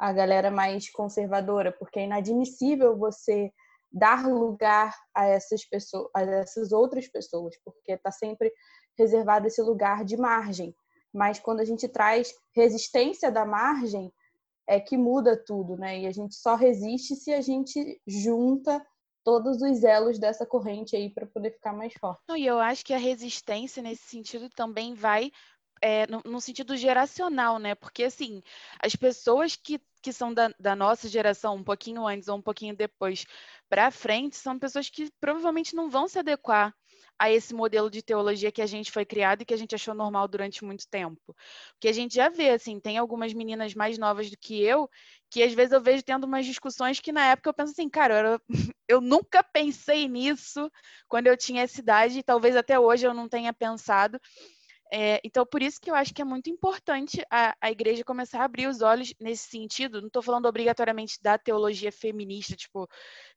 a 0.00 0.14
galera 0.14 0.50
mais 0.50 0.90
conservadora, 0.90 1.70
porque 1.70 2.00
é 2.00 2.04
inadmissível 2.04 2.96
você 2.96 3.52
dar 3.92 4.26
lugar 4.26 4.96
a 5.14 5.26
essas 5.26 5.62
pessoas, 5.68 6.08
a 6.16 6.22
essas 6.22 6.72
outras 6.72 7.06
pessoas, 7.06 7.54
porque 7.62 7.92
está 7.92 8.10
sempre 8.10 8.50
reservado 8.98 9.46
esse 9.46 9.60
lugar 9.60 10.02
de 10.02 10.16
margem. 10.16 10.74
Mas 11.12 11.38
quando 11.38 11.60
a 11.60 11.64
gente 11.64 11.86
traz 11.86 12.32
resistência 12.56 13.30
da 13.30 13.44
margem, 13.44 14.10
é 14.66 14.80
que 14.80 14.96
muda 14.96 15.36
tudo, 15.36 15.76
né? 15.76 16.00
E 16.00 16.06
a 16.06 16.12
gente 16.12 16.34
só 16.34 16.54
resiste 16.54 17.14
se 17.16 17.32
a 17.34 17.42
gente 17.42 18.00
junta 18.06 18.82
todos 19.22 19.60
os 19.60 19.84
elos 19.84 20.18
dessa 20.18 20.46
corrente 20.46 20.96
aí 20.96 21.12
para 21.12 21.26
poder 21.26 21.50
ficar 21.50 21.74
mais 21.74 21.92
forte. 22.00 22.22
E 22.38 22.46
eu 22.46 22.58
acho 22.58 22.84
que 22.86 22.94
a 22.94 22.98
resistência 22.98 23.82
nesse 23.82 24.04
sentido 24.04 24.48
também 24.48 24.94
vai 24.94 25.30
é, 25.82 26.06
no, 26.06 26.22
no, 26.24 26.40
sentido 26.40 26.76
geracional, 26.76 27.58
né? 27.58 27.74
Porque, 27.74 28.04
assim, 28.04 28.42
as 28.82 28.94
pessoas 28.94 29.56
que, 29.56 29.80
que 30.02 30.12
são 30.12 30.32
da, 30.32 30.52
da 30.58 30.76
nossa 30.76 31.08
geração, 31.08 31.56
um 31.56 31.64
pouquinho 31.64 32.06
antes 32.06 32.28
ou 32.28 32.36
um 32.36 32.42
pouquinho 32.42 32.76
depois 32.76 33.26
para 33.68 33.90
frente, 33.90 34.36
são 34.36 34.58
pessoas 34.58 34.90
que 34.90 35.10
provavelmente 35.20 35.74
não 35.74 35.88
vão 35.88 36.08
se 36.08 36.18
adequar 36.18 36.74
a 37.18 37.30
esse 37.30 37.54
modelo 37.54 37.90
de 37.90 38.02
teologia 38.02 38.50
que 38.50 38.62
a 38.62 38.66
gente 38.66 38.90
foi 38.90 39.04
criado 39.04 39.42
e 39.42 39.44
que 39.44 39.52
a 39.52 39.56
gente 39.56 39.74
achou 39.74 39.94
normal 39.94 40.26
durante 40.26 40.64
muito 40.64 40.88
tempo. 40.88 41.36
Porque 41.72 41.88
a 41.88 41.92
gente 41.92 42.14
já 42.14 42.30
vê, 42.30 42.50
assim, 42.50 42.80
tem 42.80 42.96
algumas 42.96 43.34
meninas 43.34 43.74
mais 43.74 43.98
novas 43.98 44.30
do 44.30 44.36
que 44.38 44.62
eu, 44.62 44.88
que 45.30 45.42
às 45.42 45.52
vezes 45.52 45.72
eu 45.72 45.82
vejo 45.82 46.02
tendo 46.02 46.24
umas 46.24 46.46
discussões 46.46 46.98
que 46.98 47.12
na 47.12 47.26
época 47.26 47.50
eu 47.50 47.54
penso 47.54 47.72
assim, 47.72 47.90
cara, 47.90 48.20
eu, 48.20 48.40
eu 48.88 49.00
nunca 49.02 49.42
pensei 49.42 50.08
nisso 50.08 50.70
quando 51.08 51.26
eu 51.26 51.36
tinha 51.36 51.62
essa 51.62 51.78
idade, 51.78 52.18
e 52.18 52.22
talvez 52.22 52.56
até 52.56 52.78
hoje 52.78 53.06
eu 53.06 53.12
não 53.12 53.28
tenha 53.28 53.52
pensado. 53.52 54.18
É, 54.92 55.20
então, 55.22 55.46
por 55.46 55.62
isso 55.62 55.80
que 55.80 55.90
eu 55.90 55.94
acho 55.94 56.12
que 56.12 56.20
é 56.20 56.24
muito 56.24 56.50
importante 56.50 57.24
a, 57.30 57.56
a 57.60 57.70
igreja 57.70 58.04
começar 58.04 58.40
a 58.40 58.44
abrir 58.44 58.66
os 58.66 58.82
olhos 58.82 59.14
nesse 59.20 59.48
sentido. 59.48 60.00
Não 60.00 60.08
estou 60.08 60.22
falando 60.22 60.46
obrigatoriamente 60.46 61.18
da 61.22 61.38
teologia 61.38 61.92
feminista, 61.92 62.56
tipo, 62.56 62.88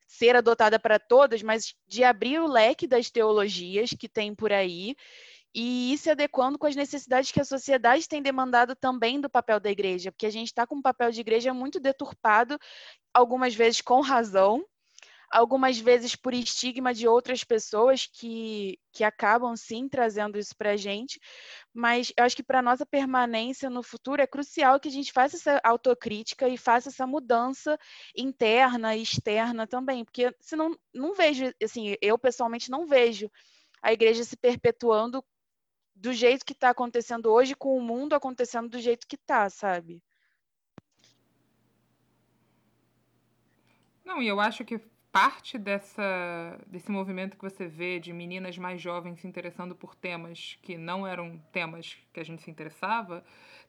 ser 0.07 0.35
adotada 0.35 0.79
para 0.79 0.97
todas, 0.97 1.43
mas 1.43 1.75
de 1.87 2.03
abrir 2.03 2.39
o 2.39 2.47
leque 2.47 2.87
das 2.87 3.11
teologias 3.11 3.91
que 3.91 4.09
tem 4.09 4.33
por 4.33 4.51
aí 4.51 4.95
e 5.53 5.93
ir 5.93 5.97
se 5.99 6.09
adequando 6.09 6.57
com 6.57 6.65
as 6.65 6.75
necessidades 6.75 7.31
que 7.31 7.39
a 7.39 7.45
sociedade 7.45 8.07
tem 8.07 8.21
demandado 8.21 8.75
também 8.75 9.21
do 9.21 9.29
papel 9.29 9.59
da 9.59 9.69
igreja, 9.69 10.11
porque 10.11 10.25
a 10.25 10.31
gente 10.31 10.47
está 10.47 10.65
com 10.65 10.75
um 10.75 10.81
papel 10.81 11.11
de 11.11 11.21
igreja 11.21 11.53
muito 11.53 11.79
deturpado, 11.79 12.57
algumas 13.13 13.53
vezes 13.53 13.79
com 13.79 14.01
razão, 14.01 14.65
algumas 15.33 15.79
vezes 15.79 16.15
por 16.15 16.31
estigma 16.31 16.93
de 16.93 17.07
outras 17.07 17.43
pessoas 17.43 18.05
que, 18.05 18.79
que 18.91 19.03
acabam 19.03 19.55
sim 19.57 19.89
trazendo 19.89 20.37
isso 20.37 20.55
para 20.55 20.73
a 20.73 20.77
gente, 20.77 21.19
mas 21.73 22.13
eu 22.15 22.23
acho 22.23 22.35
que 22.35 22.43
para 22.43 22.61
nossa 22.61 22.85
permanência 22.85 23.67
no 23.67 23.81
futuro 23.81 24.21
é 24.21 24.27
crucial 24.27 24.79
que 24.79 24.87
a 24.87 24.91
gente 24.91 25.11
faça 25.11 25.35
essa 25.35 25.59
autocrítica 25.63 26.47
e 26.47 26.55
faça 26.55 26.89
essa 26.89 27.07
mudança 27.07 27.79
interna 28.15 28.95
e 28.95 29.01
externa 29.01 29.65
também, 29.65 30.05
porque 30.05 30.33
senão 30.39 30.77
não 30.93 31.15
vejo, 31.15 31.51
assim, 31.63 31.95
eu 31.99 32.15
pessoalmente 32.15 32.69
não 32.69 32.85
vejo 32.85 33.27
a 33.81 33.91
igreja 33.91 34.23
se 34.23 34.37
perpetuando 34.37 35.25
do 35.95 36.13
jeito 36.13 36.45
que 36.45 36.53
está 36.53 36.69
acontecendo 36.69 37.31
hoje, 37.31 37.55
com 37.55 37.75
o 37.75 37.81
mundo 37.81 38.13
acontecendo 38.13 38.69
do 38.69 38.79
jeito 38.79 39.07
que 39.07 39.15
está, 39.15 39.49
sabe? 39.49 39.99
Não, 44.05 44.21
e 44.21 44.27
eu 44.27 44.39
acho 44.39 44.63
que 44.63 44.79
parte 45.13 45.59
dessa, 45.59 46.59
desse 46.65 46.91
movimento 46.91 47.37
que 47.37 47.43
você 47.43 47.67
vê 47.67 47.99
de 47.99 48.11
meninas 48.11 48.57
mais 48.57 48.81
jovens 48.81 49.21
se 49.21 49.27
interessando 49.27 49.75
por 49.75 49.93
temas 49.93 50.57
que 50.63 50.75
não 50.75 51.05
eram 51.05 51.39
temas 51.51 51.95
que 52.11 52.19
a 52.19 52.23
gente 52.23 52.41
se 52.41 52.49
interessava 52.49 53.23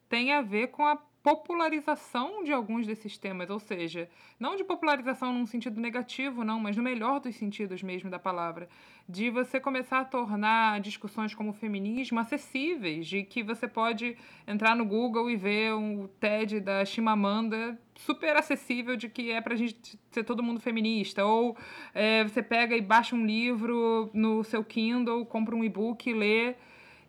tem 0.09 0.33
a 0.33 0.41
ver 0.41 0.69
com 0.69 0.87
a 0.87 0.97
popularização 1.23 2.45
de 2.45 2.53
alguns 2.53 2.87
desses 2.87 3.19
temas, 3.19 3.49
ou 3.51 3.59
seja, 3.59 4.09
não 4.39 4.57
de 4.57 4.65
popularização 4.65 5.33
num 5.33 5.47
sentido 5.47 5.81
negativo, 5.81 6.45
não, 6.45 6.59
mas 6.59 6.77
no 6.77 6.83
melhor 6.83 7.21
dos 7.21 7.37
sentidos 7.37 7.83
mesmo 7.83 8.11
da 8.11 8.19
palavra, 8.19 8.69
de 9.09 9.29
você 9.29 9.61
começar 9.61 10.01
a 10.01 10.05
tornar 10.05 10.81
discussões 10.81 11.35
como 11.35 11.53
feminismo 11.53 12.19
acessíveis, 12.19 13.07
de 13.07 13.23
que 13.23 13.43
você 13.43 13.69
pode 13.69 14.17
entrar 14.47 14.75
no 14.75 14.85
Google 14.85 15.31
e 15.31 15.37
ver 15.37 15.75
um 15.75 16.09
TED 16.19 16.61
da 16.61 16.85
Chimamanda 16.85 17.79
super 17.95 18.35
acessível 18.37 18.97
de 18.97 19.09
que 19.09 19.31
é 19.31 19.41
pra 19.41 19.55
gente 19.55 19.99
ser 20.11 20.25
todo 20.25 20.43
mundo 20.43 20.59
feminista, 20.59 21.25
ou 21.25 21.57
é, 21.93 22.25
você 22.25 22.43
pega 22.43 22.75
e 22.77 22.81
baixa 22.81 23.15
um 23.15 23.27
livro 23.27 24.11
no 24.15 24.43
seu 24.43 24.65
Kindle, 24.65 25.27
compra 25.27 25.55
um 25.55 25.63
e-book 25.63 26.09
e 26.09 26.15
lê, 26.15 26.55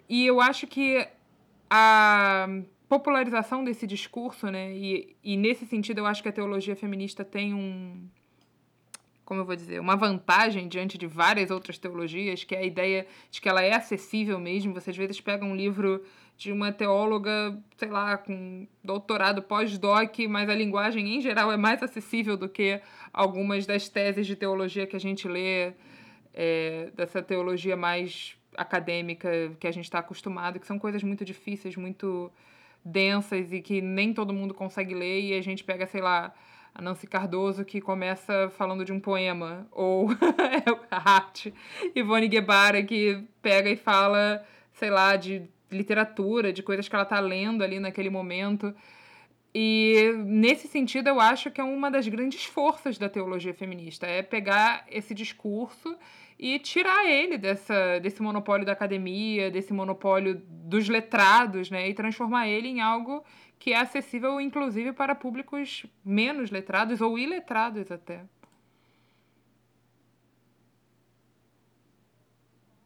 e 0.09 0.25
eu 0.25 0.41
acho 0.41 0.67
que 0.67 1.07
a 1.69 2.47
popularização 2.87 3.63
desse 3.63 3.87
discurso, 3.87 4.47
né? 4.47 4.75
E, 4.75 5.15
e 5.23 5.35
nesse 5.35 5.65
sentido 5.65 5.99
eu 5.99 6.05
acho 6.05 6.21
que 6.21 6.29
a 6.29 6.31
teologia 6.31 6.75
feminista 6.75 7.23
tem 7.25 7.53
um, 7.53 8.07
como 9.26 9.41
eu 9.41 9.45
vou 9.45 9.55
dizer, 9.55 9.80
uma 9.80 9.95
vantagem 9.95 10.67
diante 10.67 10.97
de 10.97 11.07
várias 11.07 11.49
outras 11.49 11.80
teologias, 11.80 12.43
que 12.43 12.55
é 12.55 12.59
a 12.59 12.63
ideia 12.63 13.07
de 13.32 13.41
que 13.41 13.49
ela 13.49 13.61
é 13.63 13.73
acessível 13.73 14.39
mesmo. 14.39 14.73
Você 14.76 14.91
às 14.91 14.97
vezes 14.97 15.19
pega 15.19 15.43
um 15.43 15.55
livro 15.55 16.03
de 16.38 16.51
uma 16.51 16.71
teóloga, 16.71 17.57
sei 17.76 17.89
lá, 17.89 18.17
com 18.17 18.67
doutorado 18.84 19.41
pós-doc, 19.41 20.19
mas 20.30 20.47
a 20.47 20.53
linguagem 20.53 21.15
em 21.15 21.21
geral 21.21 21.51
é 21.51 21.57
mais 21.57 21.82
acessível 21.82 22.38
do 22.38 22.47
que 22.47 22.80
algumas 23.11 23.65
das 23.65 23.89
teses 23.89 24.28
de 24.28 24.36
teologia 24.36 24.86
que 24.86 24.95
a 24.95 24.99
gente 24.99 25.28
lê, 25.28 25.73
é, 26.34 26.91
dessa 26.93 27.21
teologia 27.21 27.76
mais 27.76 28.38
acadêmica 28.55 29.30
que 29.59 29.67
a 29.67 29.71
gente 29.71 29.86
está 29.86 29.99
acostumado, 29.99 30.59
que 30.59 30.67
são 30.67 30.78
coisas 30.78 31.01
muito 31.01 31.26
difíceis, 31.26 31.76
muito 31.76 32.32
densas 32.84 33.51
e 33.51 33.61
que 33.61 33.82
nem 33.82 34.13
todo 34.13 34.34
mundo 34.34 34.53
consegue 34.53 34.93
ler, 34.93 35.21
e 35.21 35.34
a 35.34 35.41
gente 35.41 35.63
pega, 35.63 35.88
sei 35.88 36.01
lá, 36.01 36.34
a 36.76 36.82
Nancy 36.82 37.07
Cardoso 37.07 37.63
que 37.63 37.80
começa 37.80 38.49
falando 38.57 38.84
de 38.84 38.91
um 38.91 38.99
poema, 38.99 39.65
ou 39.71 40.09
a 40.91 41.09
arte, 41.15 41.53
Ivone 41.95 42.28
Guevara 42.28 42.84
que 42.84 43.23
pega 43.41 43.69
e 43.69 43.78
fala, 43.78 44.45
sei 44.73 44.89
lá, 44.89 45.15
de 45.15 45.49
literatura, 45.71 46.51
de 46.51 46.61
coisas 46.61 46.89
que 46.89 46.95
ela 46.95 47.03
está 47.03 47.19
lendo 47.21 47.63
ali 47.63 47.80
naquele 47.80 48.09
momento. 48.09 48.76
E 49.53 50.11
nesse 50.26 50.67
sentido, 50.67 51.07
eu 51.07 51.21
acho 51.21 51.49
que 51.49 51.61
é 51.61 51.63
uma 51.63 51.89
das 51.89 52.05
grandes 52.09 52.43
forças 52.43 52.97
da 52.97 53.07
teologia 53.07 53.53
feminista, 53.53 54.05
é 54.05 54.21
pegar 54.21 54.86
esse 54.91 55.13
discurso 55.13 55.95
e 56.38 56.59
tirar 56.59 57.05
ele 57.05 57.38
dessa, 57.38 57.99
desse 57.99 58.21
monopólio 58.21 58.65
da 58.65 58.73
academia, 58.73 59.49
desse 59.49 59.71
monopólio 59.71 60.41
dos 60.45 60.89
letrados, 60.89 61.71
né, 61.71 61.88
e 61.88 61.93
transformar 61.93 62.49
ele 62.49 62.67
em 62.67 62.82
algo 62.82 63.23
que 63.59 63.73
é 63.73 63.79
acessível, 63.79 64.39
inclusive, 64.39 64.93
para 64.93 65.15
públicos 65.15 65.85
menos 66.03 66.51
letrados 66.51 67.01
ou 67.01 67.17
iletrados 67.17 67.91
até. 67.91 68.25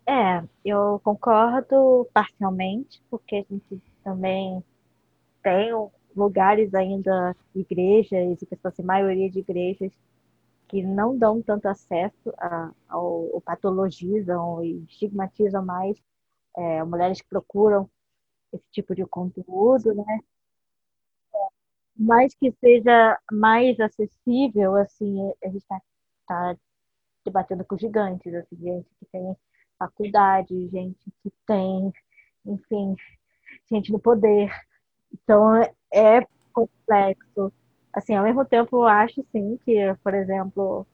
É, 0.08 0.44
eu 0.66 1.00
concordo 1.04 2.10
parcialmente, 2.14 3.02
porque 3.12 3.36
a 3.36 3.54
gente 3.54 3.82
também 4.04 4.64
tem 5.44 5.72
lugares 6.16 6.74
ainda, 6.74 7.36
igrejas, 7.56 8.42
e 8.42 8.46
pessoas, 8.46 8.74
assim, 8.74 8.84
maioria 8.84 9.30
de 9.30 9.40
igrejas, 9.40 9.92
que 10.68 10.84
não 10.84 11.18
dão 11.18 11.42
tanto 11.42 11.68
acesso 11.68 12.34
a, 12.38 12.72
ao, 12.88 13.06
ou 13.34 13.42
patologizam 13.42 14.64
e 14.64 14.84
estigmatizam 14.90 15.64
mais 15.66 15.98
é, 16.58 16.84
mulheres 16.84 17.22
que 17.22 17.28
procuram 17.30 17.90
esse 18.54 18.66
tipo 18.72 18.96
de 18.96 19.06
conteúdo, 19.06 19.94
né? 19.96 20.20
Mas 22.00 22.34
que 22.34 22.52
seja 22.62 23.20
mais 23.30 23.78
acessível, 23.80 24.76
assim, 24.78 25.20
a 25.44 25.48
gente 25.48 25.58
está 25.58 25.82
tá 26.26 26.56
debatendo 27.26 27.66
com 27.66 27.78
gigantes, 27.78 28.34
assim, 28.34 28.56
gente 28.58 28.88
que 29.00 29.06
tem 29.12 29.36
faculdade, 29.78 30.70
gente 30.70 31.12
que 31.22 31.32
tem, 31.46 31.92
enfim, 32.46 32.96
gente 33.70 33.92
no 33.92 34.00
poder. 34.00 34.50
Então, 35.14 35.56
é 35.94 36.26
complexo. 36.54 37.52
Assim, 37.94 38.16
ao 38.16 38.24
mesmo 38.24 38.46
tempo, 38.46 38.78
eu 38.78 38.88
acho, 38.88 39.24
sim, 39.32 39.58
que, 39.66 39.76
por 40.04 40.14
exemplo, 40.14 40.88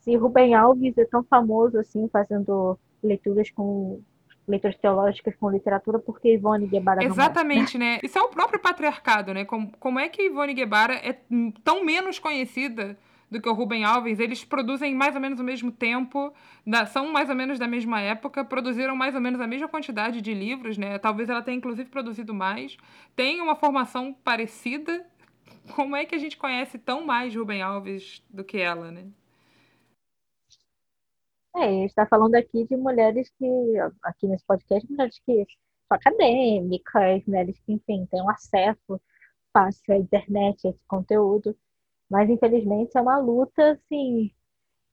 se 0.00 0.14
Rubem 0.16 0.54
Alves 0.54 0.98
é 0.98 1.06
tão 1.06 1.24
famoso, 1.24 1.78
assim, 1.78 2.08
fazendo 2.08 2.78
leituras 3.02 3.50
com 3.50 4.02
leituras 4.46 4.76
teológicas 4.76 5.34
com 5.36 5.50
literatura, 5.50 5.98
porque 5.98 6.34
Ivone 6.34 6.66
Guevara 6.66 7.04
Exatamente, 7.04 7.76
é, 7.76 7.80
né? 7.80 8.00
Isso 8.02 8.18
é 8.18 8.22
o 8.22 8.28
próprio 8.28 8.60
patriarcado, 8.60 9.32
né? 9.32 9.44
Como, 9.44 9.72
como 9.78 9.98
é 9.98 10.08
que 10.08 10.22
Ivone 10.22 10.54
Guevara 10.54 10.94
é 10.94 11.16
tão 11.62 11.84
menos 11.84 12.18
conhecida 12.18 12.96
do 13.30 13.40
que 13.40 13.48
o 13.48 13.52
Rubem 13.52 13.84
Alves, 13.84 14.20
eles 14.20 14.44
produzem 14.44 14.94
mais 14.94 15.14
ou 15.14 15.20
menos 15.20 15.40
o 15.40 15.44
mesmo 15.44 15.72
tempo, 15.72 16.32
da, 16.64 16.86
são 16.86 17.10
mais 17.10 17.28
ou 17.28 17.34
menos 17.34 17.58
da 17.58 17.66
mesma 17.66 18.00
época, 18.00 18.44
produziram 18.44 18.94
mais 18.94 19.14
ou 19.14 19.20
menos 19.20 19.40
a 19.40 19.46
mesma 19.46 19.66
quantidade 19.66 20.20
de 20.20 20.32
livros, 20.32 20.78
né? 20.78 20.98
Talvez 20.98 21.28
ela 21.28 21.42
tenha 21.42 21.56
inclusive 21.56 21.88
produzido 21.90 22.32
mais. 22.32 22.76
Tem 23.16 23.40
uma 23.40 23.56
formação 23.56 24.12
parecida. 24.12 25.04
Como 25.74 25.96
é 25.96 26.04
que 26.04 26.14
a 26.14 26.18
gente 26.18 26.36
conhece 26.36 26.78
tão 26.78 27.04
mais 27.04 27.34
Rubem 27.34 27.60
Alves 27.60 28.22
do 28.30 28.44
que 28.44 28.58
ela, 28.58 28.90
né? 28.90 29.06
É, 31.56 31.64
a 31.64 31.70
gente 31.70 31.90
está 31.90 32.06
falando 32.06 32.34
aqui 32.34 32.64
de 32.66 32.76
mulheres 32.76 33.30
que, 33.38 33.46
aqui 34.02 34.26
nesse 34.26 34.44
podcast, 34.44 34.90
mulheres 34.90 35.20
que 35.24 35.46
são 35.88 35.96
acadêmicas, 35.96 37.24
mulheres 37.26 37.58
que, 37.60 37.72
enfim, 37.72 38.06
têm 38.10 38.22
um 38.22 38.30
acesso 38.30 39.00
fácil 39.52 39.94
à 39.94 39.96
internet, 39.98 40.66
a 40.66 40.70
esse 40.70 40.84
conteúdo. 40.88 41.56
Mas, 42.10 42.28
infelizmente, 42.28 42.96
é 42.96 43.00
uma 43.00 43.18
luta, 43.18 43.72
assim, 43.72 44.32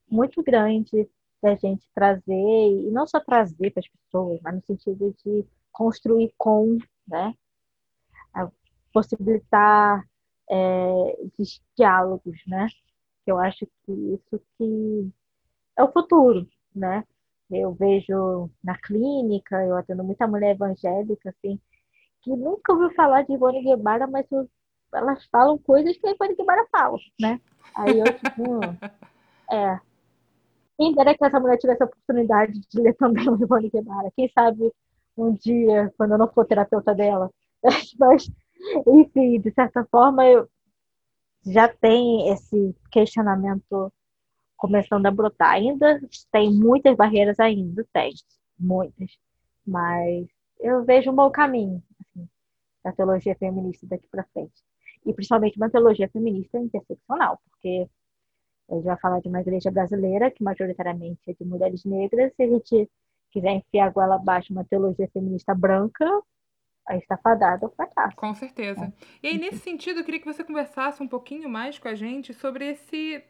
muito 0.10 0.44
grande 0.44 1.10
da 1.42 1.56
gente 1.56 1.88
trazer, 1.96 2.32
e 2.34 2.92
não 2.92 3.08
só 3.08 3.20
trazer 3.20 3.72
para 3.72 3.80
as 3.82 3.88
pessoas, 3.88 4.40
mas 4.44 4.56
no 4.56 4.62
sentido 4.64 5.16
de 5.26 5.46
construir 5.72 6.34
com, 6.38 6.78
né? 7.08 7.36
possibilitar 8.94 10.06
é, 10.50 11.18
diálogos, 11.78 12.38
né? 12.48 12.68
Eu 13.26 13.40
acho 13.40 13.66
que 13.84 13.92
isso 13.92 14.42
que 14.58 15.12
é 15.78 15.84
o 15.84 15.92
futuro, 15.92 16.48
né? 16.76 17.04
Eu 17.50 17.74
vejo 17.74 18.50
na 18.64 18.78
clínica, 18.78 19.64
eu 19.66 19.76
atendo 19.76 20.04
muita 20.04 20.28
mulher 20.28 20.52
evangélica, 20.52 21.30
assim, 21.30 21.60
que 22.22 22.32
nunca 22.32 22.72
ouviu 22.72 22.92
falar 22.94 23.24
de 23.24 23.34
Ivone 23.34 23.64
Guevara, 23.64 24.08
mas 24.08 24.26
elas 24.94 25.26
falam 25.26 25.58
coisas 25.58 25.98
que 25.98 26.08
a 26.08 26.12
Ivone 26.12 26.36
Guevara 26.36 26.66
fala, 26.72 26.98
né? 27.20 27.42
Aí 27.76 28.00
eu, 28.00 28.06
tipo, 28.06 28.60
é. 29.52 29.80
Quem 30.78 30.96
dera 30.96 31.16
que 31.16 31.26
essa 31.26 31.40
mulher 31.40 31.58
tivesse 31.58 31.84
a 31.84 31.86
oportunidade 31.86 32.54
de 32.54 32.82
ler 32.82 32.96
também 32.96 33.28
o 33.30 33.36
Ivone 33.36 33.70
Guevara. 33.70 34.12
Quem 34.16 34.30
sabe 34.30 34.72
um 35.18 35.34
dia, 35.34 35.94
quando 35.98 36.14
eu 36.14 36.18
não 36.18 36.32
for 36.32 36.46
terapeuta 36.46 36.96
dela. 36.96 37.30
Mas, 38.00 38.32
enfim, 38.88 39.40
de 39.40 39.52
certa 39.52 39.86
forma, 39.92 40.26
eu 40.26 40.48
já 41.46 41.68
tem 41.68 42.30
esse 42.30 42.76
questionamento 42.92 43.92
começando 44.62 45.08
a 45.08 45.12
brotar. 45.12 45.54
Ainda 45.54 46.00
tem 46.32 46.54
muitas 46.54 46.96
barreiras 46.96 47.40
ainda, 47.40 47.84
tem, 47.92 48.14
muitas. 48.60 49.18
Mas 49.66 50.28
eu 50.60 50.86
vejo 50.86 51.10
um 51.12 51.16
bom 51.16 51.32
caminho 51.32 51.82
assim, 52.00 52.30
da 52.84 52.92
teologia 52.92 53.36
feminista 53.36 53.88
daqui 53.88 54.08
para 54.08 54.24
frente 54.32 54.54
e 55.04 55.14
principalmente 55.14 55.58
uma 55.58 55.70
teologia 55.70 56.08
feminista 56.10 56.60
interseccional, 56.60 57.40
porque 57.50 57.90
a 58.70 58.76
gente 58.76 58.84
vai 58.84 59.00
falar 59.00 59.20
de 59.20 59.30
uma 59.30 59.42
igreja 59.42 59.72
brasileira 59.72 60.30
que 60.30 60.44
majoritariamente 60.44 61.20
é 61.28 61.34
de 61.34 61.44
mulheres 61.44 61.84
negras, 61.84 62.32
se 62.36 62.44
a 62.44 62.48
gente 62.48 62.90
quiser 63.32 63.54
enfiar 63.54 63.88
a 63.88 63.90
goela 63.90 64.16
abaixo 64.16 64.54
uma 64.54 64.64
teologia 64.64 65.10
feminista 65.12 65.56
branca, 65.56 66.06
aí 66.88 67.00
está 67.00 67.18
fadada 67.18 67.66
ao 67.66 67.72
fracasso. 67.72 68.16
Com 68.16 68.36
certeza. 68.36 68.86
É. 68.86 68.92
E 69.24 69.28
aí, 69.30 69.38
nesse 69.40 69.58
sentido, 69.58 70.02
eu 70.02 70.04
queria 70.04 70.20
que 70.20 70.32
você 70.32 70.44
conversasse 70.44 71.02
um 71.02 71.08
pouquinho 71.08 71.50
mais 71.50 71.80
com 71.80 71.88
a 71.88 71.96
gente 71.96 72.34
sobre 72.34 72.68
esse 72.70 73.24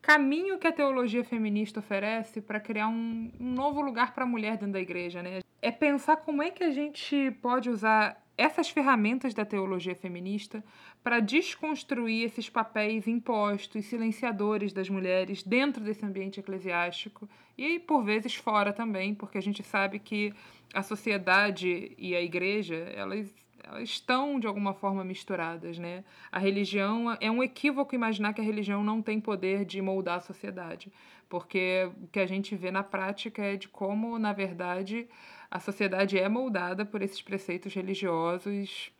caminho 0.00 0.58
que 0.58 0.66
a 0.66 0.72
teologia 0.72 1.24
feminista 1.24 1.80
oferece 1.80 2.40
para 2.40 2.60
criar 2.60 2.88
um, 2.88 3.30
um 3.38 3.52
novo 3.52 3.80
lugar 3.80 4.14
para 4.14 4.24
a 4.24 4.26
mulher 4.26 4.56
dentro 4.56 4.72
da 4.72 4.80
igreja, 4.80 5.22
né? 5.22 5.40
É 5.60 5.70
pensar 5.70 6.16
como 6.18 6.42
é 6.42 6.50
que 6.50 6.64
a 6.64 6.70
gente 6.70 7.30
pode 7.42 7.68
usar 7.68 8.22
essas 8.38 8.70
ferramentas 8.70 9.34
da 9.34 9.44
teologia 9.44 9.96
feminista 9.96 10.64
para 11.02 11.18
desconstruir 11.18 12.24
esses 12.24 12.48
papéis 12.48 13.08
impostos, 13.08 13.86
silenciadores 13.86 14.72
das 14.72 14.88
mulheres 14.88 15.42
dentro 15.42 15.82
desse 15.82 16.06
ambiente 16.06 16.38
eclesiástico 16.38 17.28
e, 17.56 17.80
por 17.80 18.04
vezes, 18.04 18.36
fora 18.36 18.72
também, 18.72 19.12
porque 19.12 19.38
a 19.38 19.42
gente 19.42 19.64
sabe 19.64 19.98
que 19.98 20.32
a 20.72 20.84
sociedade 20.84 21.92
e 21.98 22.14
a 22.14 22.22
igreja, 22.22 22.76
elas, 22.94 23.34
elas 23.68 23.88
estão, 23.88 24.40
de 24.40 24.46
alguma 24.46 24.72
forma, 24.74 25.04
misturadas, 25.04 25.78
né? 25.78 26.04
A 26.32 26.38
religião... 26.38 27.16
É 27.20 27.30
um 27.30 27.42
equívoco 27.42 27.94
imaginar 27.94 28.32
que 28.32 28.40
a 28.40 28.44
religião 28.44 28.82
não 28.82 29.02
tem 29.02 29.20
poder 29.20 29.64
de 29.64 29.80
moldar 29.80 30.16
a 30.16 30.20
sociedade, 30.20 30.92
porque 31.28 31.90
o 32.02 32.08
que 32.08 32.20
a 32.20 32.26
gente 32.26 32.56
vê 32.56 32.70
na 32.70 32.82
prática 32.82 33.42
é 33.42 33.56
de 33.56 33.68
como, 33.68 34.18
na 34.18 34.32
verdade 34.32 35.08
a 35.50 35.58
sociedade 35.58 36.18
é 36.18 36.28
moldada 36.28 36.84
por 36.84 37.00
esses 37.00 37.22
preceitos 37.22 37.72
religiosos, 37.72 38.92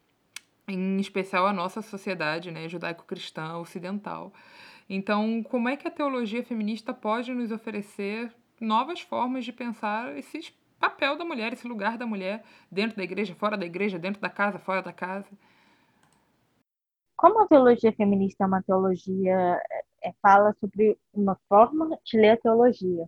em 0.66 0.98
especial 0.98 1.46
a 1.46 1.52
nossa 1.52 1.82
sociedade 1.82 2.50
né, 2.50 2.68
judaico-cristã 2.68 3.56
ocidental. 3.58 4.32
Então, 4.88 5.42
como 5.42 5.68
é 5.68 5.76
que 5.76 5.86
a 5.86 5.90
teologia 5.90 6.42
feminista 6.42 6.94
pode 6.94 7.34
nos 7.34 7.50
oferecer 7.50 8.32
novas 8.58 9.00
formas 9.00 9.44
de 9.44 9.52
pensar 9.52 10.16
esse 10.16 10.54
papel 10.78 11.16
da 11.16 11.24
mulher, 11.24 11.52
esse 11.52 11.66
lugar 11.66 11.98
da 11.98 12.06
mulher 12.06 12.44
dentro 12.70 12.96
da 12.96 13.02
igreja, 13.02 13.34
fora 13.34 13.56
da 13.56 13.66
igreja, 13.66 13.98
dentro 13.98 14.20
da 14.20 14.30
casa, 14.30 14.58
fora 14.58 14.82
da 14.82 14.92
casa? 14.92 15.28
Como 17.16 17.40
a 17.40 17.48
teologia 17.48 17.92
feminista 17.92 18.44
é 18.44 18.46
uma 18.46 18.62
teologia, 18.62 19.60
é, 20.02 20.12
fala 20.22 20.54
sobre 20.60 20.96
uma 21.12 21.36
forma 21.48 21.98
de 22.04 22.16
ler 22.16 22.30
a 22.30 22.36
teologia. 22.36 23.06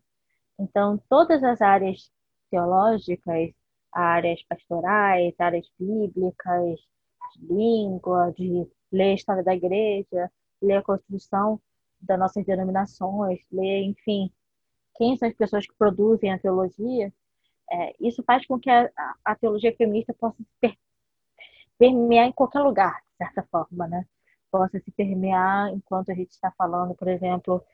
Então, 0.58 1.00
todas 1.08 1.42
as 1.44 1.60
áreas 1.60 2.10
teológicas, 2.50 3.50
áreas 3.92 4.42
pastorais, 4.42 5.34
áreas 5.38 5.66
bíblicas, 5.78 6.80
de 7.36 7.46
língua, 7.46 8.32
de 8.36 8.66
ler 8.92 9.12
a 9.12 9.14
história 9.14 9.44
da 9.44 9.54
igreja, 9.54 10.30
ler 10.60 10.78
a 10.78 10.82
construção 10.82 11.60
das 12.00 12.18
nossas 12.18 12.44
denominações, 12.44 13.40
ler, 13.52 13.82
enfim, 13.84 14.32
quem 14.96 15.16
são 15.16 15.28
as 15.28 15.34
pessoas 15.34 15.66
que 15.66 15.74
produzem 15.76 16.32
a 16.32 16.38
teologia, 16.38 17.12
é, 17.70 17.94
isso 18.00 18.22
faz 18.24 18.46
com 18.46 18.58
que 18.58 18.68
a, 18.70 18.90
a, 19.24 19.34
teologia 19.36 19.74
feminista 19.76 20.12
possa 20.14 20.36
se 20.42 20.48
per, 20.60 20.76
permear 21.78 22.26
em 22.26 22.32
qualquer 22.32 22.60
lugar, 22.60 23.00
de 23.12 23.16
certa 23.18 23.42
forma, 23.50 23.86
né? 23.88 24.06
Possa 24.50 24.80
se 24.80 24.90
permear 24.90 25.72
enquanto 25.72 26.10
a 26.10 26.14
gente 26.14 26.30
está 26.30 26.50
falando, 26.52 26.94
por 26.94 27.08
exemplo, 27.08 27.64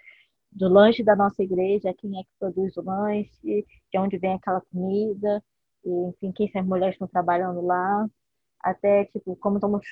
do 0.53 0.69
lanche 0.69 1.03
da 1.03 1.17
nossa 1.17 1.43
igreja, 1.43 1.95
quem 1.95 2.19
é 2.19 2.23
que 2.25 2.31
produz 2.39 2.77
o 2.77 2.83
lanche, 2.83 3.67
de 3.93 3.99
onde 3.99 4.19
vem 4.19 4.35
aquela 4.35 4.61
comida, 4.61 5.43
e, 5.85 5.91
enfim, 6.09 6.33
quem 6.33 6.51
são 6.51 6.61
as 6.63 6.67
mulheres 6.67 6.97
que 6.97 7.05
estão 7.05 7.09
trabalhando 7.09 7.61
lá, 7.63 8.09
até, 8.61 9.05
tipo, 9.07 9.37
como 9.37 9.57
estamos... 9.57 9.87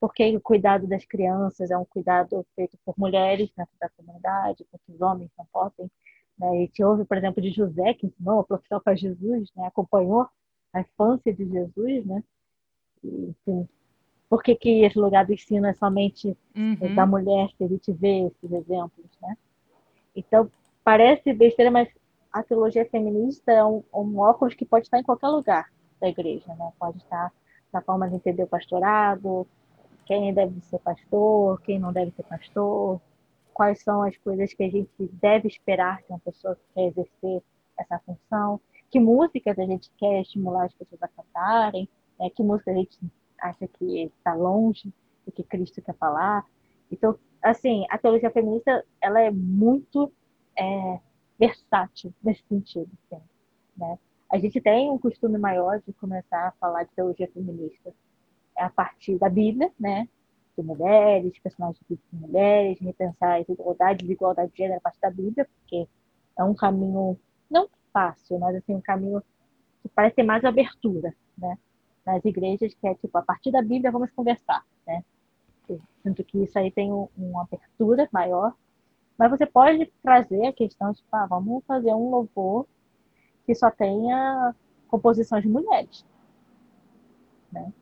Porque 0.00 0.34
o 0.36 0.40
cuidado 0.40 0.86
das 0.86 1.04
crianças 1.04 1.70
é 1.70 1.76
um 1.76 1.84
cuidado 1.84 2.46
feito 2.56 2.78
por 2.84 2.94
mulheres 2.98 3.50
dentro 3.56 3.74
da 3.78 3.88
comunidade, 3.90 4.64
porque 4.70 4.92
os 4.92 5.00
homens 5.00 5.30
não 5.38 5.46
podem. 5.52 5.90
Né? 6.40 6.48
A 6.48 6.54
gente 6.54 6.82
ouve, 6.82 7.04
por 7.04 7.16
exemplo, 7.18 7.42
de 7.42 7.50
José, 7.50 7.92
que 7.94 8.06
ensinou 8.06 8.40
a 8.40 8.44
profissão 8.44 8.80
para 8.80 8.96
Jesus, 8.96 9.50
né? 9.54 9.66
acompanhou 9.66 10.26
a 10.72 10.80
infância 10.80 11.32
de 11.32 11.46
Jesus, 11.46 12.06
né? 12.06 12.22
E, 13.04 13.30
enfim, 13.30 13.68
por 14.28 14.42
que, 14.42 14.54
que 14.54 14.84
esse 14.84 14.98
lugar 14.98 15.26
do 15.26 15.34
ensino 15.34 15.66
é 15.66 15.74
somente 15.74 16.36
uhum. 16.56 16.94
da 16.94 17.04
mulher 17.04 17.48
que 17.58 17.64
a 17.64 17.68
gente 17.68 17.92
vê 17.92 18.26
esses 18.26 18.52
exemplos, 18.52 19.06
né? 19.20 19.36
Então, 20.14 20.50
parece 20.82 21.32
besteira, 21.32 21.70
mas 21.70 21.88
a 22.32 22.42
teologia 22.42 22.88
feminista 22.88 23.52
é 23.52 23.64
um, 23.64 23.82
um 23.92 24.18
óculos 24.18 24.54
que 24.54 24.64
pode 24.64 24.86
estar 24.86 24.98
em 24.98 25.02
qualquer 25.02 25.28
lugar 25.28 25.70
da 26.00 26.08
igreja, 26.08 26.54
né? 26.54 26.72
Pode 26.78 26.98
estar 26.98 27.32
na 27.72 27.82
forma 27.82 28.08
de 28.08 28.16
entender 28.16 28.44
o 28.44 28.48
pastorado, 28.48 29.46
quem 30.06 30.32
deve 30.32 30.60
ser 30.62 30.78
pastor, 30.78 31.60
quem 31.62 31.78
não 31.78 31.92
deve 31.92 32.12
ser 32.12 32.22
pastor, 32.24 33.00
quais 33.60 33.82
são 33.82 34.00
as 34.00 34.16
coisas 34.16 34.54
que 34.54 34.62
a 34.62 34.70
gente 34.70 34.88
deve 35.20 35.46
esperar 35.46 35.98
de 35.98 36.06
uma 36.08 36.18
pessoa 36.20 36.56
que 36.56 36.62
quer 36.74 36.86
exercer 36.86 37.42
essa 37.78 37.98
função, 38.06 38.58
que 38.90 38.98
músicas 38.98 39.58
a 39.58 39.66
gente 39.66 39.90
quer 39.98 40.22
estimular 40.22 40.64
as 40.64 40.72
pessoas 40.72 41.02
a 41.02 41.08
cantarem, 41.08 41.86
né? 42.18 42.30
que 42.30 42.42
música 42.42 42.70
a 42.70 42.74
gente 42.74 42.98
acha 43.38 43.68
que 43.68 44.04
está 44.16 44.32
longe 44.32 44.90
do 45.26 45.32
que 45.32 45.42
Cristo 45.42 45.82
quer 45.82 45.94
falar. 45.96 46.42
Então, 46.90 47.18
assim, 47.42 47.84
a 47.90 47.98
teologia 47.98 48.30
feminista 48.30 48.82
ela 48.98 49.20
é 49.20 49.30
muito 49.30 50.10
é, 50.58 50.98
versátil 51.38 52.14
nesse 52.22 52.42
sentido, 52.48 52.90
assim, 53.12 53.22
né? 53.76 53.98
A 54.32 54.38
gente 54.38 54.58
tem 54.58 54.90
um 54.90 54.96
costume 54.96 55.36
maior 55.36 55.82
de 55.86 55.92
começar 55.92 56.48
a 56.48 56.52
falar 56.52 56.84
de 56.84 56.92
teologia 56.92 57.28
feminista 57.30 57.92
a 58.56 58.70
partir 58.70 59.18
da 59.18 59.28
Bíblia, 59.28 59.70
né? 59.78 60.08
De 60.56 60.62
mulheres, 60.62 61.38
personagens 61.38 61.80
de 61.88 61.98
mulheres, 62.12 62.78
repensar 62.80 63.32
a 63.32 63.40
igualdade 63.40 64.04
e 64.04 64.12
igualdade 64.12 64.52
de 64.52 64.58
gênero 64.58 64.78
a 64.78 64.80
partir 64.80 65.00
da 65.00 65.10
Bíblia, 65.10 65.48
porque 65.58 65.88
é 66.36 66.44
um 66.44 66.54
caminho 66.54 67.18
não 67.50 67.68
fácil, 67.92 68.38
mas 68.38 68.56
assim 68.56 68.74
um 68.74 68.80
caminho 68.80 69.22
que 69.82 69.88
parece 69.88 70.16
ter 70.16 70.22
mais 70.22 70.44
abertura, 70.44 71.14
né? 71.38 71.56
Nas 72.04 72.24
igrejas 72.24 72.74
que 72.74 72.86
é 72.86 72.94
tipo 72.94 73.16
a 73.16 73.22
partir 73.22 73.50
da 73.50 73.62
Bíblia 73.62 73.90
vamos 73.90 74.10
conversar, 74.10 74.64
né? 74.86 75.04
Sinto 76.02 76.24
que 76.24 76.38
isso 76.42 76.58
aí 76.58 76.70
tem 76.70 76.90
uma 76.92 77.42
abertura 77.42 78.08
maior. 78.12 78.54
Mas 79.16 79.30
você 79.30 79.46
pode 79.46 79.86
trazer 80.02 80.46
a 80.46 80.52
questão 80.52 80.92
de, 80.92 81.04
ah, 81.12 81.26
vamos 81.26 81.62
fazer 81.66 81.92
um 81.92 82.08
louvor 82.08 82.66
que 83.44 83.54
só 83.54 83.70
tenha 83.70 84.54
composições 84.88 85.42
de 85.42 85.48
mulheres. 85.48 86.04
Né? 87.52 87.72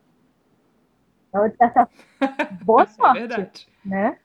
Então, 1.29 1.45
essa 1.59 1.89
boa 2.65 2.83
é 2.83 2.87
sorte. 2.87 3.17
É 3.17 3.27
verdade. 3.27 3.67
Né? 3.85 4.19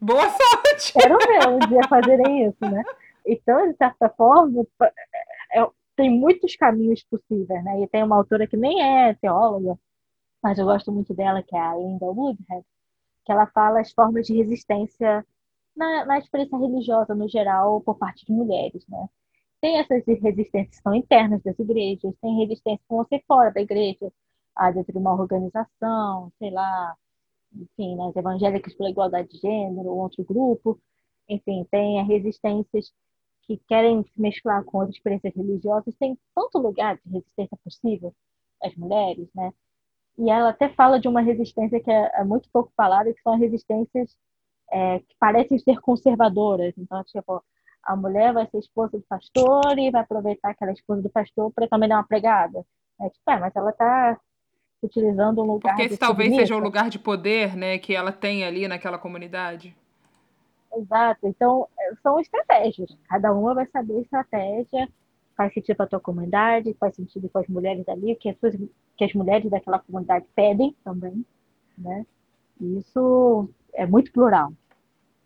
Boa 0.00 0.28
sorte! 0.28 0.92
Quero 0.92 1.16
ver 1.18 1.48
um 1.48 1.58
dia 1.68 1.88
fazerem 1.88 2.48
isso, 2.48 2.70
né? 2.70 2.82
Então, 3.24 3.70
de 3.70 3.76
certa 3.76 4.08
forma, 4.10 4.66
é, 5.52 5.66
tem 5.96 6.10
muitos 6.10 6.54
caminhos 6.56 7.02
possíveis, 7.04 7.64
né? 7.64 7.82
E 7.82 7.88
tem 7.88 8.02
uma 8.02 8.16
autora 8.16 8.46
que 8.46 8.56
nem 8.56 8.82
é 8.82 9.14
teóloga, 9.14 9.78
mas 10.42 10.58
eu 10.58 10.66
gosto 10.66 10.92
muito 10.92 11.14
dela, 11.14 11.42
que 11.42 11.56
é 11.56 11.60
a 11.60 11.74
Linda 11.74 12.06
Woodhead, 12.06 12.64
que 13.24 13.32
ela 13.32 13.46
fala 13.46 13.80
as 13.80 13.92
formas 13.92 14.26
de 14.26 14.36
resistência 14.36 15.26
na, 15.74 16.04
na 16.04 16.18
experiência 16.18 16.58
religiosa 16.58 17.14
no 17.14 17.28
geral 17.28 17.80
por 17.80 17.96
parte 17.96 18.26
de 18.26 18.32
mulheres, 18.32 18.86
né? 18.88 19.08
Tem 19.60 19.78
essas 19.78 20.04
resistências 20.06 20.76
que 20.76 20.82
são 20.82 20.94
internas 20.94 21.42
das 21.42 21.58
igrejas, 21.58 22.14
tem 22.20 22.38
resistências 22.38 22.86
que 22.86 22.94
vão 22.94 23.06
ser 23.06 23.24
fora 23.26 23.50
da 23.50 23.60
igreja, 23.60 24.12
a 24.56 24.70
dentro 24.70 24.92
de 24.92 24.98
uma 24.98 25.14
organização, 25.14 26.32
sei 26.38 26.50
lá, 26.50 26.96
enfim, 27.54 27.96
nas 27.96 28.14
evangélicas 28.16 28.74
pela 28.74 28.90
igualdade 28.90 29.28
de 29.28 29.38
gênero, 29.38 29.88
ou 29.90 29.98
outro 29.98 30.24
grupo, 30.24 30.80
enfim, 31.28 31.66
tem 31.70 32.00
as 32.00 32.08
resistências 32.08 32.92
que 33.42 33.58
querem 33.68 34.02
se 34.02 34.20
mesclar 34.20 34.64
com 34.64 34.78
outras 34.78 34.96
experiências 34.96 35.34
religiosas, 35.34 35.94
tem 35.96 36.18
tanto 36.34 36.58
lugar 36.58 36.96
de 37.04 37.12
resistência 37.12 37.56
possível 37.62 38.14
às 38.62 38.74
mulheres, 38.76 39.28
né? 39.34 39.52
E 40.18 40.30
ela 40.30 40.50
até 40.50 40.68
fala 40.70 40.98
de 40.98 41.08
uma 41.08 41.20
resistência 41.20 41.80
que 41.80 41.90
é, 41.90 42.10
é 42.14 42.24
muito 42.24 42.48
pouco 42.50 42.72
falada, 42.76 43.12
que 43.12 43.22
são 43.22 43.34
as 43.34 43.40
resistências 43.40 44.16
é, 44.70 45.00
que 45.00 45.14
parecem 45.18 45.58
ser 45.58 45.80
conservadoras. 45.80 46.74
Então, 46.78 47.02
tipo, 47.04 47.42
a 47.82 47.96
mulher 47.96 48.32
vai 48.32 48.46
ser 48.48 48.58
esposa 48.58 48.98
do 48.98 49.04
pastor 49.08 49.78
e 49.78 49.90
vai 49.90 50.02
aproveitar 50.02 50.50
aquela 50.50 50.72
esposa 50.72 51.02
do 51.02 51.10
pastor 51.10 51.52
para 51.52 51.68
também 51.68 51.88
dar 51.88 51.96
uma 51.96 52.06
pregada. 52.06 52.64
É, 53.00 53.10
tipo, 53.10 53.30
é, 53.30 53.38
mas 53.38 53.54
ela 53.54 53.70
está 53.70 54.20
utilizando 54.82 55.42
um 55.42 55.46
lugar. 55.46 55.74
Porque 55.74 55.86
esse 55.86 55.98
talvez 55.98 56.34
seja 56.34 56.56
o 56.56 56.60
lugar 56.60 56.88
de 56.88 56.98
poder, 56.98 57.56
né, 57.56 57.78
que 57.78 57.94
ela 57.94 58.12
tem 58.12 58.44
ali 58.44 58.68
naquela 58.68 58.98
comunidade. 58.98 59.76
Exato. 60.74 61.26
Então, 61.26 61.66
é, 61.78 61.94
são 62.02 62.20
estratégias. 62.20 62.90
Cada 63.08 63.32
uma 63.32 63.54
vai 63.54 63.66
saber 63.66 63.96
a 63.96 64.00
estratégia 64.00 64.88
faz 65.36 65.52
sentido 65.52 65.76
para 65.76 65.84
a 65.84 65.88
tua 65.88 66.00
comunidade, 66.00 66.74
faz 66.80 66.96
sentido 66.96 67.28
com 67.28 67.38
as 67.38 67.46
mulheres 67.46 67.86
ali, 67.88 68.16
que 68.16 68.30
as, 68.30 68.38
suas, 68.38 68.56
que 68.96 69.04
as 69.04 69.12
mulheres 69.12 69.50
daquela 69.50 69.78
comunidade 69.78 70.26
pedem 70.34 70.74
também, 70.82 71.24
né? 71.76 72.06
E 72.58 72.78
isso 72.78 73.48
é 73.74 73.86
muito 73.86 74.10
plural. 74.10 74.52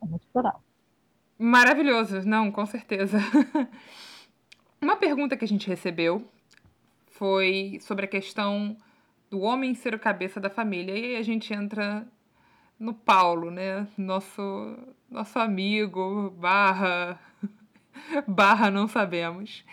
É 0.03 0.07
muito 0.07 0.27
plural. 0.33 0.61
Maravilhoso, 1.39 2.27
não, 2.27 2.51
com 2.51 2.67
certeza. 2.67 3.19
Uma 4.83 4.97
pergunta 4.97 5.37
que 5.37 5.45
a 5.45 5.49
gente 5.49 5.69
recebeu 5.69 6.25
foi 7.07 7.79
sobre 7.81 8.07
a 8.07 8.09
questão 8.09 8.77
do 9.31 9.41
homem 9.41 9.75
ser 9.75 9.95
o 9.95 9.99
cabeça 9.99 10.41
da 10.41 10.51
família. 10.51 10.97
E 10.99 11.05
aí 11.05 11.17
a 11.17 11.23
gente 11.23 11.55
entra 11.55 12.07
no 12.79 12.93
Paulo, 12.93 13.51
né? 13.51 13.87
Nosso, 13.97 14.77
nosso 15.09 15.39
amigo, 15.39 16.31
barra, 16.31 17.19
barra 18.27 18.71
não 18.71 18.89
sabemos. 18.89 19.65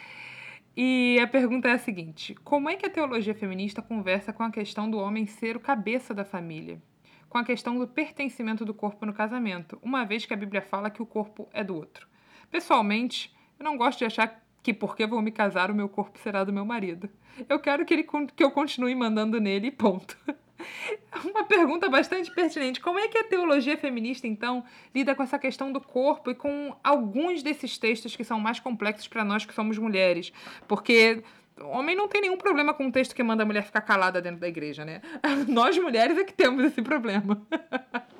E 0.75 1.19
a 1.19 1.25
pergunta 1.25 1.67
é 1.67 1.71
a 1.71 1.79
seguinte: 1.79 2.35
como 2.43 2.69
é 2.69 2.75
que 2.75 2.85
a 2.85 2.89
teologia 2.89 3.33
feminista 3.33 3.81
conversa 3.81 4.31
com 4.31 4.43
a 4.43 4.51
questão 4.51 4.89
do 4.89 4.99
homem 4.99 5.25
ser 5.25 5.57
o 5.57 5.59
cabeça 5.59 6.13
da 6.13 6.23
família? 6.23 6.79
Com 7.27 7.39
a 7.39 7.43
questão 7.43 7.77
do 7.77 7.87
pertencimento 7.87 8.63
do 8.63 8.73
corpo 8.73 9.05
no 9.05 9.13
casamento, 9.13 9.77
uma 9.81 10.05
vez 10.05 10.25
que 10.25 10.33
a 10.33 10.37
Bíblia 10.37 10.61
fala 10.61 10.89
que 10.89 11.01
o 11.01 11.05
corpo 11.05 11.49
é 11.51 11.63
do 11.63 11.75
outro. 11.75 12.07
Pessoalmente, 12.49 13.35
eu 13.59 13.65
não 13.65 13.75
gosto 13.75 13.99
de 13.99 14.05
achar 14.05 14.46
que 14.61 14.73
porque 14.73 15.05
vou 15.05 15.21
me 15.21 15.31
casar 15.31 15.71
o 15.71 15.75
meu 15.75 15.87
corpo 15.87 16.19
será 16.19 16.43
do 16.43 16.53
meu 16.53 16.65
marido. 16.65 17.09
Eu 17.47 17.59
quero 17.59 17.85
que, 17.85 17.93
ele, 17.93 18.07
que 18.35 18.43
eu 18.43 18.51
continue 18.51 18.93
mandando 18.95 19.39
nele 19.39 19.71
ponto. 19.71 20.17
Uma 21.23 21.43
pergunta 21.43 21.87
bastante 21.89 22.33
pertinente. 22.33 22.79
Como 22.81 22.99
é 22.99 23.07
que 23.07 23.17
a 23.17 23.23
teologia 23.23 23.77
feminista, 23.77 24.27
então, 24.27 24.63
lida 24.93 25.15
com 25.15 25.23
essa 25.23 25.37
questão 25.37 25.71
do 25.71 25.79
corpo 25.79 26.31
e 26.31 26.35
com 26.35 26.75
alguns 26.83 27.43
desses 27.43 27.77
textos 27.77 28.15
que 28.15 28.23
são 28.23 28.39
mais 28.39 28.59
complexos 28.59 29.07
para 29.07 29.23
nós 29.23 29.45
que 29.45 29.53
somos 29.53 29.77
mulheres? 29.77 30.33
Porque 30.67 31.23
homem 31.61 31.95
não 31.95 32.07
tem 32.07 32.21
nenhum 32.21 32.37
problema 32.37 32.73
com 32.73 32.85
um 32.85 32.91
texto 32.91 33.15
que 33.15 33.23
manda 33.23 33.43
a 33.43 33.45
mulher 33.45 33.63
ficar 33.63 33.81
calada 33.81 34.21
dentro 34.21 34.39
da 34.39 34.47
igreja, 34.47 34.85
né? 34.85 35.01
Nós 35.47 35.77
mulheres 35.77 36.17
é 36.17 36.23
que 36.23 36.33
temos 36.33 36.63
esse 36.65 36.81
problema. 36.81 37.41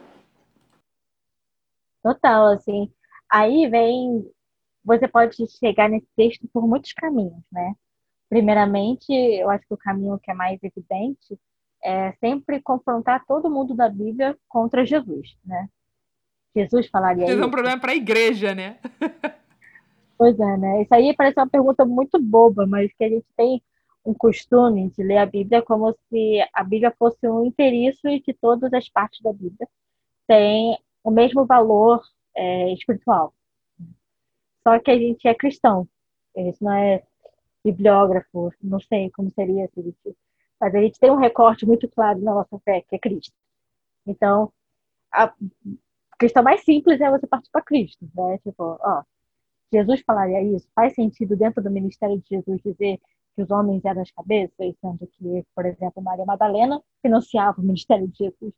Total, 2.04 2.54
assim. 2.54 2.92
Aí 3.30 3.68
vem. 3.70 4.26
Você 4.88 5.06
pode 5.06 5.36
chegar 5.60 5.90
nesse 5.90 6.08
texto 6.16 6.48
por 6.48 6.66
muitos 6.66 6.94
caminhos, 6.94 7.44
né? 7.52 7.76
Primeiramente, 8.30 9.12
eu 9.12 9.50
acho 9.50 9.68
que 9.68 9.74
o 9.74 9.78
caminho 9.78 10.18
que 10.18 10.32
é 10.32 10.34
mais 10.34 10.58
evidente 10.64 11.38
é 11.84 12.14
sempre 12.14 12.62
confrontar 12.62 13.26
todo 13.26 13.50
mundo 13.50 13.76
da 13.76 13.90
Bíblia 13.90 14.38
contra 14.48 14.86
Jesus, 14.86 15.38
né? 15.46 15.68
Jesus 16.56 16.88
falaria 16.88 17.26
isso. 17.26 17.34
Isso 17.34 17.44
é 17.44 17.46
um 17.46 17.52
problema 17.52 17.78
para 17.78 17.92
a 17.92 17.96
igreja, 17.96 18.56
né? 18.56 18.80
pois 20.18 20.40
é, 20.40 20.58
né? 20.58 20.82
Isso 20.82 20.96
aí 20.96 21.14
parece 21.14 21.38
uma 21.38 21.50
pergunta 21.50 21.86
muito 21.86 22.18
boba, 22.18 22.66
mas 22.66 22.90
que 22.94 23.04
a 23.04 23.10
gente 23.10 23.28
tem 23.36 23.62
um 24.06 24.14
costume 24.14 24.90
de 24.92 25.04
ler 25.04 25.18
a 25.18 25.26
Bíblia 25.26 25.62
como 25.62 25.94
se 26.10 26.40
a 26.54 26.64
Bíblia 26.64 26.94
fosse 26.98 27.28
um 27.28 27.46
inteiriço 27.46 28.08
e 28.08 28.22
que 28.22 28.34
todas 28.34 28.74
as 28.74 28.88
partes 28.88 29.20
da 29.22 29.34
Bíblia 29.34 29.68
têm 30.26 30.78
o 31.04 31.12
mesmo 31.12 31.46
valor 31.46 32.02
é, 32.34 32.72
espiritual. 32.74 33.34
Só 34.68 34.78
que 34.80 34.92
a 34.92 35.00
gente 35.00 35.26
é 35.26 35.34
cristão, 35.34 35.88
a 36.36 36.42
gente 36.42 36.62
não 36.62 36.74
é 36.74 37.02
bibliógrafo, 37.64 38.52
não 38.62 38.82
sei 38.82 39.10
como 39.12 39.32
seria 39.32 39.66
se 39.70 39.82
gente 39.82 40.14
mas 40.60 40.76
a 40.76 40.82
gente 40.82 41.00
tem 41.00 41.10
um 41.10 41.16
recorte 41.16 41.66
muito 41.66 41.88
claro 41.88 42.20
na 42.20 42.34
nossa 42.34 42.60
fé, 42.60 42.82
que 42.82 42.96
é 42.96 43.00
Cristo. 43.00 43.34
Então, 44.06 44.52
a 45.10 45.34
questão 46.20 46.44
mais 46.44 46.66
simples 46.66 47.00
é 47.00 47.10
você 47.10 47.26
partir 47.26 47.50
para 47.50 47.62
Cristo, 47.62 48.10
né? 48.14 48.40
Tipo, 48.40 48.78
ó, 48.82 49.04
Jesus 49.72 50.02
falaria 50.02 50.42
isso? 50.44 50.68
Faz 50.76 50.94
sentido 50.96 51.38
dentro 51.38 51.64
do 51.64 51.72
ministério 51.72 52.18
de 52.18 52.28
Jesus 52.28 52.62
dizer 52.62 53.00
que 53.38 53.44
os 53.44 53.50
homens 53.50 53.86
eram 53.86 54.02
as 54.02 54.12
cabeças, 54.12 54.76
sendo 54.82 55.08
que, 55.08 55.46
por 55.56 55.66
exemplo, 55.66 56.04
Maria 56.04 56.26
Madalena 56.26 56.82
financiava 57.02 57.62
o 57.62 57.64
ministério 57.64 58.06
de 58.10 58.18
Jesus. 58.18 58.54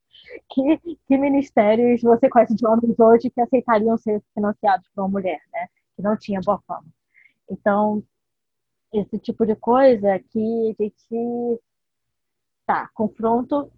Que, 0.50 0.98
que 1.08 1.18
ministérios 1.20 2.02
você 2.02 2.28
conhece 2.30 2.56
de 2.56 2.66
homens 2.66 3.00
hoje 3.00 3.30
que 3.30 3.42
aceitariam 3.42 3.96
ser 3.98 4.24
financiados 4.34 4.88
por 4.96 5.02
uma 5.04 5.10
mulher, 5.10 5.42
né? 5.54 5.68
Que 6.00 6.04
não 6.04 6.16
tinha 6.16 6.40
boa 6.40 6.62
fama. 6.66 6.86
Então, 7.52 8.02
esse 8.94 9.20
tipo 9.20 9.46
de 9.46 9.54
coisa 9.54 10.18
que 10.32 10.74
a 10.80 10.82
gente 10.82 11.62
tá, 12.66 12.90
confronto 12.94 13.70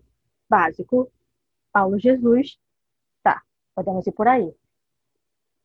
básico, 0.48 1.12
Paulo 1.74 1.98
Jesus, 1.98 2.60
tá, 3.24 3.42
podemos 3.74 4.06
ir 4.06 4.12
por 4.12 4.28
aí. 4.28 4.54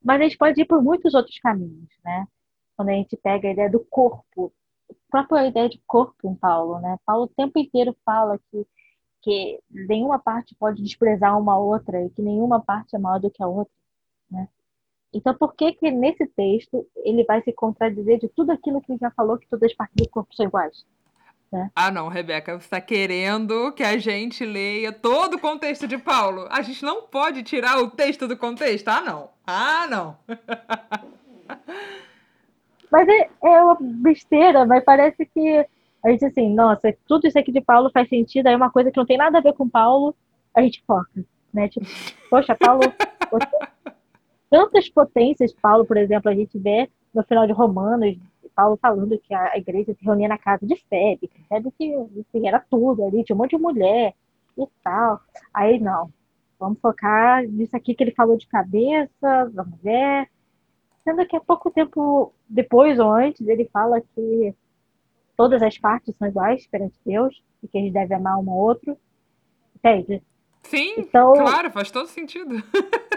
Mas 0.02 0.18
a 0.18 0.24
gente 0.24 0.38
pode 0.38 0.58
ir 0.58 0.64
por 0.64 0.82
muitos 0.82 1.12
outros 1.12 1.38
caminhos, 1.40 1.90
né? 2.02 2.26
Quando 2.74 2.88
a 2.88 2.92
gente 2.92 3.18
pega 3.18 3.48
a 3.48 3.52
ideia 3.52 3.70
do 3.70 3.80
corpo, 3.80 4.50
a 4.90 4.94
própria 5.10 5.48
ideia 5.48 5.68
de 5.68 5.78
corpo 5.86 6.26
em 6.26 6.34
Paulo, 6.34 6.80
né? 6.80 6.96
Paulo 7.04 7.24
o 7.24 7.28
tempo 7.28 7.58
inteiro 7.58 7.94
fala 8.02 8.38
que, 8.50 8.66
que 9.20 9.60
nenhuma 9.68 10.18
parte 10.18 10.54
pode 10.54 10.82
desprezar 10.82 11.38
uma 11.38 11.58
outra 11.58 12.02
e 12.02 12.08
que 12.08 12.22
nenhuma 12.22 12.62
parte 12.62 12.96
é 12.96 12.98
maior 12.98 13.20
do 13.20 13.30
que 13.30 13.42
a 13.42 13.46
outra, 13.46 13.74
né? 14.30 14.48
Então, 15.12 15.34
por 15.34 15.54
que 15.54 15.72
que 15.72 15.90
nesse 15.90 16.26
texto 16.26 16.86
ele 17.04 17.24
vai 17.24 17.40
se 17.42 17.52
contradizer 17.52 18.18
de 18.18 18.28
tudo 18.28 18.50
aquilo 18.52 18.80
que 18.80 18.92
ele 18.92 18.98
já 18.98 19.10
falou 19.10 19.38
que 19.38 19.48
todas 19.48 19.70
as 19.70 19.76
partes 19.76 19.96
do 19.96 20.08
corpo 20.08 20.34
são 20.34 20.46
iguais? 20.46 20.84
Né? 21.50 21.70
Ah, 21.74 21.90
não, 21.90 22.08
Rebeca, 22.08 22.52
você 22.52 22.66
está 22.66 22.80
querendo 22.80 23.72
que 23.72 23.82
a 23.82 23.96
gente 23.98 24.44
leia 24.44 24.92
todo 24.92 25.34
o 25.34 25.40
contexto 25.40 25.86
de 25.86 25.96
Paulo. 25.96 26.46
A 26.50 26.60
gente 26.60 26.82
não 26.82 27.02
pode 27.02 27.42
tirar 27.42 27.78
o 27.78 27.90
texto 27.90 28.26
do 28.26 28.36
contexto. 28.36 28.88
Ah, 28.88 29.00
não. 29.00 29.30
Ah, 29.46 29.86
não. 29.88 30.16
Mas 32.90 33.08
é, 33.08 33.28
é 33.42 33.62
uma 33.62 33.76
besteira, 33.80 34.64
mas 34.64 34.84
parece 34.84 35.26
que 35.26 35.66
a 36.04 36.10
gente 36.10 36.24
assim, 36.24 36.54
nossa, 36.54 36.96
tudo 37.06 37.26
isso 37.26 37.38
aqui 37.38 37.50
de 37.50 37.60
Paulo 37.60 37.90
faz 37.90 38.08
sentido, 38.08 38.46
aí 38.46 38.54
uma 38.54 38.70
coisa 38.70 38.90
que 38.90 38.96
não 38.96 39.06
tem 39.06 39.18
nada 39.18 39.38
a 39.38 39.40
ver 39.40 39.54
com 39.54 39.68
Paulo, 39.68 40.14
a 40.54 40.62
gente 40.62 40.82
foca, 40.86 41.24
né? 41.52 41.68
Tipo, 41.68 41.84
poxa, 42.30 42.54
Paulo, 42.54 42.80
tantas 44.50 44.88
potências, 44.88 45.52
Paulo, 45.52 45.84
por 45.84 45.96
exemplo, 45.96 46.30
a 46.30 46.34
gente 46.34 46.58
vê 46.58 46.88
no 47.14 47.22
final 47.22 47.46
de 47.46 47.52
Romanos, 47.52 48.16
Paulo 48.54 48.78
falando 48.80 49.18
que 49.18 49.34
a 49.34 49.56
igreja 49.58 49.92
se 49.94 50.04
reunia 50.04 50.28
na 50.28 50.38
casa 50.38 50.66
de 50.66 50.76
Febe, 50.88 51.30
Febe 51.48 51.70
que 51.72 51.94
assim, 51.94 52.48
era 52.48 52.58
tudo 52.58 53.04
ali, 53.04 53.22
tinha 53.22 53.36
um 53.36 53.38
monte 53.38 53.56
de 53.56 53.62
mulher 53.62 54.14
e 54.56 54.66
tal. 54.82 55.20
Aí 55.52 55.78
não, 55.78 56.10
vamos 56.58 56.80
focar 56.80 57.46
nisso 57.46 57.76
aqui 57.76 57.94
que 57.94 58.02
ele 58.02 58.12
falou 58.12 58.36
de 58.36 58.46
cabeça, 58.46 59.50
da 59.52 59.62
mulher, 59.62 60.28
Sendo 61.06 61.24
que 61.24 61.36
há 61.36 61.40
pouco 61.40 61.70
tempo 61.70 62.34
depois 62.48 62.98
ou 62.98 63.12
antes, 63.12 63.46
ele 63.46 63.70
fala 63.72 64.00
que 64.00 64.52
todas 65.36 65.62
as 65.62 65.78
partes 65.78 66.12
são 66.16 66.26
iguais 66.26 66.66
perante 66.66 66.98
Deus 67.06 67.44
e 67.62 67.68
que 67.68 67.78
a 67.78 67.80
gente 67.80 67.92
deve 67.92 68.12
amar 68.12 68.36
um 68.40 68.50
ao 68.50 68.56
outro. 68.56 68.98
Entende? 69.76 70.20
Sim, 70.64 70.94
então, 70.98 71.32
claro, 71.34 71.70
faz 71.70 71.92
todo 71.92 72.08
sentido. 72.08 72.56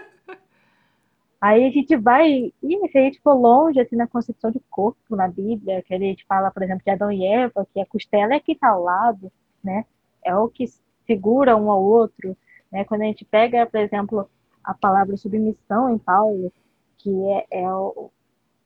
aí 1.41 1.65
a 1.65 1.71
gente 1.71 1.95
vai, 1.95 2.53
e 2.61 2.89
se 2.89 2.97
a 2.97 3.01
gente 3.01 3.21
for 3.21 3.33
longe 3.33 3.79
assim, 3.79 3.95
na 3.95 4.07
concepção 4.07 4.51
de 4.51 4.59
corpo 4.69 5.15
na 5.15 5.27
Bíblia, 5.27 5.81
que 5.83 5.93
a 5.93 5.99
gente 5.99 6.25
fala, 6.25 6.51
por 6.51 6.63
exemplo, 6.63 6.83
de 6.83 6.91
Adão 6.91 7.11
e 7.11 7.25
Eva, 7.25 7.67
que 7.73 7.79
a 7.79 7.85
costela 7.85 8.33
é 8.33 8.39
que 8.39 8.53
está 8.53 8.69
ao 8.69 8.83
lado, 8.83 9.31
né? 9.63 9.85
É 10.23 10.35
o 10.35 10.49
que 10.49 10.65
segura 11.05 11.55
um 11.55 11.71
ao 11.71 11.81
outro. 11.81 12.35
Né? 12.71 12.83
Quando 12.85 13.01
a 13.01 13.05
gente 13.05 13.25
pega, 13.25 13.65
por 13.65 13.79
exemplo, 13.79 14.29
a 14.63 14.73
palavra 14.73 15.17
submissão 15.17 15.89
em 15.89 15.97
Paulo, 15.97 16.51
que 16.97 17.09
é, 17.31 17.63
é 17.63 17.67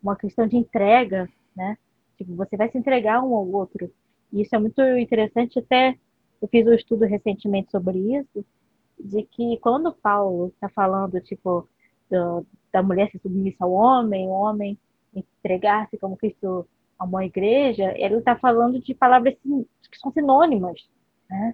uma 0.02 0.16
questão 0.16 0.48
de 0.48 0.58
entrega, 0.58 1.30
né? 1.56 1.78
Tipo, 2.18 2.36
você 2.36 2.58
vai 2.58 2.70
se 2.70 2.78
entregar 2.78 3.24
um 3.24 3.36
ao 3.36 3.48
outro. 3.50 3.92
E 4.32 4.42
isso 4.42 4.56
é 4.56 4.60
muito 4.60 4.82
interessante, 4.82 5.60
até 5.60 5.98
eu 6.42 6.48
fiz 6.48 6.68
um 6.68 6.74
estudo 6.74 7.06
recentemente 7.06 7.72
sobre 7.72 7.98
isso, 8.18 8.44
de 9.00 9.24
que 9.24 9.58
quando 9.60 9.94
Paulo 9.94 10.48
está 10.48 10.68
falando, 10.70 11.22
tipo, 11.22 11.68
do, 12.10 12.46
da 12.74 12.84
mulher 12.84 13.10
se 13.12 13.20
submissa 13.20 13.64
ao 13.64 13.72
homem, 13.72 14.28
o 14.28 14.32
homem 14.32 14.78
entregar-se 15.16 15.98
como 15.98 16.18
Cristo 16.18 16.68
a 17.00 17.26
igreja, 17.26 17.94
ele 17.98 18.16
está 18.16 18.36
falando 18.36 18.80
de 18.80 18.94
palavras 18.94 19.36
que 19.44 20.00
são 20.00 20.12
sinônimas, 20.12 20.88
né? 21.30 21.54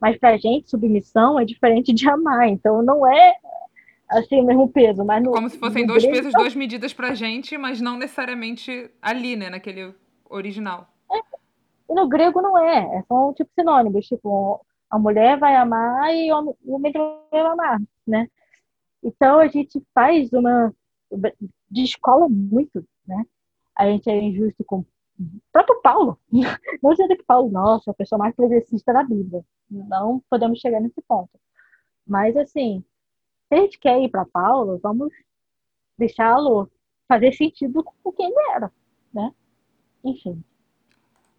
Mas 0.00 0.16
para 0.16 0.30
a 0.30 0.36
gente, 0.38 0.70
submissão 0.70 1.38
é 1.38 1.44
diferente 1.44 1.92
de 1.92 2.08
amar. 2.08 2.48
Então, 2.48 2.82
não 2.82 3.06
é 3.06 3.34
assim, 4.08 4.40
o 4.40 4.44
mesmo 4.44 4.68
peso. 4.68 5.04
Mas 5.04 5.22
no, 5.22 5.32
Como 5.32 5.50
se 5.50 5.58
fossem 5.58 5.86
dois 5.86 6.02
grego, 6.02 6.16
pesos, 6.16 6.32
duas 6.32 6.54
medidas 6.54 6.94
pra 6.94 7.14
gente, 7.14 7.58
mas 7.58 7.80
não 7.80 7.98
necessariamente 7.98 8.90
ali, 9.02 9.36
né? 9.36 9.50
Naquele 9.50 9.94
original. 10.30 10.88
É. 11.12 11.94
No 11.94 12.08
grego 12.08 12.40
não 12.40 12.56
é. 12.56 12.98
é 12.98 13.02
são 13.06 13.34
tipo 13.34 13.50
sinônimos. 13.54 14.06
Tipo, 14.06 14.64
a 14.88 14.98
mulher 14.98 15.38
vai 15.38 15.54
amar 15.54 16.14
e 16.14 16.32
o 16.32 16.56
homem 16.66 16.92
vai 17.30 17.40
amar, 17.42 17.78
né? 18.06 18.26
Então 19.02 19.38
a 19.38 19.48
gente 19.48 19.82
faz 19.94 20.32
uma. 20.32 20.74
descola 21.70 22.28
muito, 22.28 22.86
né? 23.06 23.24
A 23.76 23.86
gente 23.86 24.10
é 24.10 24.20
injusto 24.20 24.64
com 24.64 24.80
o 24.80 24.86
próprio 25.52 25.80
Paulo. 25.82 26.18
Não 26.82 26.90
dizendo 26.90 27.16
que 27.16 27.24
Paulo, 27.24 27.50
nossa, 27.50 27.90
é 27.90 27.92
a 27.92 27.94
pessoa 27.94 28.18
mais 28.18 28.34
progressista 28.34 28.92
da 28.92 29.02
Bíblia. 29.02 29.44
Não 29.70 30.22
podemos 30.28 30.58
chegar 30.58 30.80
nesse 30.80 31.00
ponto. 31.02 31.30
Mas, 32.06 32.36
assim, 32.36 32.84
se 33.48 33.54
a 33.54 33.56
gente 33.58 33.78
quer 33.78 34.00
ir 34.00 34.10
para 34.10 34.24
Paulo, 34.26 34.78
vamos 34.82 35.12
deixá-lo 35.96 36.70
fazer 37.06 37.32
sentido 37.32 37.84
com 38.02 38.12
quem 38.12 38.26
ele 38.26 38.50
era, 38.54 38.72
né? 39.12 39.32
Enfim. 40.04 40.42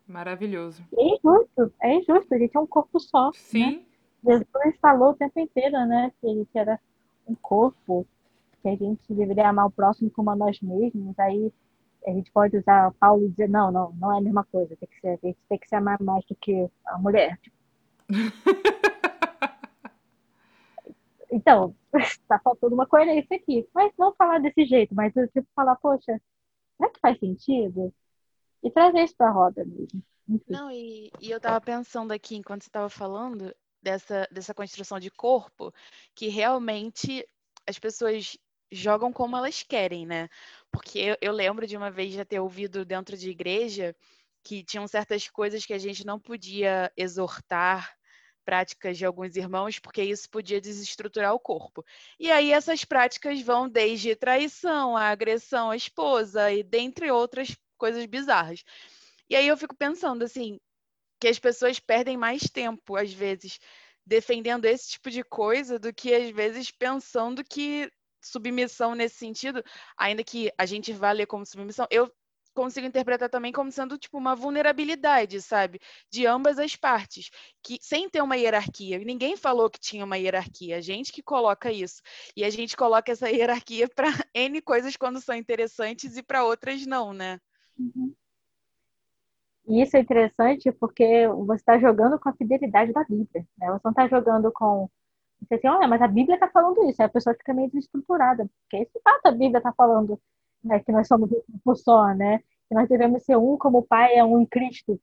Maravilhoso. 0.07 0.83
É 0.97 1.03
injusto, 1.03 1.73
é 1.81 1.95
injusto, 1.95 2.33
a 2.33 2.37
gente 2.37 2.55
é 2.55 2.59
um 2.59 2.67
corpo 2.67 2.99
só. 2.99 3.27
Né? 3.27 3.31
Sim. 3.35 3.85
Né? 4.23 4.37
Jesus 4.37 4.77
falou 4.79 5.11
o 5.11 5.15
tempo 5.15 5.39
inteiro, 5.39 5.73
né? 5.85 6.11
Que 6.19 6.27
gente 6.27 6.49
era 6.53 6.79
um 7.31 7.35
corpo, 7.35 8.05
que 8.61 8.69
a 8.69 8.75
gente 8.75 9.13
deveria 9.13 9.49
amar 9.49 9.67
o 9.67 9.71
próximo 9.71 10.11
como 10.11 10.29
a 10.29 10.35
nós 10.35 10.59
mesmos. 10.61 11.17
Aí 11.19 11.51
a 12.05 12.11
gente 12.11 12.31
pode 12.31 12.57
usar 12.57 12.91
Paulo 12.93 13.25
e 13.25 13.29
dizer, 13.29 13.49
não, 13.49 13.71
não, 13.71 13.91
não 13.93 14.13
é 14.13 14.17
a 14.17 14.21
mesma 14.21 14.43
coisa. 14.43 14.75
Tem 14.75 14.89
que 14.89 14.99
ser, 14.99 15.19
a 15.23 15.27
gente 15.27 15.37
tem 15.49 15.57
que 15.59 15.67
se 15.67 15.75
amar 15.75 16.01
mais 16.01 16.25
do 16.25 16.35
que 16.35 16.69
a 16.85 16.97
mulher. 16.97 17.39
Então, 21.31 21.73
está 21.93 22.37
faltando 22.43 22.75
uma 22.75 22.85
coerência 22.85 23.37
aqui. 23.37 23.65
Mas 23.73 23.93
não 23.97 24.13
falar 24.13 24.39
desse 24.39 24.65
jeito, 24.65 24.93
mas 24.93 25.13
tipo 25.13 25.47
falar, 25.55 25.77
poxa, 25.77 26.21
será 26.77 26.89
que 26.89 26.99
faz 26.99 27.17
sentido? 27.17 27.93
E 28.61 28.69
trazer 28.69 29.03
isso 29.05 29.15
para 29.15 29.29
a 29.29 29.31
roda 29.31 29.63
mesmo. 29.63 30.03
Enfim. 30.27 30.51
Não, 30.51 30.69
e, 30.69 31.09
e 31.19 31.31
eu 31.31 31.37
estava 31.37 31.59
pensando 31.59 32.11
aqui, 32.11 32.35
enquanto 32.35 32.63
você 32.63 32.69
estava 32.69 32.89
falando, 32.89 33.53
dessa, 33.81 34.27
dessa 34.31 34.53
construção 34.53 34.99
de 34.99 35.09
corpo, 35.09 35.73
que 36.15 36.27
realmente 36.27 37.25
as 37.67 37.79
pessoas 37.79 38.37
jogam 38.71 39.11
como 39.11 39.35
elas 39.35 39.63
querem, 39.63 40.05
né? 40.05 40.29
Porque 40.71 40.99
eu, 40.99 41.17
eu 41.21 41.31
lembro 41.33 41.67
de 41.67 41.75
uma 41.75 41.91
vez 41.91 42.13
já 42.13 42.23
ter 42.23 42.39
ouvido 42.39 42.85
dentro 42.85 43.17
de 43.17 43.29
igreja 43.29 43.95
que 44.43 44.63
tinham 44.63 44.87
certas 44.87 45.27
coisas 45.27 45.65
que 45.65 45.73
a 45.73 45.77
gente 45.77 46.05
não 46.05 46.19
podia 46.19 46.91
exortar 46.95 47.95
práticas 48.43 48.97
de 48.97 49.05
alguns 49.05 49.35
irmãos, 49.35 49.77
porque 49.77 50.03
isso 50.03 50.29
podia 50.29 50.59
desestruturar 50.59 51.33
o 51.33 51.39
corpo. 51.39 51.85
E 52.19 52.31
aí 52.31 52.51
essas 52.51 52.83
práticas 52.83 53.41
vão 53.41 53.69
desde 53.69 54.15
traição, 54.15 54.97
a 54.97 55.09
agressão 55.09 55.69
à 55.69 55.75
esposa 55.75 56.51
e 56.51 56.63
dentre 56.63 57.11
outras 57.11 57.55
coisas 57.77 58.05
bizarras. 58.05 58.63
E 59.29 59.35
aí 59.35 59.47
eu 59.47 59.57
fico 59.57 59.75
pensando 59.75 60.23
assim, 60.23 60.59
que 61.21 61.27
as 61.27 61.37
pessoas 61.37 61.79
perdem 61.79 62.17
mais 62.17 62.41
tempo 62.43 62.95
às 62.95 63.13
vezes 63.13 63.59
defendendo 64.05 64.65
esse 64.65 64.89
tipo 64.89 65.11
de 65.11 65.23
coisa 65.23 65.77
do 65.77 65.93
que 65.93 66.13
às 66.13 66.31
vezes 66.31 66.71
pensando 66.71 67.43
que 67.43 67.89
submissão 68.19 68.95
nesse 68.95 69.17
sentido, 69.17 69.63
ainda 69.95 70.23
que 70.23 70.51
a 70.57 70.65
gente 70.65 70.91
vá 70.91 71.11
ler 71.11 71.27
como 71.27 71.45
submissão, 71.45 71.87
eu 71.91 72.11
consigo 72.53 72.85
interpretar 72.85 73.29
também 73.29 73.51
como 73.51 73.71
sendo 73.71 73.97
tipo 73.97 74.17
uma 74.17 74.35
vulnerabilidade, 74.35 75.41
sabe, 75.41 75.79
de 76.11 76.25
ambas 76.25 76.57
as 76.57 76.75
partes, 76.75 77.29
que 77.63 77.77
sem 77.81 78.09
ter 78.09 78.21
uma 78.21 78.35
hierarquia. 78.35 78.97
Ninguém 78.99 79.37
falou 79.37 79.69
que 79.69 79.79
tinha 79.79 80.03
uma 80.03 80.17
hierarquia, 80.17 80.77
a 80.77 80.81
gente 80.81 81.11
que 81.13 81.21
coloca 81.21 81.71
isso. 81.71 82.01
E 82.35 82.43
a 82.43 82.49
gente 82.49 82.75
coloca 82.75 83.11
essa 83.11 83.29
hierarquia 83.31 83.87
para 83.87 84.09
N 84.33 84.59
coisas 84.61 84.97
quando 84.97 85.21
são 85.21 85.35
interessantes 85.35 86.17
e 86.17 86.23
para 86.23 86.43
outras 86.43 86.85
não, 86.85 87.13
né? 87.13 87.39
Uhum. 87.77 88.13
E 89.67 89.81
isso 89.81 89.95
é 89.95 89.99
interessante 89.99 90.71
porque 90.71 91.27
você 91.27 91.61
está 91.61 91.77
jogando 91.77 92.19
com 92.19 92.29
a 92.29 92.33
fidelidade 92.33 92.91
da 92.91 93.03
Bíblia, 93.03 93.45
né? 93.57 93.67
Você 93.67 93.81
não 93.83 93.91
está 93.91 94.07
jogando 94.07 94.51
com 94.51 94.89
você 95.41 95.55
assim, 95.55 95.67
olha, 95.67 95.87
mas 95.87 96.01
a 96.01 96.07
Bíblia 96.07 96.35
está 96.35 96.47
falando 96.47 96.87
isso, 96.87 97.01
aí 97.01 97.07
a 97.07 97.09
pessoa 97.09 97.35
fica 97.35 97.53
meio 97.53 97.69
desestruturada, 97.69 98.47
porque 98.61 98.83
esse 98.83 98.99
fato 99.03 99.25
a 99.25 99.31
Bíblia 99.31 99.57
está 99.57 99.73
falando 99.73 100.19
né, 100.63 100.79
que 100.79 100.91
nós 100.91 101.07
somos 101.07 101.31
um 101.31 101.41
corpo 101.63 101.75
só, 101.75 102.13
né? 102.13 102.39
Que 102.69 102.75
nós 102.75 102.87
devemos 102.87 103.23
ser 103.23 103.37
um 103.37 103.57
como 103.57 103.79
o 103.79 103.83
Pai 103.83 104.15
é 104.15 104.23
um 104.23 104.39
em 104.39 104.45
Cristo, 104.45 104.99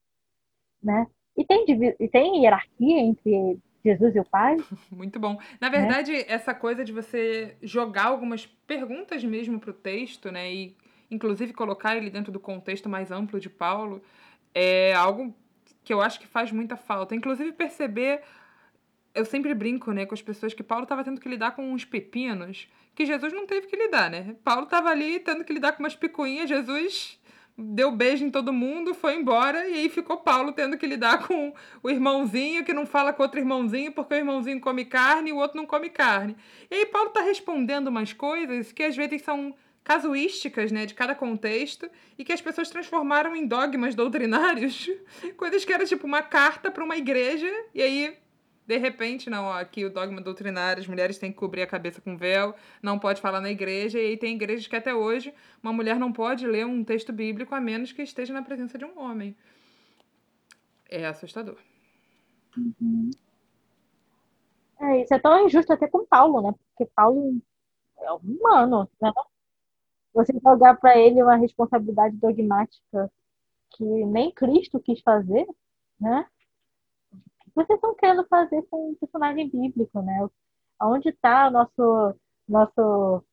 né? 0.82 1.06
E 1.36 1.44
tem, 1.44 1.64
e 2.00 2.09
tem 2.09 2.42
hierarquia 2.42 3.00
entre 3.00 3.59
Jesus 3.84 4.14
e 4.14 4.20
o 4.20 4.24
Pai? 4.24 4.56
Muito 4.90 5.18
bom. 5.18 5.38
Na 5.61 5.70
né? 5.70 5.78
verdade, 5.78 6.12
né? 6.12 6.24
essa 6.28 6.54
coisa 6.54 6.84
de 6.84 6.92
você 6.92 7.56
jogar 7.62 8.06
algumas 8.06 8.46
perguntas 8.46 9.24
mesmo 9.24 9.59
para 9.59 9.70
o 9.70 9.74
texto, 9.74 10.30
né? 10.30 10.52
E 10.52 10.76
inclusive 11.11 11.52
colocar 11.52 11.96
ele 11.96 12.11
dentro 12.11 12.30
do 12.30 12.40
contexto 12.40 12.88
mais 12.88 13.11
amplo 13.11 13.40
de 13.40 13.48
Paulo, 13.48 14.02
é 14.61 14.92
algo 14.92 15.32
que 15.84 15.94
eu 15.94 16.00
acho 16.00 16.18
que 16.18 16.26
faz 16.26 16.50
muita 16.50 16.76
falta. 16.76 17.14
Inclusive, 17.14 17.52
perceber. 17.52 18.22
Eu 19.14 19.24
sempre 19.24 19.54
brinco 19.54 19.92
né, 19.92 20.04
com 20.04 20.14
as 20.14 20.22
pessoas 20.22 20.52
que 20.52 20.62
Paulo 20.62 20.82
estava 20.82 21.02
tendo 21.02 21.20
que 21.20 21.28
lidar 21.28 21.52
com 21.52 21.72
uns 21.72 21.84
pepinos 21.84 22.68
que 22.94 23.06
Jesus 23.06 23.32
não 23.32 23.46
teve 23.46 23.68
que 23.68 23.76
lidar, 23.76 24.11
né? 24.11 24.34
Paulo 24.44 24.64
estava 24.64 24.90
ali 24.90 25.20
tendo 25.20 25.44
que 25.44 25.52
lidar 25.52 25.72
com 25.72 25.82
umas 25.82 25.94
picuinhas, 25.94 26.48
Jesus 26.48 27.18
deu 27.56 27.90
beijo 27.90 28.24
em 28.24 28.30
todo 28.30 28.52
mundo, 28.52 28.94
foi 28.94 29.16
embora, 29.16 29.68
e 29.68 29.74
aí 29.74 29.88
ficou 29.88 30.18
Paulo 30.18 30.52
tendo 30.52 30.76
que 30.76 30.86
lidar 30.86 31.22
com 31.26 31.52
o 31.82 31.90
irmãozinho 31.90 32.64
que 32.64 32.72
não 32.72 32.86
fala 32.86 33.12
com 33.12 33.22
outro 33.22 33.38
irmãozinho 33.38 33.92
porque 33.92 34.14
o 34.14 34.18
irmãozinho 34.18 34.61
come 34.61 34.84
carne 34.84 35.30
e 35.30 35.32
o 35.32 35.36
outro 35.36 35.56
não 35.56 35.66
come 35.66 35.90
carne. 35.90 36.36
E 36.70 36.74
aí 36.74 36.86
Paulo 36.86 37.09
está 37.09 37.20
respondendo 37.20 37.88
umas 37.88 38.12
coisas 38.12 38.72
que 38.72 38.82
às 38.82 38.96
vezes 38.96 39.22
são 39.22 39.54
casuísticas, 39.89 40.70
né, 40.70 40.84
de 40.84 40.93
cada 40.93 41.14
contexto, 41.14 41.91
e 42.18 42.22
que 42.22 42.30
as 42.30 42.43
pessoas 42.43 42.68
transformaram 42.68 43.34
em 43.34 43.47
dogmas 43.47 43.95
doutrinários, 43.95 44.86
coisas 45.34 45.64
que 45.64 45.72
era 45.72 45.86
tipo 45.86 46.07
uma 46.07 46.20
carta 46.20 46.70
para 46.70 46.84
uma 46.84 46.99
igreja, 46.99 47.49
e 47.74 47.80
aí 47.80 48.18
de 48.66 48.76
repente, 48.76 49.30
não, 49.30 49.47
ó, 49.47 49.55
aqui 49.55 49.86
o 49.86 49.91
dogma 49.91 50.20
doutrinário, 50.20 50.82
as 50.82 50.86
mulheres 50.86 51.16
têm 51.16 51.32
que 51.32 51.39
cobrir 51.39 51.62
a 51.62 51.66
cabeça 51.66 52.03
com 52.03 52.18
véu, 52.18 52.55
não 52.82 52.99
pode 52.99 53.18
falar 53.18 53.41
na 53.41 53.51
igreja, 53.51 53.99
e 53.99 54.14
tem 54.18 54.34
igrejas 54.34 54.66
que 54.66 54.76
até 54.76 54.95
hoje 54.95 55.32
uma 55.62 55.72
mulher 55.72 55.99
não 55.99 56.12
pode 56.12 56.47
ler 56.47 56.66
um 56.66 56.84
texto 56.84 57.11
bíblico 57.11 57.55
a 57.55 57.61
menos 57.61 57.91
que 57.91 58.03
esteja 58.03 58.34
na 58.34 58.43
presença 58.43 58.76
de 58.76 58.84
um 58.84 59.01
homem. 59.01 59.34
É 60.91 61.07
assustador. 61.07 61.57
Uhum. 62.59 63.11
É, 64.80 65.03
isso 65.03 65.14
é 65.14 65.18
tão 65.18 65.47
injusto 65.47 65.72
até 65.72 65.89
com 65.89 66.05
Paulo, 66.05 66.43
né? 66.43 66.55
Porque 66.76 66.93
Paulo 66.95 67.41
é 68.01 68.12
humano, 68.12 68.86
né? 69.01 69.11
Você 70.14 70.32
jogar 70.42 70.76
para 70.76 70.98
ele 70.98 71.22
uma 71.22 71.36
responsabilidade 71.36 72.16
dogmática 72.16 73.11
que 73.70 73.84
nem 73.84 74.32
Cristo 74.32 74.80
quis 74.80 75.00
fazer, 75.00 75.46
né? 76.00 76.26
vocês 77.59 77.76
estão 77.76 77.94
querendo 77.94 78.24
fazer 78.26 78.62
com 78.70 78.90
um 78.90 78.94
personagem 78.94 79.48
bíblico, 79.48 80.00
né? 80.02 80.28
Onde 80.80 81.09
está 81.09 81.50
nosso, 81.50 82.14
nosso, 82.48 83.24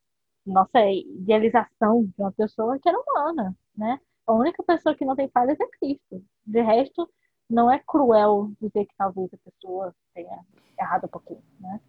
nossa 0.46 0.82
idealização 0.90 2.06
de 2.06 2.14
uma 2.18 2.32
pessoa 2.32 2.80
que 2.80 2.90
era 2.90 3.00
humana, 3.00 3.56
né? 3.78 4.00
A 4.26 4.34
única 4.34 4.64
pessoa 4.64 4.96
que 4.96 5.06
não 5.06 5.16
tem 5.16 5.30
falhas 5.30 5.60
é 5.60 5.68
Cristo. 5.78 6.24
De 6.46 6.62
resto, 6.62 7.08
não 7.48 7.72
é 7.72 7.80
cruel 7.86 8.52
dizer 8.60 8.86
que 8.86 8.96
talvez 8.98 9.30
a 9.32 9.38
pessoa 9.38 9.96
tenha 10.16 10.40
errado 10.80 11.06
um 11.06 11.10
pouquinho, 11.10 11.44
né? 11.60 11.80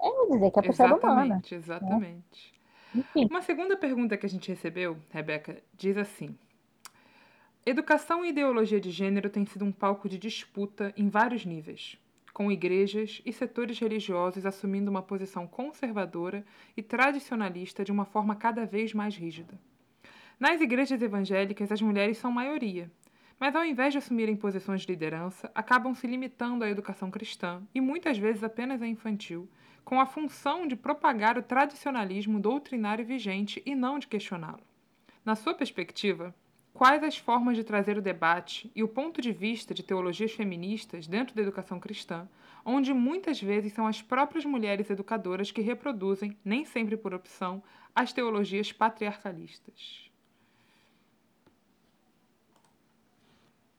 É 0.00 0.32
dizer 0.32 0.50
que 0.50 0.58
a 0.58 0.62
pessoa 0.62 0.88
exatamente, 0.88 1.04
é 1.04 1.12
humana. 1.12 1.42
Exatamente, 1.50 2.52
né? 2.54 2.61
Uma 3.14 3.40
segunda 3.40 3.74
pergunta 3.74 4.16
que 4.18 4.26
a 4.26 4.28
gente 4.28 4.50
recebeu, 4.50 4.98
Rebeca, 5.10 5.62
diz 5.76 5.96
assim: 5.96 6.36
Educação 7.64 8.22
e 8.22 8.28
ideologia 8.28 8.78
de 8.78 8.90
gênero 8.90 9.30
têm 9.30 9.46
sido 9.46 9.64
um 9.64 9.72
palco 9.72 10.08
de 10.08 10.18
disputa 10.18 10.92
em 10.94 11.08
vários 11.08 11.46
níveis, 11.46 11.96
com 12.34 12.52
igrejas 12.52 13.22
e 13.24 13.32
setores 13.32 13.78
religiosos 13.78 14.44
assumindo 14.44 14.90
uma 14.90 15.02
posição 15.02 15.46
conservadora 15.46 16.44
e 16.76 16.82
tradicionalista 16.82 17.82
de 17.82 17.92
uma 17.92 18.04
forma 18.04 18.36
cada 18.36 18.66
vez 18.66 18.92
mais 18.92 19.16
rígida. 19.16 19.58
Nas 20.38 20.60
igrejas 20.60 21.00
evangélicas, 21.00 21.72
as 21.72 21.80
mulheres 21.80 22.18
são 22.18 22.30
maioria, 22.30 22.90
mas 23.38 23.56
ao 23.56 23.64
invés 23.64 23.92
de 23.92 23.98
assumirem 23.98 24.36
posições 24.36 24.82
de 24.82 24.88
liderança, 24.88 25.50
acabam 25.54 25.94
se 25.94 26.06
limitando 26.06 26.62
à 26.62 26.68
educação 26.68 27.10
cristã 27.10 27.62
e 27.74 27.80
muitas 27.80 28.18
vezes 28.18 28.44
apenas 28.44 28.82
à 28.82 28.86
infantil, 28.86 29.48
com 29.84 30.00
a 30.00 30.06
função 30.06 30.66
de 30.66 30.76
propagar 30.76 31.36
o 31.36 31.42
tradicionalismo 31.42 32.40
doutrinário 32.40 33.04
vigente 33.04 33.62
e 33.66 33.74
não 33.74 33.98
de 33.98 34.06
questioná-lo. 34.06 34.62
Na 35.24 35.34
sua 35.34 35.54
perspectiva, 35.54 36.34
Quais 36.72 37.02
as 37.04 37.18
formas 37.18 37.56
de 37.56 37.64
trazer 37.64 37.98
o 37.98 38.02
debate 38.02 38.70
e 38.74 38.82
o 38.82 38.88
ponto 38.88 39.20
de 39.20 39.30
vista 39.30 39.74
de 39.74 39.82
teologias 39.82 40.32
feministas 40.32 41.06
dentro 41.06 41.34
da 41.34 41.42
educação 41.42 41.78
cristã, 41.78 42.26
onde 42.64 42.94
muitas 42.94 43.40
vezes 43.40 43.74
são 43.74 43.86
as 43.86 44.00
próprias 44.00 44.44
mulheres 44.44 44.88
educadoras 44.88 45.50
que 45.50 45.60
reproduzem, 45.60 46.36
nem 46.42 46.64
sempre 46.64 46.96
por 46.96 47.12
opção, 47.12 47.62
as 47.94 48.12
teologias 48.12 48.72
patriarcalistas? 48.72 50.10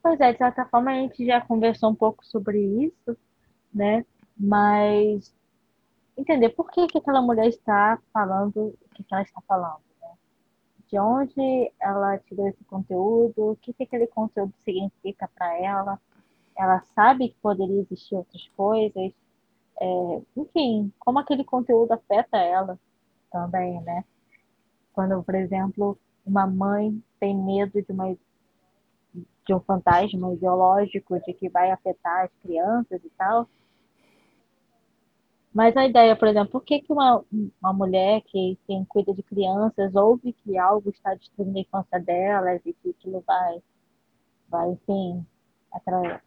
Pois 0.03 0.19
é, 0.19 0.31
de 0.31 0.37
certa 0.37 0.65
forma 0.65 0.91
a 0.91 0.95
gente 0.95 1.25
já 1.25 1.41
conversou 1.41 1.89
um 1.89 1.95
pouco 1.95 2.23
sobre 2.25 2.59
isso, 2.59 3.17
né? 3.73 4.05
Mas 4.37 5.33
entender 6.17 6.49
por 6.49 6.69
que, 6.71 6.87
que 6.87 6.97
aquela 6.97 7.21
mulher 7.21 7.47
está 7.47 7.99
falando 8.11 8.67
o 8.67 8.89
que, 8.93 9.03
que 9.03 9.13
ela 9.13 9.23
está 9.23 9.41
falando 9.47 9.81
de 10.93 10.99
onde 10.99 11.71
ela 11.81 12.19
tirou 12.19 12.47
esse 12.47 12.63
conteúdo, 12.65 13.33
o 13.53 13.55
que, 13.55 13.73
que 13.73 13.81
aquele 13.81 14.05
conteúdo 14.05 14.53
significa 14.59 15.27
para 15.33 15.57
ela. 15.57 15.99
Ela 16.55 16.81
sabe 16.93 17.29
que 17.29 17.35
poderia 17.41 17.81
existir 17.81 18.13
outras 18.13 18.47
coisas. 18.55 19.11
É, 19.81 20.21
enfim, 20.37 20.93
como 20.99 21.17
aquele 21.17 21.43
conteúdo 21.43 21.93
afeta 21.93 22.37
ela 22.37 22.79
também, 23.31 23.81
né? 23.81 24.05
Quando, 24.93 25.23
por 25.23 25.33
exemplo, 25.33 25.97
uma 26.23 26.45
mãe 26.45 27.03
tem 27.19 27.35
medo 27.35 27.81
de, 27.81 27.91
uma, 27.91 28.15
de 29.15 29.51
um 29.51 29.59
fantasma 29.61 30.31
ideológico 30.31 31.19
de 31.21 31.33
que 31.33 31.49
vai 31.49 31.71
afetar 31.71 32.25
as 32.25 32.31
crianças 32.43 33.03
e 33.03 33.09
tal, 33.17 33.49
mas 35.53 35.75
a 35.77 35.85
ideia, 35.85 36.15
por 36.15 36.27
exemplo, 36.27 36.49
por 36.49 36.63
que, 36.63 36.81
que 36.81 36.91
uma, 36.91 37.23
uma 37.61 37.73
mulher 37.73 38.21
que 38.23 38.57
quem 38.65 38.83
cuida 38.85 39.13
de 39.13 39.21
crianças 39.21 39.93
ouve 39.95 40.33
que 40.33 40.57
algo 40.57 40.89
está 40.89 41.13
destruindo 41.13 41.57
a 41.57 41.61
infância 41.61 41.99
delas 41.99 42.61
e 42.65 42.73
que 42.73 42.89
aquilo 42.89 43.23
vai, 43.25 43.61
vai 44.49 44.71
enfim, 44.71 45.25
atrair, 45.71 46.23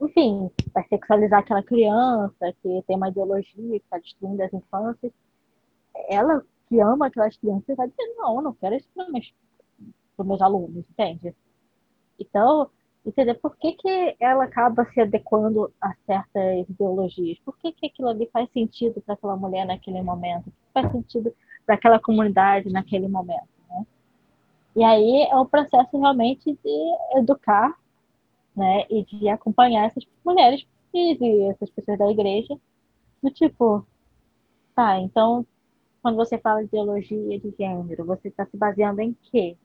enfim, 0.00 0.50
vai 0.74 0.84
sexualizar 0.88 1.40
aquela 1.40 1.62
criança, 1.62 2.52
que 2.62 2.82
tem 2.86 2.96
uma 2.96 3.08
ideologia 3.08 3.78
que 3.78 3.84
está 3.84 3.98
destruindo 3.98 4.42
as 4.42 4.52
infâncias, 4.52 5.12
ela 6.08 6.44
que 6.68 6.80
ama 6.80 7.06
aquelas 7.06 7.36
crianças 7.36 7.76
vai 7.76 7.88
dizer, 7.88 8.14
não, 8.16 8.42
não 8.42 8.52
quero 8.54 8.74
isso 8.74 8.88
para 8.94 9.08
meus, 9.08 9.32
meus 10.18 10.42
alunos, 10.42 10.84
entende? 10.90 11.34
Então, 12.18 12.70
entender 13.06 13.34
por 13.34 13.56
que, 13.56 13.72
que 13.72 14.16
ela 14.18 14.44
acaba 14.44 14.84
se 14.92 15.00
adequando 15.00 15.72
a 15.80 15.94
certas 16.04 16.68
ideologias. 16.68 17.38
Por 17.44 17.56
que, 17.58 17.72
que 17.72 17.86
aquilo 17.86 18.08
ali 18.08 18.28
faz 18.32 18.50
sentido 18.50 19.00
para 19.00 19.14
aquela 19.14 19.36
mulher 19.36 19.64
naquele 19.64 20.02
momento? 20.02 20.52
Faz 20.74 20.90
sentido 20.90 21.32
para 21.64 21.76
aquela 21.76 22.00
comunidade 22.00 22.70
naquele 22.70 23.08
momento. 23.08 23.48
Né? 23.70 23.86
E 24.76 24.84
aí 24.84 25.22
é 25.30 25.36
um 25.36 25.46
processo 25.46 25.98
realmente 25.98 26.52
de 26.52 27.18
educar 27.18 27.76
né, 28.56 28.84
e 28.90 29.04
de 29.04 29.28
acompanhar 29.28 29.86
essas 29.86 30.04
mulheres 30.24 30.66
e 30.92 31.42
essas 31.50 31.70
pessoas 31.70 31.98
da 31.98 32.10
igreja 32.10 32.58
do 33.22 33.30
tipo, 33.30 33.86
tá, 34.74 34.98
então 34.98 35.46
quando 36.02 36.16
você 36.16 36.38
fala 36.38 36.60
de 36.60 36.68
ideologia 36.68 37.40
de 37.40 37.54
gênero, 37.58 38.04
você 38.04 38.28
está 38.28 38.46
se 38.46 38.56
baseando 38.56 39.00
em 39.00 39.12
quê? 39.24 39.56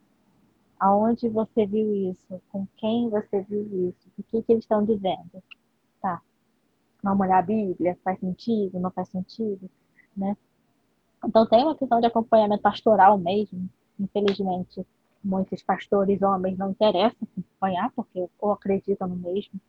Aonde 0.81 1.29
você 1.29 1.63
viu 1.67 1.93
isso? 1.93 2.41
Com 2.51 2.65
quem 2.77 3.07
você 3.07 3.41
viu 3.43 3.61
isso? 3.87 4.09
O 4.17 4.23
que, 4.23 4.41
que 4.41 4.51
eles 4.51 4.63
estão 4.63 4.83
dizendo? 4.83 5.43
Tá. 6.01 6.19
Vamos 7.03 7.21
olhar 7.21 7.37
a 7.37 7.43
Bíblia? 7.43 7.95
Faz 8.03 8.19
sentido? 8.19 8.79
Não 8.79 8.89
faz 8.89 9.07
sentido? 9.09 9.69
Né? 10.17 10.35
Então 11.23 11.45
tem 11.45 11.63
uma 11.63 11.75
questão 11.75 11.99
de 11.99 12.07
acompanhamento 12.07 12.63
pastoral 12.63 13.15
mesmo. 13.19 13.69
Infelizmente, 13.99 14.83
muitos 15.23 15.61
pastores 15.61 16.19
homens 16.23 16.57
não 16.57 16.71
interessam 16.71 17.27
acompanhar, 17.37 17.91
porque 17.91 18.27
ou 18.39 18.51
acreditam 18.51 19.07
no 19.07 19.15
mesmo, 19.15 19.61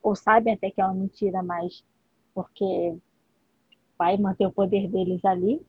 ou 0.00 0.14
sabem 0.14 0.54
até 0.54 0.70
que 0.70 0.80
é 0.80 0.84
uma 0.84 0.94
mentira, 0.94 1.42
mas 1.42 1.84
porque 2.32 2.96
vai 3.98 4.16
manter 4.16 4.46
o 4.46 4.52
poder 4.52 4.88
deles 4.88 5.24
ali, 5.24 5.60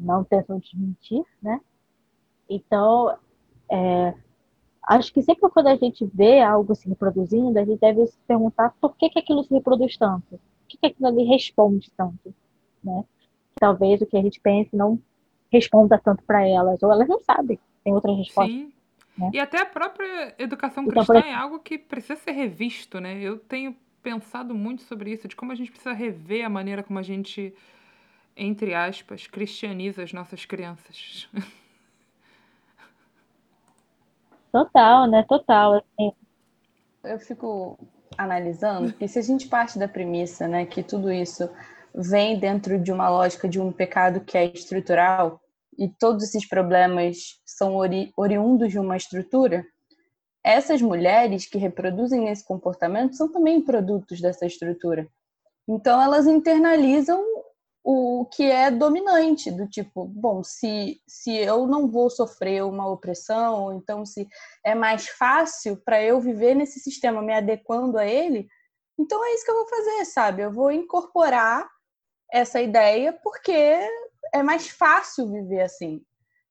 não 0.00 0.24
tentam 0.24 0.58
desmentir, 0.58 1.22
né? 1.42 1.60
Então, 2.48 3.14
é, 3.70 4.14
acho 4.86 5.12
que 5.12 5.22
sempre 5.22 5.50
quando 5.50 5.68
a 5.68 5.76
gente 5.76 6.08
vê 6.14 6.40
algo 6.40 6.74
se 6.74 6.88
reproduzindo, 6.88 7.58
a 7.58 7.64
gente 7.64 7.80
deve 7.80 8.06
se 8.06 8.18
perguntar 8.26 8.74
por 8.80 8.96
que, 8.96 9.10
que 9.10 9.18
aquilo 9.18 9.42
se 9.42 9.52
reproduz 9.52 9.96
tanto? 9.96 10.30
Por 10.30 10.68
que, 10.68 10.78
que 10.78 10.86
aquilo 10.86 11.08
ali 11.08 11.24
responde 11.24 11.90
tanto? 11.96 12.34
Né? 12.82 13.04
Talvez 13.56 14.00
o 14.00 14.06
que 14.06 14.16
a 14.16 14.22
gente 14.22 14.40
pense 14.40 14.74
não 14.76 15.00
responda 15.50 15.98
tanto 15.98 16.22
para 16.24 16.46
elas, 16.46 16.82
ou 16.82 16.92
elas 16.92 17.08
não 17.08 17.20
sabem, 17.20 17.58
tem 17.82 17.92
outras 17.92 18.16
respostas. 18.16 18.54
Sim. 18.54 18.72
Né? 19.16 19.30
E 19.32 19.40
até 19.40 19.60
a 19.60 19.66
própria 19.66 20.34
educação 20.38 20.84
então, 20.84 21.04
cristã 21.04 21.26
é 21.26 21.34
algo 21.34 21.58
que 21.58 21.78
precisa 21.78 22.16
ser 22.16 22.32
revisto, 22.32 23.00
né? 23.00 23.18
Eu 23.20 23.38
tenho 23.38 23.74
pensado 24.02 24.54
muito 24.54 24.82
sobre 24.82 25.10
isso, 25.10 25.26
de 25.26 25.34
como 25.34 25.52
a 25.52 25.54
gente 25.54 25.70
precisa 25.70 25.92
rever 25.92 26.44
a 26.44 26.50
maneira 26.50 26.82
como 26.82 26.98
a 26.98 27.02
gente, 27.02 27.54
entre 28.36 28.74
aspas, 28.74 29.26
cristianiza 29.26 30.02
as 30.02 30.12
nossas 30.12 30.44
crianças. 30.44 31.28
Total, 34.56 35.06
né? 35.06 35.22
Total. 35.28 35.74
Assim. 35.74 36.12
Eu 37.04 37.18
fico 37.18 37.78
analisando 38.16 38.90
que 38.94 39.06
se 39.06 39.18
a 39.18 39.22
gente 39.22 39.48
parte 39.48 39.78
da 39.78 39.86
premissa, 39.86 40.48
né, 40.48 40.64
que 40.64 40.82
tudo 40.82 41.12
isso 41.12 41.50
vem 41.94 42.38
dentro 42.38 42.78
de 42.78 42.90
uma 42.90 43.10
lógica 43.10 43.46
de 43.46 43.60
um 43.60 43.70
pecado 43.70 44.20
que 44.20 44.38
é 44.38 44.46
estrutural 44.46 45.38
e 45.78 45.88
todos 45.88 46.24
esses 46.24 46.48
problemas 46.48 47.38
são 47.44 47.74
ori 47.74 48.10
oriundos 48.16 48.70
de 48.70 48.78
uma 48.78 48.96
estrutura, 48.96 49.62
essas 50.42 50.80
mulheres 50.80 51.46
que 51.46 51.58
reproduzem 51.58 52.28
esse 52.28 52.42
comportamento 52.42 53.14
são 53.14 53.30
também 53.30 53.60
produtos 53.60 54.22
dessa 54.22 54.46
estrutura. 54.46 55.06
Então, 55.68 56.00
elas 56.00 56.26
internalizam 56.26 57.22
o 57.88 58.24
que 58.26 58.42
é 58.42 58.68
dominante, 58.68 59.48
do 59.48 59.68
tipo, 59.68 60.06
bom, 60.06 60.42
se, 60.42 61.00
se 61.06 61.36
eu 61.36 61.68
não 61.68 61.88
vou 61.88 62.10
sofrer 62.10 62.64
uma 62.64 62.84
opressão, 62.90 63.62
ou 63.62 63.72
então 63.74 64.04
se 64.04 64.26
é 64.64 64.74
mais 64.74 65.06
fácil 65.06 65.76
para 65.76 66.02
eu 66.02 66.20
viver 66.20 66.56
nesse 66.56 66.80
sistema 66.80 67.22
me 67.22 67.32
adequando 67.32 67.96
a 67.96 68.04
ele, 68.04 68.48
então 68.98 69.24
é 69.24 69.34
isso 69.34 69.44
que 69.44 69.52
eu 69.52 69.54
vou 69.54 69.68
fazer, 69.68 70.04
sabe? 70.06 70.42
Eu 70.42 70.50
vou 70.50 70.72
incorporar 70.72 71.64
essa 72.32 72.60
ideia 72.60 73.12
porque 73.12 73.52
é 73.52 74.42
mais 74.42 74.68
fácil 74.68 75.30
viver 75.30 75.60
assim. 75.60 76.02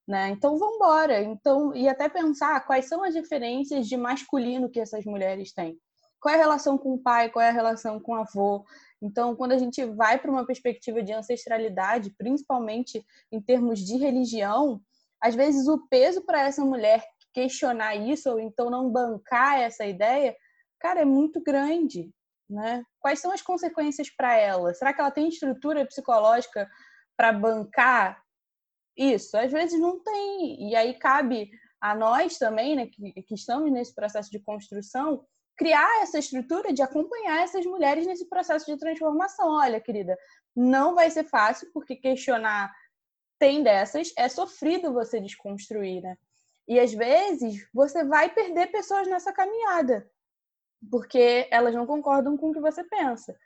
Né? 0.08 0.30
Então 0.30 0.56
vamos 0.56 0.76
embora. 0.76 1.20
Então 1.20 1.74
e 1.74 1.86
até 1.86 2.08
pensar 2.08 2.64
quais 2.66 2.86
são 2.86 3.04
as 3.04 3.12
diferenças 3.12 3.86
de 3.86 3.96
masculino 3.98 4.70
que 4.70 4.80
essas 4.80 5.04
mulheres 5.04 5.52
têm. 5.52 5.78
Qual 6.26 6.34
é 6.34 6.38
a 6.38 6.42
relação 6.42 6.76
com 6.76 6.94
o 6.94 6.98
pai? 6.98 7.30
Qual 7.30 7.40
é 7.40 7.50
a 7.50 7.52
relação 7.52 8.00
com 8.00 8.10
o 8.10 8.16
avô? 8.16 8.66
Então, 9.00 9.36
quando 9.36 9.52
a 9.52 9.58
gente 9.58 9.84
vai 9.84 10.18
para 10.18 10.28
uma 10.28 10.44
perspectiva 10.44 11.00
de 11.00 11.12
ancestralidade, 11.12 12.10
principalmente 12.18 13.06
em 13.30 13.40
termos 13.40 13.78
de 13.78 13.96
religião, 13.96 14.82
às 15.22 15.36
vezes 15.36 15.68
o 15.68 15.86
peso 15.86 16.22
para 16.22 16.40
essa 16.40 16.64
mulher 16.64 17.00
questionar 17.32 17.94
isso 17.94 18.28
ou 18.28 18.40
então 18.40 18.68
não 18.68 18.90
bancar 18.90 19.60
essa 19.60 19.86
ideia, 19.86 20.36
cara, 20.80 21.02
é 21.02 21.04
muito 21.04 21.40
grande, 21.40 22.12
né? 22.50 22.82
Quais 22.98 23.20
são 23.20 23.30
as 23.30 23.40
consequências 23.40 24.10
para 24.10 24.34
ela? 24.36 24.74
Será 24.74 24.92
que 24.92 25.00
ela 25.00 25.12
tem 25.12 25.28
estrutura 25.28 25.86
psicológica 25.86 26.68
para 27.16 27.32
bancar 27.32 28.20
isso? 28.96 29.38
Às 29.38 29.52
vezes 29.52 29.78
não 29.78 30.02
tem. 30.02 30.70
E 30.70 30.74
aí 30.74 30.94
cabe 30.94 31.52
a 31.80 31.94
nós 31.94 32.36
também, 32.36 32.74
né, 32.74 32.86
que, 32.88 33.22
que 33.22 33.34
estamos 33.34 33.70
nesse 33.70 33.94
processo 33.94 34.28
de 34.28 34.40
construção, 34.40 35.24
criar 35.56 36.02
essa 36.02 36.18
estrutura 36.18 36.72
de 36.72 36.82
acompanhar 36.82 37.42
essas 37.42 37.64
mulheres 37.64 38.06
nesse 38.06 38.28
processo 38.28 38.66
de 38.66 38.78
transformação. 38.78 39.48
Olha, 39.48 39.80
querida, 39.80 40.16
não 40.54 40.94
vai 40.94 41.10
ser 41.10 41.24
fácil, 41.24 41.70
porque 41.72 41.96
questionar 41.96 42.72
tem 43.38 43.62
dessas, 43.62 44.12
é 44.16 44.28
sofrido 44.28 44.92
você 44.92 45.20
desconstruir, 45.20 46.02
né? 46.02 46.16
E 46.68 46.80
às 46.80 46.92
vezes 46.92 47.68
você 47.72 48.04
vai 48.04 48.32
perder 48.32 48.72
pessoas 48.72 49.06
nessa 49.06 49.32
caminhada, 49.32 50.10
porque 50.90 51.46
elas 51.50 51.74
não 51.74 51.86
concordam 51.86 52.36
com 52.36 52.50
o 52.50 52.52
que 52.52 52.60
você 52.60 52.82
pensa. 52.82 53.36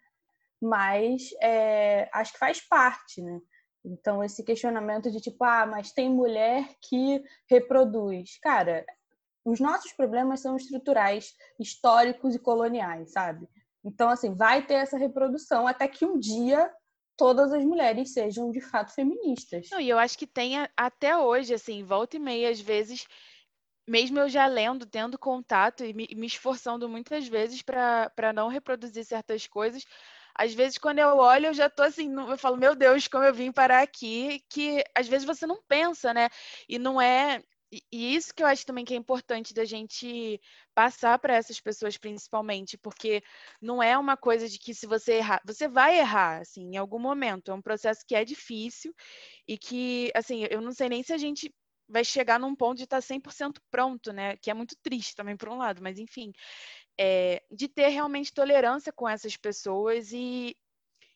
Mas 0.61 1.31
é, 1.43 2.09
acho 2.13 2.33
que 2.33 2.39
faz 2.39 2.61
parte, 2.61 3.21
né? 3.23 3.41
Então, 3.85 4.23
esse 4.23 4.45
questionamento 4.45 5.11
de 5.11 5.21
tipo, 5.21 5.43
ah, 5.43 5.67
mas 5.67 5.93
tem 5.93 6.09
mulher 6.11 6.69
que 6.83 7.23
reproduz. 7.49 8.39
Cara, 8.41 8.85
os 9.45 9.61
nossos 9.61 9.93
problemas 9.93 10.41
são 10.41 10.57
estruturais, 10.57 11.35
históricos 11.59 12.35
e 12.35 12.39
coloniais, 12.39 13.13
sabe? 13.13 13.49
Então, 13.85 14.09
assim, 14.09 14.35
vai 14.35 14.65
ter 14.65 14.75
essa 14.75 14.99
reprodução 14.99 15.67
até 15.67 15.89
que 15.89 16.05
um 16.05 16.19
dia 16.19 16.71
todas 17.17 17.53
as 17.53 17.65
mulheres 17.65 18.13
sejam 18.13 18.51
de 18.51 18.61
fato 18.61 18.95
feministas. 18.95 19.69
Não, 19.71 19.81
e 19.81 19.89
eu 19.89 19.99
acho 19.99 20.17
que 20.17 20.27
tem 20.27 20.55
até 20.77 21.17
hoje, 21.17 21.55
assim, 21.55 21.85
volta 21.85 22.17
e 22.17 22.19
meia, 22.19 22.51
às 22.51 22.61
vezes, 22.61 23.07
mesmo 23.87 24.19
eu 24.19 24.29
já 24.29 24.47
lendo, 24.47 24.87
tendo 24.87 25.19
contato 25.19 25.85
e 25.85 25.93
me, 25.93 26.09
me 26.15 26.27
esforçando 26.27 26.89
muitas 26.89 27.27
vezes 27.27 27.63
para 27.63 28.33
não 28.35 28.49
reproduzir 28.49 29.05
certas 29.05 29.47
coisas, 29.47 29.85
às 30.35 30.55
vezes 30.55 30.79
quando 30.79 30.99
eu 30.99 31.17
olho, 31.19 31.47
eu 31.47 31.55
já 31.55 31.69
tô 31.69 31.83
assim, 31.83 32.11
eu 32.15 32.39
falo, 32.39 32.57
meu 32.57 32.75
Deus, 32.75 33.09
como 33.09 33.25
eu 33.25 33.35
vim 33.35 33.53
parar 33.53 33.83
aqui, 33.83 34.43
que 34.49 34.83
às 34.95 35.09
vezes 35.09 35.27
você 35.27 35.47
não 35.47 35.61
pensa, 35.69 36.15
né? 36.15 36.29
E 36.69 36.79
não 36.79 37.01
é 37.01 37.43
e 37.71 38.17
isso 38.17 38.35
que 38.35 38.43
eu 38.43 38.47
acho 38.47 38.67
também 38.67 38.85
que 38.85 38.95
é 38.95 38.97
importante 38.97 39.55
da 39.55 39.65
gente 39.65 40.41
passar 40.75 41.19
para 41.19 41.37
essas 41.37 41.61
pessoas 41.61 41.97
principalmente, 41.97 42.77
porque 42.77 43.23
não 43.63 43.83
é 43.83 43.97
uma 43.97 44.17
coisa 44.17 44.49
de 44.49 44.59
que 44.59 44.75
se 44.75 44.87
você 44.87 45.15
errar, 45.15 45.41
você 45.45 45.69
vai 45.69 45.99
errar, 45.99 46.41
assim, 46.41 46.63
em 46.75 46.77
algum 46.77 46.99
momento. 46.99 47.51
É 47.51 47.55
um 47.55 47.63
processo 47.63 48.05
que 48.07 48.15
é 48.15 48.25
difícil 48.25 48.93
e 49.47 49.57
que, 49.57 50.11
assim, 50.15 50.47
eu 50.51 50.61
não 50.61 50.73
sei 50.73 50.89
nem 50.89 51.03
se 51.03 51.13
a 51.13 51.19
gente 51.19 51.55
vai 51.89 52.05
chegar 52.05 52.39
num 52.39 52.55
ponto 52.55 52.79
de 52.79 52.85
estar 52.85 53.01
100% 53.01 53.61
pronto, 53.71 54.13
né? 54.13 54.37
Que 54.37 54.51
é 54.51 54.55
muito 54.55 54.77
triste 54.83 55.15
também 55.15 55.37
por 55.37 55.49
um 55.49 55.57
lado, 55.59 55.83
mas 55.83 55.99
enfim, 55.99 56.33
é, 56.99 57.43
de 57.51 57.69
ter 57.69 57.89
realmente 57.89 58.33
tolerância 58.33 58.93
com 58.93 59.09
essas 59.09 59.37
pessoas 59.37 60.13
e, 60.13 60.57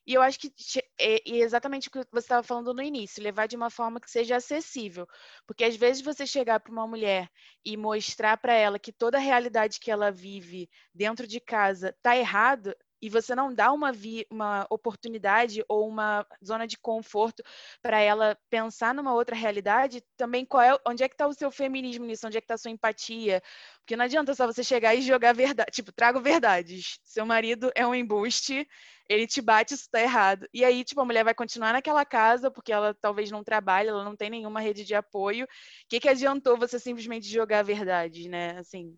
e 0.07 0.15
eu 0.15 0.23
acho 0.23 0.39
que 0.39 0.53
é, 0.99 1.17
é 1.29 1.37
exatamente 1.39 1.89
o 1.89 1.91
que 1.91 1.99
você 2.11 2.25
estava 2.25 2.43
falando 2.43 2.73
no 2.75 2.83
início, 2.83 3.23
levar 3.23 3.47
de 3.47 3.57
uma 3.57 3.71
forma 3.71 4.01
que 4.01 4.11
seja 4.11 4.37
acessível. 4.37 5.07
Porque 5.47 5.65
às 5.65 5.77
vezes 5.77 6.03
você 6.03 6.27
chegar 6.27 6.61
para 6.61 6.73
uma 6.73 6.87
mulher 6.87 7.29
e 7.65 7.77
mostrar 7.77 8.37
para 8.37 8.53
ela 8.55 8.79
que 8.79 8.93
toda 8.93 9.19
a 9.19 9.21
realidade 9.21 9.81
que 9.81 9.91
ela 9.91 10.11
vive 10.11 10.69
dentro 10.95 11.27
de 11.27 11.41
casa 11.41 11.91
está 11.91 12.17
errado, 12.17 12.75
e 13.05 13.11
você 13.11 13.35
não 13.35 13.53
dá 13.53 13.71
uma, 13.71 13.93
vi, 13.93 14.27
uma 14.31 14.67
oportunidade 14.71 15.63
ou 15.69 15.87
uma 15.87 16.27
zona 16.43 16.67
de 16.67 16.79
conforto 16.79 17.43
para 17.83 18.01
ela 18.01 18.35
pensar 18.49 18.95
numa 18.95 19.13
outra 19.13 19.37
realidade, 19.37 20.03
também 20.17 20.43
qual 20.43 20.63
é, 20.63 20.75
onde 20.89 21.05
é 21.05 21.09
que 21.09 21.15
está 21.15 21.27
o 21.27 21.35
seu 21.35 21.51
feminismo 21.51 22.07
nisso? 22.07 22.27
Onde 22.27 22.39
é 22.39 22.41
que 22.41 22.47
está 22.47 22.55
a 22.55 22.59
sua 22.59 22.71
empatia? 22.71 23.43
Porque 23.81 23.95
não 23.95 24.07
adianta 24.07 24.35
só 24.35 24.47
você 24.47 24.65
chegar 24.65 24.95
e 24.95 25.03
jogar 25.03 25.35
verdade, 25.35 25.71
tipo, 25.71 25.93
trago 25.93 26.19
verdades. 26.19 26.99
Seu 27.05 27.27
marido 27.27 27.71
é 27.75 27.87
um 27.87 27.95
embuste, 27.95 28.67
ele 29.07 29.27
te 29.27 29.43
bate, 29.43 29.75
isso 29.75 29.83
está 29.83 30.01
errado. 30.01 30.49
E 30.55 30.65
aí, 30.65 30.83
tipo, 30.83 31.03
a 31.03 31.05
mulher 31.05 31.25
vai 31.25 31.35
continuar 31.35 31.75
naquela 31.75 32.07
casa 32.07 32.51
porque 32.51 32.73
ela 32.73 32.95
talvez 32.95 33.31
não 33.31 33.45
trabalhe, 33.45 33.91
ela 33.91 34.03
não 34.03 34.17
tem 34.17 34.31
nenhuma 34.31 34.61
rede 34.61 34.83
de 34.83 34.95
apoio. 34.95 35.45
O 35.45 35.49
que, 35.91 36.01
que 36.01 36.09
adiantou 36.09 36.57
você 36.57 36.79
simplesmente 36.79 37.29
jogar 37.29 37.63
verdades, 37.63 38.25
né? 38.29 38.57
Assim. 38.57 38.97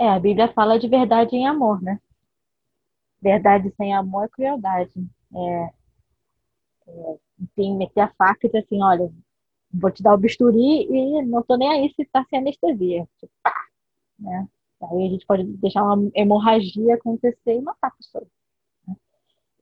É, 0.00 0.08
a 0.08 0.20
Bíblia 0.20 0.46
fala 0.52 0.78
de 0.78 0.86
verdade 0.86 1.34
em 1.34 1.48
amor, 1.48 1.82
né? 1.82 1.98
Verdade 3.20 3.72
sem 3.76 3.94
amor 3.94 4.24
é 4.24 4.28
crueldade. 4.28 4.92
É, 5.34 5.70
é, 6.88 7.18
enfim, 7.40 7.76
meter 7.76 8.00
a 8.00 8.12
faca 8.16 8.46
e 8.46 8.48
dizer 8.48 8.64
assim, 8.64 8.82
olha, 8.82 9.10
vou 9.72 9.90
te 9.90 10.02
dar 10.02 10.14
o 10.14 10.18
bisturi 10.18 10.86
e 10.90 11.22
não 11.22 11.42
tô 11.42 11.56
nem 11.56 11.68
aí 11.70 11.92
se 11.94 12.04
tá 12.06 12.24
sem 12.28 12.38
anestesia. 12.38 13.06
Tipo, 13.18 13.32
pá, 13.42 13.54
né? 14.18 14.48
Aí 14.82 15.06
a 15.06 15.10
gente 15.10 15.26
pode 15.26 15.44
deixar 15.44 15.82
uma 15.82 16.10
hemorragia 16.14 16.94
acontecer 16.94 17.54
e 17.56 17.60
matar 17.60 17.88
a 17.88 17.90
pessoa. 17.90 18.26
Né? 18.86 18.96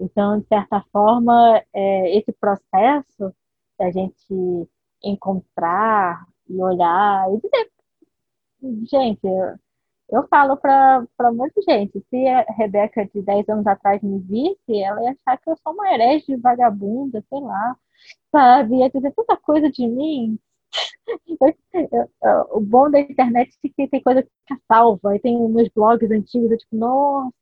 Então, 0.01 0.41
de 0.41 0.47
certa 0.47 0.85
forma, 0.93 1.63
é, 1.73 2.17
esse 2.17 2.33
processo 2.33 3.35
da 3.79 3.91
gente 3.91 4.69
encontrar 5.03 6.27
e 6.49 6.63
olhar 6.63 7.27
e 7.33 7.41
dizer, 7.41 7.71
gente, 8.91 9.27
eu 10.09 10.27
falo 10.29 10.57
para 10.57 11.33
muita 11.33 11.61
gente, 11.63 12.05
se 12.09 12.29
a 12.29 12.43
Rebeca 12.53 13.05
de 13.07 13.23
10 13.23 13.49
anos 13.49 13.67
atrás 13.67 14.01
me 14.03 14.19
visse, 14.21 14.81
ela 14.81 15.03
ia 15.03 15.11
achar 15.11 15.39
que 15.39 15.51
eu 15.51 15.57
sou 15.57 15.73
uma 15.73 15.93
herege 15.93 16.37
vagabunda, 16.37 17.25
sei 17.29 17.41
lá, 17.41 17.77
sabe? 18.31 18.77
Ia 18.77 18.91
dizer 18.91 19.13
tanta 19.15 19.37
coisa 19.37 19.71
de 19.71 19.87
mim. 19.87 20.39
o 22.53 22.61
bom 22.61 22.91
da 22.91 23.01
internet 23.01 23.57
é 23.65 23.69
que 23.69 23.89
tem 23.89 24.03
coisa 24.03 24.23
que 24.23 24.31
fica 24.47 24.61
salva, 24.69 25.17
e 25.17 25.21
tem 25.21 25.37
meus 25.49 25.69
blogs 25.71 26.11
antigos, 26.11 26.51
eu 26.51 26.59
tipo, 26.59 26.77
nossa, 26.77 27.33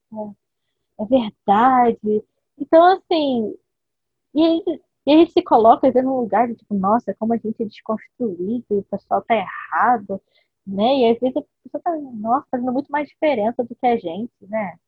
é 1.01 1.05
verdade. 1.07 2.25
Então, 2.59 2.85
assim, 2.95 3.55
e, 4.35 4.63
e 5.07 5.13
a 5.15 5.19
gente 5.19 5.33
se 5.33 5.43
coloca 5.43 5.91
num 6.03 6.21
lugar 6.21 6.49
de 6.49 6.57
tipo, 6.57 6.75
nossa, 6.75 7.15
como 7.19 7.35
a 7.35 7.37
gente 7.37 7.63
é 7.63 7.67
desconstruído, 7.67 8.65
o 8.71 8.85
pessoal 8.85 9.23
tá 9.23 9.35
errado 9.37 10.21
né? 10.67 10.99
E 11.01 11.11
às 11.13 11.21
vezes 11.21 11.37
a 11.37 11.43
pessoa 11.63 11.83
tá, 11.83 11.97
nossa, 12.15 12.47
fazendo 12.51 12.73
muito 12.73 12.91
mais 12.91 13.09
diferença 13.09 13.63
do 13.65 13.75
que 13.75 13.87
a 13.87 13.97
gente, 13.97 14.33
né? 14.43 14.79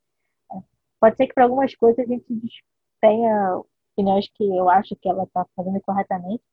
Pode 0.99 1.15
ser 1.17 1.27
que 1.27 1.33
para 1.33 1.43
algumas 1.45 1.75
coisas 1.75 1.99
a 1.99 2.07
gente 2.07 2.25
tenha 3.01 3.57
opiniões 3.93 4.27
que 4.33 4.43
eu 4.43 4.69
acho 4.69 4.95
que 4.95 5.09
ela 5.09 5.23
está 5.23 5.45
fazendo 5.55 5.79
corretamente, 5.81 6.43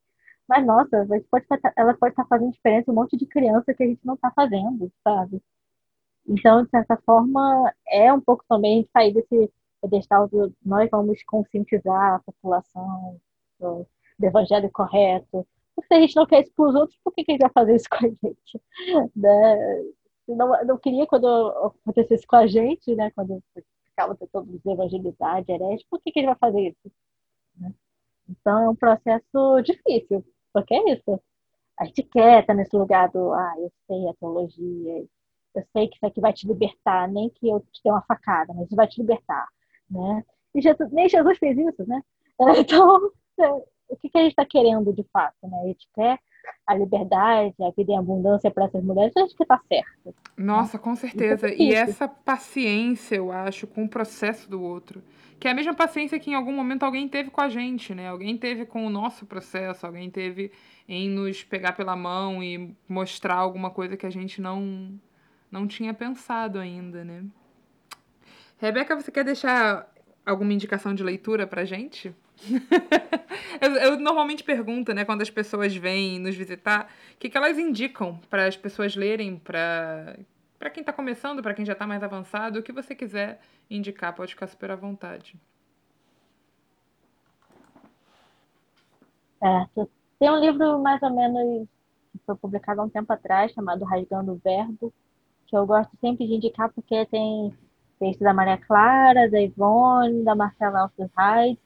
mas 0.48 0.66
nossa, 0.66 1.06
pode 1.30 1.46
tá, 1.46 1.72
ela 1.76 1.94
pode 1.94 2.12
estar 2.12 2.24
tá 2.24 2.28
fazendo 2.28 2.52
diferença 2.52 2.90
um 2.90 2.94
monte 2.94 3.16
de 3.16 3.26
criança 3.26 3.74
que 3.74 3.82
a 3.82 3.86
gente 3.86 4.04
não 4.04 4.14
está 4.14 4.30
fazendo, 4.32 4.92
sabe? 5.02 5.42
Então, 6.26 6.64
de 6.64 6.70
certa 6.70 6.96
forma, 7.04 7.72
é 7.88 8.12
um 8.12 8.20
pouco 8.20 8.44
também 8.48 8.88
sair 8.92 9.12
desse 9.14 9.52
pedestal 9.82 10.28
do 10.28 10.54
nós 10.64 10.88
vamos 10.90 11.22
conscientizar 11.24 12.14
a 12.14 12.18
população 12.20 13.20
do, 13.60 13.86
do 14.18 14.26
evangelho 14.26 14.70
correto, 14.70 15.46
se 15.82 15.94
a 15.94 16.00
gente 16.00 16.16
não 16.16 16.26
quer 16.26 16.42
isso 16.42 16.52
para 16.54 16.68
os 16.68 16.74
outros, 16.74 16.98
por 17.02 17.12
que, 17.12 17.24
que 17.24 17.32
a 17.32 17.34
vai 17.42 17.52
fazer 17.52 17.76
isso 17.76 17.88
com 17.90 17.96
a 17.96 18.08
gente? 18.08 18.60
Né? 19.16 19.84
Não, 20.28 20.64
não 20.64 20.78
queria 20.78 21.06
quando 21.06 21.26
acontecesse 21.26 22.26
com 22.26 22.36
a 22.36 22.46
gente, 22.46 22.94
né? 22.94 23.10
Quando 23.10 23.42
ficava 23.84 24.16
tentando 24.16 24.60
evangelizar, 24.66 25.44
herege, 25.46 25.84
por 25.90 26.00
que, 26.00 26.10
que 26.10 26.20
a 26.20 26.26
vai 26.26 26.36
fazer 26.36 26.68
isso? 26.68 26.92
Né? 27.58 27.72
Então 28.28 28.62
é 28.62 28.68
um 28.68 28.74
processo 28.74 29.60
difícil, 29.62 30.24
porque 30.52 30.74
é 30.74 30.92
isso. 30.92 31.20
A 31.78 31.84
gente 31.84 32.02
quer 32.04 32.40
estar 32.40 32.54
nesse 32.54 32.76
lugar 32.76 33.10
do, 33.10 33.32
ah, 33.32 33.54
eu 33.58 33.72
sei 33.86 34.08
a 34.08 34.14
teologia, 34.14 35.04
eu 35.54 35.64
sei 35.72 35.88
que 35.88 35.96
isso 35.96 36.06
aqui 36.06 36.20
vai 36.20 36.32
te 36.32 36.46
libertar, 36.46 37.08
nem 37.08 37.30
que 37.30 37.48
eu 37.48 37.60
te 37.60 37.82
dê 37.84 37.90
uma 37.90 38.02
facada, 38.02 38.52
mas 38.54 38.66
isso 38.66 38.76
vai 38.76 38.86
te 38.88 39.00
libertar, 39.00 39.48
né? 39.90 40.24
E 40.54 40.60
Jesus, 40.60 40.90
nem 40.92 41.08
Jesus 41.08 41.38
fez 41.38 41.56
isso, 41.58 41.86
né? 41.86 42.02
Então, 42.58 43.12
o 43.88 43.96
que, 43.96 44.08
que 44.08 44.18
a 44.18 44.22
gente 44.22 44.30
está 44.30 44.44
querendo 44.44 44.92
de 44.92 45.04
fato, 45.12 45.36
né? 45.42 45.58
A 45.62 45.66
gente 45.66 45.88
quer 45.94 46.18
a 46.66 46.74
liberdade, 46.74 47.54
a 47.60 47.70
vida 47.70 47.92
em 47.92 47.98
abundância 47.98 48.50
para 48.50 48.64
essas 48.64 48.82
mulheres, 48.82 49.16
acho 49.16 49.34
que 49.34 49.42
está 49.42 49.60
certo. 49.68 50.14
Nossa, 50.36 50.78
com 50.78 50.94
certeza. 50.94 51.52
E 51.52 51.72
essa 51.72 52.08
paciência, 52.08 53.16
eu 53.16 53.30
acho, 53.30 53.66
com 53.66 53.84
o 53.84 53.88
processo 53.88 54.48
do 54.48 54.62
outro. 54.62 55.02
Que 55.38 55.48
é 55.48 55.50
a 55.50 55.54
mesma 55.54 55.74
paciência 55.74 56.18
que 56.18 56.30
em 56.30 56.34
algum 56.34 56.52
momento 56.52 56.84
alguém 56.84 57.08
teve 57.08 57.30
com 57.30 57.40
a 57.40 57.48
gente, 57.48 57.94
né? 57.94 58.08
Alguém 58.08 58.36
teve 58.36 58.64
com 58.64 58.86
o 58.86 58.90
nosso 58.90 59.26
processo, 59.26 59.84
alguém 59.84 60.10
teve 60.10 60.52
em 60.88 61.08
nos 61.08 61.42
pegar 61.42 61.72
pela 61.72 61.96
mão 61.96 62.42
e 62.42 62.74
mostrar 62.88 63.36
alguma 63.36 63.70
coisa 63.70 63.96
que 63.96 64.06
a 64.06 64.10
gente 64.10 64.40
não, 64.40 64.98
não 65.50 65.66
tinha 65.66 65.92
pensado 65.92 66.58
ainda, 66.58 67.04
né? 67.04 67.24
Rebeca, 68.58 68.94
você 68.94 69.10
quer 69.10 69.24
deixar 69.24 69.92
alguma 70.24 70.52
indicação 70.52 70.94
de 70.94 71.02
leitura 71.02 71.46
pra 71.46 71.64
gente? 71.64 72.14
eu, 73.60 73.70
eu, 73.72 74.00
normalmente 74.00 74.42
pergunto, 74.42 74.92
né, 74.92 75.04
quando 75.04 75.22
as 75.22 75.30
pessoas 75.30 75.74
vêm 75.74 76.18
nos 76.18 76.34
visitar, 76.34 76.90
o 77.14 77.18
que, 77.18 77.28
que 77.28 77.36
elas 77.36 77.58
indicam 77.58 78.18
para 78.28 78.46
as 78.46 78.56
pessoas 78.56 78.96
lerem, 78.96 79.36
para 79.36 80.16
para 80.58 80.70
quem 80.70 80.80
está 80.80 80.94
começando, 80.94 81.42
para 81.42 81.52
quem 81.52 81.66
já 81.66 81.74
está 81.74 81.86
mais 81.86 82.02
avançado, 82.02 82.58
o 82.58 82.62
que 82.62 82.72
você 82.72 82.94
quiser 82.94 83.38
indicar, 83.68 84.14
pode 84.14 84.32
ficar 84.32 84.46
super 84.46 84.70
à 84.70 84.76
vontade. 84.76 85.38
Certo. 89.38 89.90
Tem 90.18 90.30
um 90.30 90.40
livro 90.40 90.78
mais 90.80 91.02
ou 91.02 91.10
menos 91.14 91.68
que 92.10 92.18
foi 92.24 92.34
publicado 92.36 92.80
há 92.80 92.84
um 92.84 92.88
tempo 92.88 93.12
atrás, 93.12 93.52
chamado 93.52 93.84
Rasgando 93.84 94.32
o 94.32 94.40
Verbo, 94.42 94.90
que 95.46 95.54
eu 95.54 95.66
gosto 95.66 95.94
sempre 96.00 96.26
de 96.26 96.32
indicar 96.32 96.72
porque 96.72 97.04
tem 97.06 97.52
texto 97.98 98.20
da 98.20 98.32
Maria 98.32 98.56
Clara, 98.56 99.30
da 99.30 99.40
Ivone, 99.40 100.24
da 100.24 100.34
Marcela 100.34 100.90
Reis, 100.98 101.58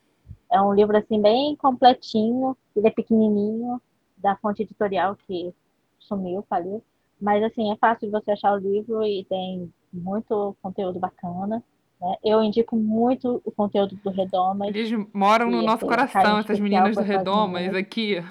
é 0.51 0.61
um 0.61 0.72
livro 0.72 0.96
assim 0.96 1.20
bem 1.20 1.57
completinho, 1.57 2.57
ele 2.74 2.88
é 2.88 2.90
pequenininho, 2.90 3.80
da 4.16 4.36
fonte 4.36 4.62
editorial 4.62 5.16
que 5.26 5.55
sumiu, 5.99 6.44
faliu. 6.49 6.82
Mas 7.20 7.42
assim, 7.42 7.72
é 7.72 7.76
fácil 7.76 8.09
de 8.09 8.12
você 8.12 8.30
achar 8.30 8.53
o 8.53 8.59
livro 8.59 9.05
e 9.05 9.24
tem 9.24 9.72
muito 9.92 10.57
conteúdo 10.62 10.99
bacana. 10.99 11.62
Né? 12.01 12.16
Eu 12.24 12.42
indico 12.42 12.76
muito 12.76 13.40
o 13.44 13.51
conteúdo 13.51 13.96
do 13.96 14.11
Redomas. 14.11 14.68
Eles 14.68 14.90
moram 15.12 15.51
no 15.51 15.62
nosso 15.62 15.86
coração, 15.86 16.38
essas 16.38 16.61
meninas 16.61 16.96
do 16.96 17.03
Redomas 17.03 17.74
aqui. 17.74 18.24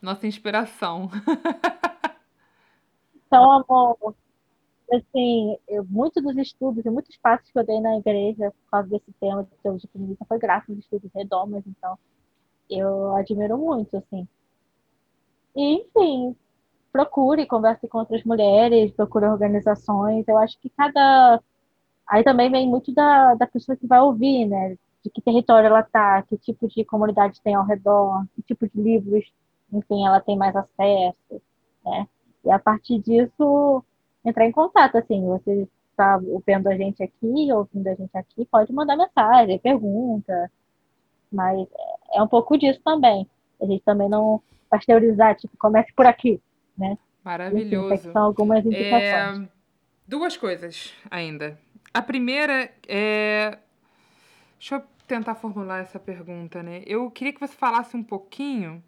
Nossa 0.00 0.26
inspiração. 0.26 1.10
Então, 3.26 3.48
amor, 3.52 4.14
assim, 4.96 5.56
muito 5.88 6.20
dos 6.20 6.36
estudos 6.36 6.84
e 6.84 6.90
muitos 6.90 7.16
passos 7.16 7.50
que 7.50 7.58
eu 7.58 7.64
dei 7.64 7.80
na 7.80 7.96
igreja 7.98 8.50
por 8.50 8.70
causa 8.70 8.88
desse 8.88 9.12
tema 9.20 9.44
de 9.44 9.50
teologia 9.62 9.88
feminista 9.92 10.24
foi 10.26 10.38
graças 10.38 10.70
aos 10.70 10.78
estudos 10.78 11.10
redomas, 11.14 11.62
então 11.66 11.98
eu 12.68 13.16
admiro 13.16 13.58
muito, 13.58 13.96
assim. 13.96 14.26
E, 15.54 15.74
enfim, 15.82 16.36
procure, 16.92 17.46
converse 17.46 17.88
com 17.88 17.98
outras 17.98 18.24
mulheres, 18.24 18.92
procure 18.92 19.26
organizações. 19.26 20.26
Eu 20.28 20.38
acho 20.38 20.58
que 20.60 20.70
cada. 20.70 21.40
Aí 22.06 22.24
também 22.24 22.50
vem 22.50 22.68
muito 22.68 22.92
da, 22.92 23.34
da 23.34 23.46
pessoa 23.46 23.76
que 23.76 23.86
vai 23.86 24.00
ouvir, 24.00 24.46
né? 24.46 24.76
De 25.04 25.10
que 25.10 25.22
território 25.22 25.68
ela 25.68 25.82
tá, 25.82 26.22
que 26.22 26.36
tipo 26.38 26.68
de 26.68 26.84
comunidade 26.84 27.40
tem 27.42 27.54
ao 27.54 27.64
redor, 27.64 28.24
que 28.34 28.42
tipo 28.42 28.68
de 28.68 28.80
livros, 28.80 29.32
enfim, 29.72 30.06
ela 30.06 30.20
tem 30.20 30.36
mais 30.36 30.54
acesso, 30.56 31.42
né? 31.84 32.08
E 32.44 32.50
a 32.50 32.58
partir 32.58 32.98
disso, 33.00 33.84
entrar 34.24 34.46
em 34.46 34.52
contato, 34.52 34.96
assim, 34.96 35.24
você 35.26 35.68
está 35.90 36.20
vendo 36.46 36.68
a 36.68 36.76
gente 36.76 37.02
aqui, 37.02 37.52
ouvindo 37.52 37.88
a 37.88 37.94
gente 37.94 38.16
aqui, 38.16 38.44
pode 38.46 38.72
mandar 38.72 38.96
mensagem, 38.96 39.58
pergunta, 39.58 40.50
mas 41.30 41.68
é 42.12 42.22
um 42.22 42.28
pouco 42.28 42.56
disso 42.56 42.80
também. 42.84 43.28
A 43.60 43.66
gente 43.66 43.82
também 43.84 44.08
não 44.08 44.42
pasteurizar, 44.68 45.36
tipo, 45.36 45.56
comece 45.58 45.92
por 45.94 46.06
aqui, 46.06 46.40
né? 46.76 46.96
Maravilhoso. 47.22 47.94
Enfim, 47.94 48.12
são 48.12 48.22
algumas 48.24 48.64
indicações. 48.64 49.46
É... 49.46 49.48
Duas 50.06 50.36
coisas 50.36 50.94
ainda. 51.10 51.58
A 51.92 52.02
primeira 52.02 52.70
é. 52.88 53.58
Deixa 54.58 54.76
eu 54.76 54.82
tentar 55.06 55.34
formular 55.34 55.80
essa 55.80 55.98
pergunta, 55.98 56.62
né? 56.62 56.82
Eu 56.86 57.10
queria 57.10 57.32
que 57.32 57.40
você 57.40 57.54
falasse 57.54 57.96
um 57.96 58.02
pouquinho 58.02 58.82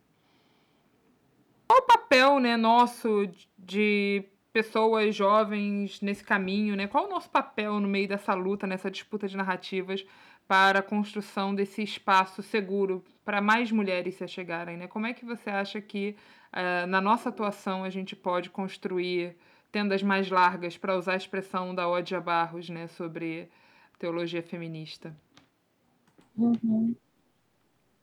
qual 1.67 1.81
o 1.81 1.87
papel, 1.87 2.39
né, 2.39 2.57
nosso 2.57 3.29
de 3.59 4.25
pessoas 4.53 5.15
jovens 5.15 6.01
nesse 6.01 6.23
caminho, 6.23 6.77
né? 6.77 6.87
Qual 6.87 7.07
o 7.07 7.11
nosso 7.11 7.31
papel 7.31 7.81
no 7.81 7.89
meio 7.89 8.09
dessa 8.09 8.35
luta, 8.35 8.67
nessa 8.67 8.91
disputa 8.91 9.27
de 9.27 9.37
narrativas 9.37 10.05
para 10.47 10.81
a 10.81 10.83
construção 10.83 11.55
desse 11.55 11.83
espaço 11.83 12.43
seguro 12.43 13.03
para 13.25 13.41
mais 13.41 13.73
mulheres 13.73 14.17
se 14.17 14.29
chegarem, 14.29 14.77
né? 14.77 14.87
Como 14.87 15.07
é 15.07 15.15
que 15.15 15.25
você 15.25 15.49
acha 15.49 15.81
que 15.81 16.17
uh, 16.53 16.87
na 16.87 17.01
nossa 17.01 17.29
atuação 17.29 17.85
a 17.85 17.91
gente 17.91 18.15
pode 18.15 18.51
construir 18.51 19.37
tendas 19.71 20.03
mais 20.03 20.29
largas, 20.31 20.77
para 20.77 20.97
usar 20.97 21.15
a 21.15 21.17
expressão 21.17 21.75
da 21.75 21.89
Odia 21.89 22.21
Barros, 22.21 22.69
né, 22.69 22.87
sobre 22.89 23.49
teologia 23.99 24.43
feminista? 24.43 25.17
Uhum. 26.37 26.95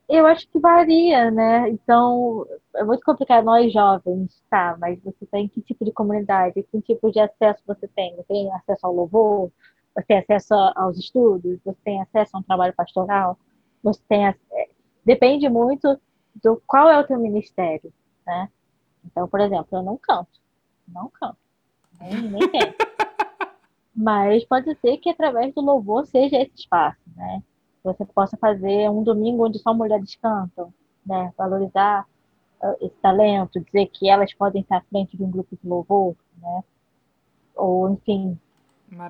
Eu 0.10 0.26
acho 0.26 0.50
que 0.50 0.60
varia, 0.60 1.30
né? 1.30 1.70
Então, 1.70 2.44
é 2.76 2.84
muito 2.84 3.04
complicado 3.06 3.46
nós 3.46 3.72
jovens, 3.72 4.44
tá? 4.50 4.76
Mas 4.80 5.00
você 5.04 5.24
tem 5.28 5.48
que 5.48 5.62
tipo 5.62 5.86
de 5.86 5.92
comunidade, 5.92 6.64
que 6.64 6.82
tipo 6.82 7.12
de 7.12 7.20
acesso 7.20 7.62
você 7.68 7.88
tem? 7.90 8.16
Você 8.16 8.24
tem 8.24 8.52
acesso 8.54 8.88
ao 8.88 8.94
louvor? 8.94 9.52
Você 9.96 10.04
tem 10.08 10.18
acesso 10.18 10.56
aos 10.76 10.98
estudos? 10.98 11.60
Você 11.64 11.78
tem 11.84 12.02
acesso 12.02 12.36
a 12.36 12.40
um 12.40 12.44
trabalho 12.44 12.74
pastoral? 12.74 13.38
Você 13.84 14.02
tem 14.10 14.28
é, 14.28 14.36
depende 15.06 15.48
muito 15.48 16.00
do 16.44 16.60
qual 16.66 16.90
é 16.90 17.00
o 17.00 17.06
teu 17.06 17.20
ministério, 17.20 17.94
né? 18.26 18.50
Então, 19.06 19.28
por 19.28 19.40
exemplo, 19.40 19.68
eu 19.72 19.84
não 19.84 19.98
canto, 19.98 20.42
não 20.88 21.10
canto, 21.10 21.38
nem, 22.02 22.20
nem 22.20 22.50
tenho. 22.50 22.74
Mas 23.96 24.44
pode 24.46 24.74
ser 24.76 24.98
que 24.98 25.10
através 25.10 25.54
do 25.54 25.62
louvor 25.62 26.08
seja 26.08 26.38
esse 26.38 26.56
espaço, 26.56 27.00
né? 27.16 27.44
Você 27.84 28.06
possa 28.06 28.38
fazer 28.38 28.90
um 28.90 29.04
domingo 29.04 29.46
onde 29.46 29.60
só 29.60 29.74
mulheres 29.74 30.16
cantam, 30.16 30.74
né? 31.06 31.34
Valorizar 31.38 32.06
uh, 32.62 32.76
esse 32.86 32.96
talento, 33.02 33.60
dizer 33.62 33.88
que 33.88 34.10
elas 34.10 34.34
podem 34.34 34.62
estar 34.62 34.78
à 34.78 34.82
frente 34.82 35.16
de 35.16 35.24
um 35.24 35.32
grupo 35.32 35.56
de 35.56 35.68
louvor, 35.68 36.16
né? 36.42 36.64
Ou, 37.56 37.90
enfim, 37.90 38.40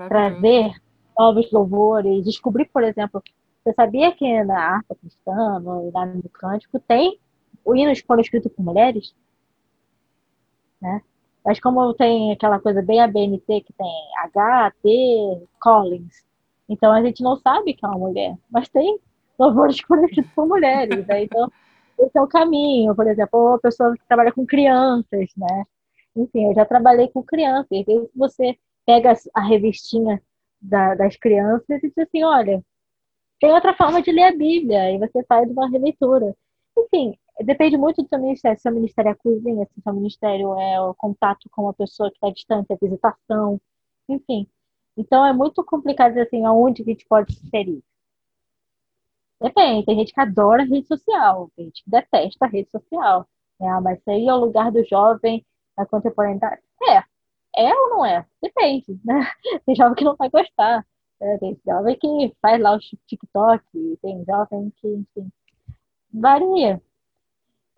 trazer 0.08 0.74
novos 1.18 1.52
louvores, 1.52 2.26
descobrir, 2.26 2.66
por 2.66 2.84
exemplo, 2.84 3.22
você 3.64 3.74
sabia 3.74 4.12
que 4.12 4.44
na 4.44 4.76
harpa 4.76 4.96
cristã, 4.96 5.60
no, 5.60 5.92
lá 5.94 6.06
no 6.06 6.30
cântico, 6.30 6.80
tem 6.80 7.20
o 7.64 7.76
hinos 7.76 8.00
foram 8.00 8.22
escritos 8.22 8.52
por 8.52 8.64
mulheres? 8.64 9.14
Né? 10.82 11.02
Mas 11.46 11.60
como 11.60 11.94
tem 11.94 12.32
aquela 12.32 12.60
coisa 12.60 12.82
bem 12.82 13.02
ABNT, 13.02 13.62
que 13.62 13.74
tem 13.74 13.92
H, 14.24 14.74
T, 14.82 15.48
Collins, 15.60 16.26
então 16.70 16.92
a 16.94 17.02
gente 17.02 17.24
não 17.24 17.36
sabe 17.38 17.74
que 17.74 17.86
é 17.86 17.90
uma 17.90 17.98
mulher, 17.98 18.38
mas 18.50 18.70
tem 18.70 19.00
louvores 19.38 19.82
conhecidos 19.84 20.32
por 20.32 20.48
mulheres, 20.48 21.06
né? 21.08 21.24
Então, 21.24 21.52
esse 22.00 22.18
é 22.18 22.22
o 22.22 22.28
caminho, 22.28 22.96
por 22.96 23.08
exemplo, 23.08 23.56
a 23.56 23.60
pessoa 23.60 23.94
que 23.96 24.08
trabalha 24.08 24.32
com 24.32 24.46
crianças, 24.46 25.30
né? 25.36 25.66
Enfim, 26.16 26.48
eu 26.48 26.56
já 26.56 26.66
trabalhei 26.66 27.10
com 27.10 27.24
crianças, 27.24 27.68
às 27.72 27.86
vezes 27.86 28.10
você 28.16 28.58
pega 28.86 29.14
a 29.34 29.42
revistinha 29.42 30.22
da, 30.62 30.96
das 30.96 31.16
crianças 31.18 31.66
e 31.70 31.88
diz 31.90 31.98
assim, 31.98 32.24
olha, 32.24 32.64
tem 33.40 33.52
outra 33.54 33.74
forma 33.76 34.02
de 34.02 34.12
ler 34.12 34.24
a 34.24 34.36
Bíblia, 34.36 34.92
e 34.92 35.00
você 35.00 35.24
faz 35.26 35.50
uma 35.50 35.70
releitura. 35.70 36.36
Enfim, 36.78 37.18
depende 37.42 37.78
muito 37.78 38.04
do 38.04 38.10
seu 38.10 38.20
ministério, 38.20 38.58
se 38.58 38.62
o 38.62 38.64
seu 38.64 38.74
ministério 38.74 39.10
é 39.10 39.12
a 39.14 39.16
cozinha, 39.16 39.66
se 39.66 39.80
o 39.80 39.84
seu 39.84 39.94
ministério 39.94 40.60
é 40.60 40.82
o 40.82 40.94
contato 40.96 41.50
com 41.52 41.64
uma 41.64 41.74
pessoa 41.74 42.10
que 42.10 42.18
está 42.18 42.30
distante, 42.30 42.74
a 42.74 42.78
visitação, 42.82 43.60
enfim. 44.10 44.48
Então 45.00 45.26
é 45.26 45.32
muito 45.32 45.64
complicado 45.64 46.10
dizer 46.10 46.24
assim, 46.24 46.44
aonde 46.46 46.82
a 46.82 46.86
gente 46.86 47.06
pode 47.08 47.34
se 47.34 47.46
inserir. 47.46 47.82
Depende, 49.42 49.86
tem 49.86 49.98
gente 49.98 50.14
que 50.14 50.20
adora 50.20 50.66
rede 50.66 50.86
social, 50.88 51.50
tem 51.56 51.66
gente 51.68 51.84
que 51.86 51.90
detesta 51.90 52.46
a 52.46 52.50
rede 52.50 52.70
social. 52.70 53.26
Ah, 53.62 53.80
mas 53.80 54.06
aí 54.08 54.28
é 54.28 54.34
o 54.34 54.38
lugar 54.38 54.72
do 54.72 54.84
jovem 54.84 55.46
na 55.78 55.86
contemporaneidade. 55.86 56.62
É, 56.84 56.98
é 57.56 57.74
ou 57.74 57.90
não 57.92 58.06
é? 58.06 58.26
Depende, 58.42 59.00
né? 59.06 59.26
Tem 59.66 59.74
jovem 59.76 59.96
que 59.96 60.04
não 60.04 60.18
vai 60.18 60.30
gostar. 60.30 60.86
Né? 61.22 61.38
Tem 61.38 61.58
jovem 61.66 61.98
que 61.98 62.36
faz 62.42 62.62
lá 62.62 62.74
o 62.74 62.80
TikTok, 62.80 63.64
tem 64.02 64.26
jovem 64.26 64.72
que, 64.82 64.88
enfim, 64.88 65.32
varia. 66.14 66.82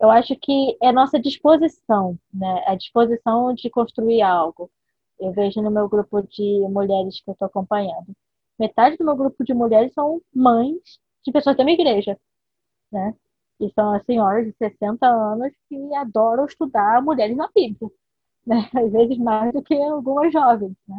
Eu 0.00 0.10
acho 0.10 0.34
que 0.36 0.76
é 0.82 0.90
nossa 0.90 1.20
disposição, 1.20 2.18
né? 2.34 2.64
A 2.66 2.74
disposição 2.74 3.54
de 3.54 3.70
construir 3.70 4.22
algo. 4.22 4.70
Eu 5.22 5.32
vejo 5.32 5.62
no 5.62 5.70
meu 5.70 5.88
grupo 5.88 6.20
de 6.22 6.66
mulheres 6.68 7.20
que 7.20 7.30
eu 7.30 7.32
estou 7.32 7.46
acompanhando. 7.46 8.12
Metade 8.58 8.96
do 8.96 9.04
meu 9.04 9.14
grupo 9.14 9.44
de 9.44 9.54
mulheres 9.54 9.92
são 9.94 10.20
mães 10.34 10.98
de 11.24 11.30
pessoas 11.30 11.56
da 11.56 11.64
minha 11.64 11.76
igreja, 11.80 12.18
né? 12.90 13.14
E 13.60 13.70
são 13.72 13.92
as 13.94 14.04
senhoras 14.04 14.46
de 14.46 14.52
60 14.58 15.06
anos 15.06 15.52
que 15.68 15.94
adoram 15.94 16.44
estudar 16.44 17.00
mulheres 17.00 17.36
na 17.36 17.48
Bíblia, 17.54 17.88
né? 18.44 18.68
Às 18.74 18.90
vezes 18.90 19.16
mais 19.18 19.52
do 19.52 19.62
que 19.62 19.74
algumas 19.74 20.32
jovens, 20.32 20.76
né? 20.88 20.98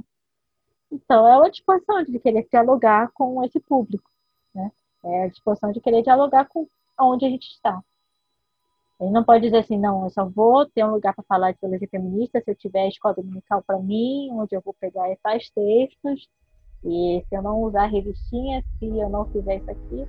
Então, 0.89 1.27
é 1.27 1.35
uma 1.37 1.51
disposição 1.51 2.03
de 2.03 2.17
querer 2.19 2.47
dialogar 2.49 3.11
com 3.13 3.43
esse 3.43 3.59
público, 3.59 4.09
né? 4.55 4.71
É 5.03 5.23
a 5.25 5.27
disposição 5.27 5.73
de 5.73 5.81
querer 5.81 6.01
dialogar 6.01 6.47
com 6.47 6.65
onde 6.97 7.25
a 7.25 7.29
gente 7.29 7.47
está. 7.49 7.83
Gente 9.03 9.11
não 9.11 9.23
pode 9.23 9.43
dizer 9.43 9.57
assim, 9.57 9.77
não, 9.77 10.05
eu 10.05 10.09
só 10.09 10.23
vou 10.25 10.65
ter 10.65 10.85
um 10.85 10.91
lugar 10.91 11.13
para 11.13 11.25
falar 11.27 11.51
de 11.51 11.59
teologia 11.59 11.87
feminista 11.91 12.39
se 12.39 12.49
eu 12.49 12.55
tiver 12.55 12.83
a 12.83 12.87
escola 12.87 13.15
dominical 13.15 13.61
para 13.67 13.77
mim, 13.77 14.29
onde 14.31 14.55
eu 14.55 14.61
vou 14.63 14.73
pegar 14.79 15.11
esses 15.11 15.49
textos, 15.49 16.29
e 16.85 17.21
se 17.27 17.35
eu 17.35 17.41
não 17.41 17.63
usar 17.63 17.87
revistinha, 17.87 18.63
se 18.79 18.85
eu 18.85 19.09
não 19.09 19.25
fizer 19.25 19.57
isso 19.57 19.69
aqui, 19.69 20.07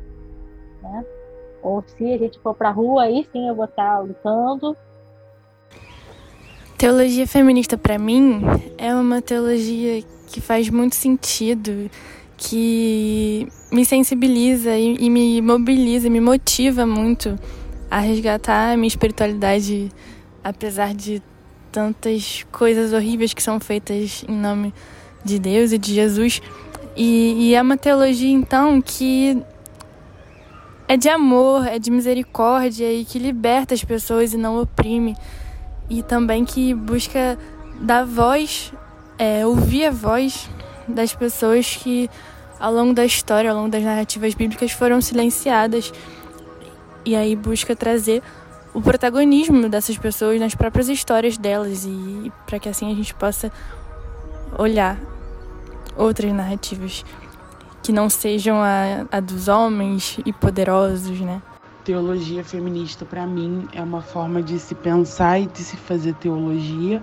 né? 0.80 1.05
Ou 1.61 1.82
se 1.84 2.12
a 2.12 2.18
gente 2.18 2.38
for 2.38 2.55
para 2.55 2.68
a 2.68 2.72
rua, 2.72 3.03
aí 3.03 3.26
sim 3.32 3.49
eu 3.49 3.57
vou 3.57 3.64
estar 3.64 3.99
lutando. 3.99 4.76
Teologia 6.78 7.26
feminista, 7.26 7.76
para 7.76 7.99
mim, 7.99 8.42
é 8.78 8.95
uma 8.95 9.20
teologia 9.20 10.05
que 10.28 10.40
faz 10.40 10.70
muito 10.70 10.95
sentido, 10.95 11.90
que 12.36 13.49
me 13.72 13.84
sensibiliza 13.84 14.76
e, 14.76 14.95
e 15.01 15.11
me 15.11 15.42
mobiliza, 15.42 16.09
me 16.09 16.20
motiva 16.20 16.86
muito 16.86 17.36
a 17.91 18.01
resgatar 18.01 18.72
a 18.72 18.76
minha 18.76 18.89
espiritualidade, 18.89 19.91
apesar 20.43 20.95
de 20.95 21.22
tantas 21.70 22.47
coisas 22.53 22.93
horríveis 22.93 23.35
que 23.35 23.43
são 23.43 23.59
feitas 23.59 24.24
em 24.28 24.35
nome 24.35 24.72
de 25.24 25.39
Deus 25.39 25.72
e 25.72 25.78
de 25.78 25.93
Jesus. 25.93 26.41
E, 26.97 27.49
e 27.49 27.55
é 27.55 27.62
uma 27.62 27.76
teologia, 27.76 28.30
então, 28.30 28.80
que 28.80 29.43
é 30.87 30.97
de 30.97 31.09
amor, 31.09 31.66
é 31.66 31.78
de 31.78 31.91
misericórdia 31.91 32.93
e 32.93 33.05
que 33.05 33.18
liberta 33.18 33.74
as 33.74 33.82
pessoas 33.82 34.32
e 34.32 34.37
não 34.37 34.61
oprime. 34.61 35.16
E 35.91 36.03
também 36.03 36.45
que 36.45 36.72
busca 36.74 37.39
dar 37.80 38.05
voz, 38.05 38.72
é, 39.18 39.45
ouvir 39.47 39.87
a 39.87 39.91
voz 39.91 40.49
das 40.87 41.14
pessoas 41.14 41.76
que, 41.76 42.09
ao 42.61 42.72
longo 42.72 42.95
da 42.95 43.05
história, 43.05 43.51
ao 43.51 43.57
longo 43.57 43.70
das 43.70 43.82
narrativas 43.82 44.35
bíblicas, 44.35 44.70
foram 44.70 45.01
silenciadas 45.01 45.93
e 47.05 47.14
aí 47.14 47.36
busca 47.36 47.76
trazer 47.76 48.22
o 48.72 48.82
protagonismo 48.82 49.68
dessas 49.68 49.96
pessoas 49.96 50.40
nas 50.40 50.55
próprias 50.55 50.88
histórias 50.88 51.38
delas 51.38 51.84
e 51.84 52.32
para 52.46 52.59
que 52.59 52.68
assim 52.68 52.90
a 52.90 52.94
gente 52.94 53.14
possa 53.14 53.52
olhar 54.59 54.98
outras 55.96 56.32
narrativas 56.32 57.05
que 57.82 57.92
não 57.92 58.11
sejam 58.11 58.57
a, 58.61 59.07
a 59.12 59.20
dos 59.20 59.46
homens 59.46 60.18
e 60.24 60.32
poderosos, 60.32 61.20
né? 61.20 61.40
Teologia 61.84 62.42
feminista 62.42 63.05
para 63.05 63.26
mim 63.26 63.68
é 63.72 63.82
uma 63.82 64.00
forma 64.00 64.42
de 64.42 64.59
se 64.59 64.74
pensar 64.74 65.38
e 65.38 65.46
de 65.46 65.59
se 65.59 65.76
fazer 65.76 66.14
teologia 66.14 67.02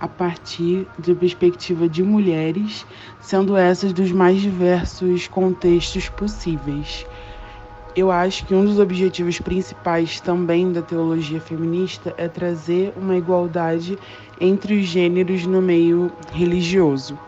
a 0.00 0.08
partir 0.08 0.86
de 0.98 1.14
perspectiva 1.14 1.88
de 1.88 2.02
mulheres, 2.02 2.84
sendo 3.20 3.56
essas 3.56 3.92
dos 3.92 4.12
mais 4.12 4.40
diversos 4.40 5.28
contextos 5.28 6.08
possíveis 6.10 7.06
eu 7.96 8.10
acho 8.10 8.44
que 8.44 8.54
um 8.54 8.62
dos 8.62 8.78
objetivos 8.78 9.40
principais 9.40 10.20
também 10.20 10.70
da 10.70 10.82
teologia 10.82 11.40
feminista 11.40 12.12
é 12.18 12.28
trazer 12.28 12.92
uma 12.94 13.16
igualdade 13.16 13.98
entre 14.38 14.78
os 14.78 14.84
gêneros 14.84 15.46
no 15.46 15.62
meio 15.62 16.12
religioso. 16.30 17.18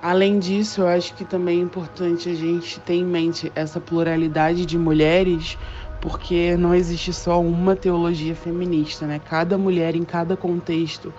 Além 0.00 0.38
disso, 0.38 0.80
eu 0.80 0.88
acho 0.88 1.14
que 1.14 1.24
também 1.24 1.58
é 1.58 1.62
importante 1.62 2.30
a 2.30 2.34
gente 2.34 2.80
ter 2.80 2.94
em 2.94 3.04
mente 3.04 3.52
essa 3.54 3.78
pluralidade 3.78 4.64
de 4.64 4.78
mulheres, 4.78 5.58
porque 6.00 6.56
não 6.56 6.74
existe 6.74 7.12
só 7.12 7.38
uma 7.38 7.76
teologia 7.76 8.34
feminista, 8.34 9.06
né? 9.06 9.18
Cada 9.18 9.58
mulher 9.58 9.94
em 9.94 10.04
cada 10.04 10.34
contexto 10.34 11.12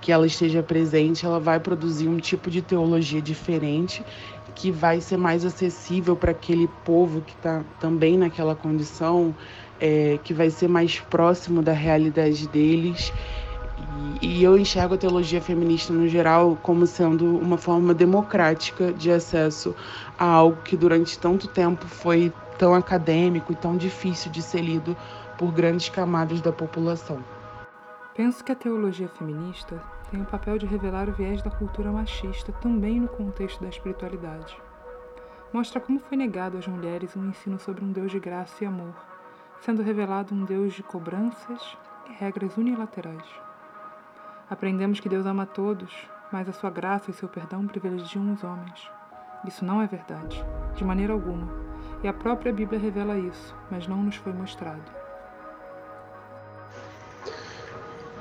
que 0.00 0.10
ela 0.10 0.26
esteja 0.26 0.62
presente, 0.64 1.24
ela 1.24 1.38
vai 1.38 1.60
produzir 1.60 2.08
um 2.08 2.18
tipo 2.18 2.50
de 2.50 2.60
teologia 2.60 3.22
diferente 3.22 4.04
que 4.54 4.70
vai 4.70 5.00
ser 5.00 5.16
mais 5.16 5.44
acessível 5.44 6.16
para 6.16 6.30
aquele 6.30 6.68
povo 6.84 7.20
que 7.20 7.32
está 7.32 7.62
também 7.80 8.16
naquela 8.16 8.54
condição, 8.54 9.34
é, 9.80 10.18
que 10.22 10.32
vai 10.32 10.50
ser 10.50 10.68
mais 10.68 11.00
próximo 11.00 11.62
da 11.62 11.72
realidade 11.72 12.46
deles. 12.48 13.12
E, 14.20 14.38
e 14.38 14.44
eu 14.44 14.56
enxergo 14.56 14.94
a 14.94 14.98
teologia 14.98 15.40
feminista 15.40 15.92
no 15.92 16.06
geral 16.08 16.56
como 16.62 16.86
sendo 16.86 17.38
uma 17.38 17.58
forma 17.58 17.92
democrática 17.92 18.92
de 18.92 19.10
acesso 19.10 19.74
a 20.18 20.24
algo 20.24 20.62
que 20.62 20.76
durante 20.76 21.18
tanto 21.18 21.48
tempo 21.48 21.86
foi 21.86 22.32
tão 22.58 22.74
acadêmico 22.74 23.52
e 23.52 23.56
tão 23.56 23.76
difícil 23.76 24.30
de 24.30 24.42
ser 24.42 24.60
lido 24.60 24.96
por 25.36 25.50
grandes 25.50 25.88
camadas 25.88 26.40
da 26.40 26.52
população. 26.52 27.18
Penso 28.14 28.44
que 28.44 28.52
a 28.52 28.54
teologia 28.54 29.08
feminista 29.08 29.82
tem 30.12 30.20
o 30.20 30.26
papel 30.26 30.58
de 30.58 30.66
revelar 30.66 31.08
o 31.08 31.12
viés 31.12 31.40
da 31.40 31.50
cultura 31.50 31.90
machista 31.90 32.52
também 32.52 33.00
no 33.00 33.08
contexto 33.08 33.62
da 33.62 33.70
espiritualidade. 33.70 34.54
Mostra 35.50 35.80
como 35.80 35.98
foi 35.98 36.18
negado 36.18 36.58
às 36.58 36.68
mulheres 36.68 37.16
um 37.16 37.30
ensino 37.30 37.58
sobre 37.58 37.82
um 37.82 37.90
Deus 37.90 38.12
de 38.12 38.20
graça 38.20 38.62
e 38.62 38.66
amor, 38.66 38.94
sendo 39.62 39.82
revelado 39.82 40.34
um 40.34 40.44
Deus 40.44 40.74
de 40.74 40.82
cobranças 40.82 41.78
e 42.10 42.12
regras 42.12 42.58
unilaterais. 42.58 43.24
Aprendemos 44.50 45.00
que 45.00 45.08
Deus 45.08 45.24
ama 45.24 45.46
todos, 45.46 46.06
mas 46.30 46.46
a 46.46 46.52
sua 46.52 46.68
graça 46.68 47.10
e 47.10 47.14
seu 47.14 47.28
perdão 47.28 47.66
privilegiam 47.66 48.30
os 48.34 48.44
homens. 48.44 48.90
Isso 49.46 49.64
não 49.64 49.80
é 49.80 49.86
verdade, 49.86 50.44
de 50.74 50.84
maneira 50.84 51.14
alguma, 51.14 51.48
e 52.02 52.08
a 52.08 52.12
própria 52.12 52.52
Bíblia 52.52 52.78
revela 52.78 53.16
isso, 53.16 53.56
mas 53.70 53.88
não 53.88 54.02
nos 54.02 54.16
foi 54.16 54.34
mostrado. 54.34 55.01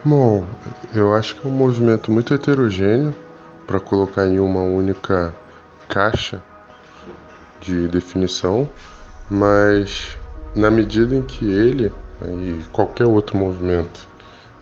Bom, 0.03 0.47
eu 0.95 1.13
acho 1.13 1.35
que 1.35 1.47
é 1.47 1.49
um 1.49 1.53
movimento 1.53 2.11
muito 2.11 2.33
heterogêneo 2.33 3.13
para 3.67 3.79
colocar 3.79 4.25
em 4.25 4.39
uma 4.39 4.63
única 4.63 5.31
caixa 5.87 6.41
de 7.59 7.87
definição, 7.87 8.67
mas 9.29 10.17
na 10.55 10.71
medida 10.71 11.15
em 11.15 11.21
que 11.21 11.45
ele 11.45 11.93
e 12.23 12.63
qualquer 12.71 13.05
outro 13.05 13.37
movimento 13.37 14.07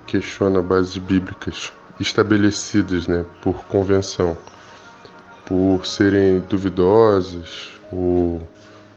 questiona 0.05 0.61
bases 0.61 0.97
bíblicas 0.97 1.71
estabelecidas 2.01 3.07
né, 3.07 3.25
por 3.41 3.63
convenção, 3.63 4.37
por 5.45 5.85
serem 5.85 6.41
duvidosas 6.49 7.71
ou 7.93 8.45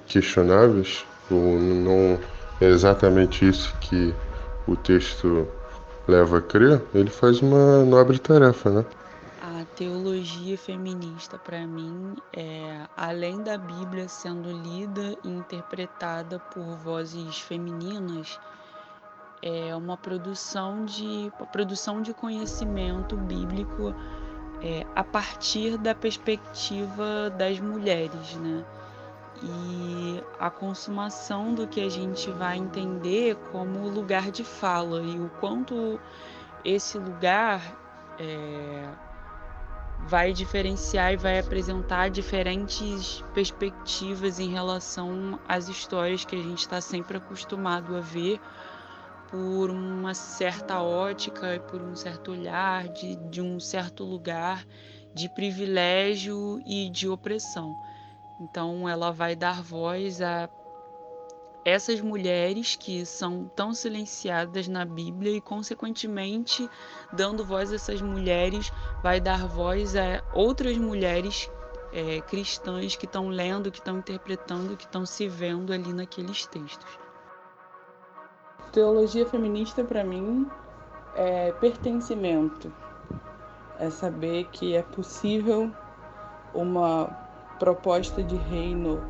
questionáveis, 0.09 1.05
ou 1.31 1.57
não 1.61 2.19
é 2.61 2.67
exatamente 2.67 3.49
isso 3.49 3.73
que 3.81 4.13
o 4.67 4.75
texto 4.75 5.47
leva 6.07 6.39
a 6.39 6.43
crer, 6.43 6.83
ele 6.95 7.11
faz 7.11 7.41
uma 7.41 7.85
nobre 7.85 8.19
tarefa, 8.19 8.71
né? 8.71 8.85
A 9.43 9.65
teologia 9.77 10.57
feminista, 10.57 11.39
para 11.39 11.67
mim, 11.67 12.15
é 12.33 12.87
além 12.97 13.43
da 13.43 13.59
Bíblia 13.59 14.09
sendo 14.09 14.51
lida 14.51 15.17
e 15.25 15.29
interpretada 15.29 16.39
por 16.39 16.65
vozes 16.77 17.41
femininas, 17.41 18.39
é 19.43 19.75
uma 19.75 19.97
produção 19.97 20.85
de 20.85 21.33
produção 21.51 22.01
de 22.01 22.15
conhecimento 22.15 23.17
bíblico 23.17 23.93
é, 24.63 24.87
a 24.95 25.03
partir 25.03 25.77
da 25.77 25.95
perspectiva 25.95 27.29
das 27.37 27.59
mulheres, 27.59 28.37
né? 28.37 28.65
E 29.41 30.23
a 30.39 30.51
consumação 30.51 31.55
do 31.55 31.67
que 31.67 31.81
a 31.81 31.89
gente 31.89 32.31
vai 32.31 32.59
entender 32.59 33.37
como 33.51 33.89
lugar 33.89 34.31
de 34.31 34.45
fala 34.45 35.03
e 35.03 35.19
o 35.19 35.31
quanto 35.41 36.01
esse 36.65 36.99
lugar 36.99 37.61
é, 38.19 38.89
vai 40.07 40.33
diferenciar 40.33 41.13
e 41.13 41.17
vai 41.17 41.39
apresentar 41.39 42.11
diferentes 42.11 43.25
perspectivas 43.33 44.39
em 44.39 44.51
relação 44.51 45.39
às 45.49 45.69
histórias 45.69 46.25
que 46.25 46.37
a 46.37 46.43
gente 46.43 46.59
está 46.59 46.81
sempre 46.81 47.17
acostumado 47.17 47.97
a 47.97 48.01
ver 48.01 48.41
por 49.31 49.71
uma 49.71 50.13
certa 50.13 50.83
ótica 50.83 51.55
e 51.55 51.61
por 51.61 51.81
um 51.81 51.97
certo 51.97 52.33
olhar 52.33 52.89
de, 52.89 53.17
de 53.31 53.41
um 53.41 53.59
certo 53.59 54.05
lugar 54.05 54.67
de 55.15 55.29
privilégio 55.29 56.61
e 56.67 56.91
de 56.91 57.09
opressão. 57.09 57.75
Então, 58.43 58.89
ela 58.89 59.13
vai 59.13 59.37
dar 59.37 59.63
voz 59.63 60.21
a 60.21 60.49
essas 61.65 62.01
mulheres 62.01 62.75
que 62.75 63.07
são 63.07 63.49
tão 63.55 63.73
silenciadas 63.73 64.67
na 64.67 64.85
Bíblia 64.85 65.37
e, 65.37 65.41
consequentemente, 65.41 66.69
dando 67.13 67.45
voz 67.45 67.71
a 67.71 67.77
essas 67.77 68.03
mulheres, 68.03 68.73
vai 69.01 69.21
dar 69.21 69.47
voz 69.47 69.95
a 69.95 70.25
outras 70.35 70.77
mulheres 70.77 71.49
é, 71.93 72.21
cristãs 72.23 72.97
que 72.97 73.07
estão 73.07 73.29
lendo, 73.29 73.71
que 73.71 73.79
estão 73.79 73.99
interpretando, 73.99 74.77
que 74.77 74.87
estão 74.87 75.07
se 75.07 75.29
vendo 75.29 75.73
ali 75.73 75.93
naqueles 75.93 76.45
textos. 76.45 76.99
Teologia 78.73 79.25
feminista, 79.25 79.85
para 79.85 80.03
mim, 80.03 80.51
é 81.15 81.53
pertencimento. 81.53 82.75
É 83.79 83.89
saber 83.89 84.49
que 84.51 84.75
é 84.75 84.83
possível 84.83 85.71
uma 86.53 87.23
proposta 87.63 88.25
de 88.25 88.35
reino 88.35 89.01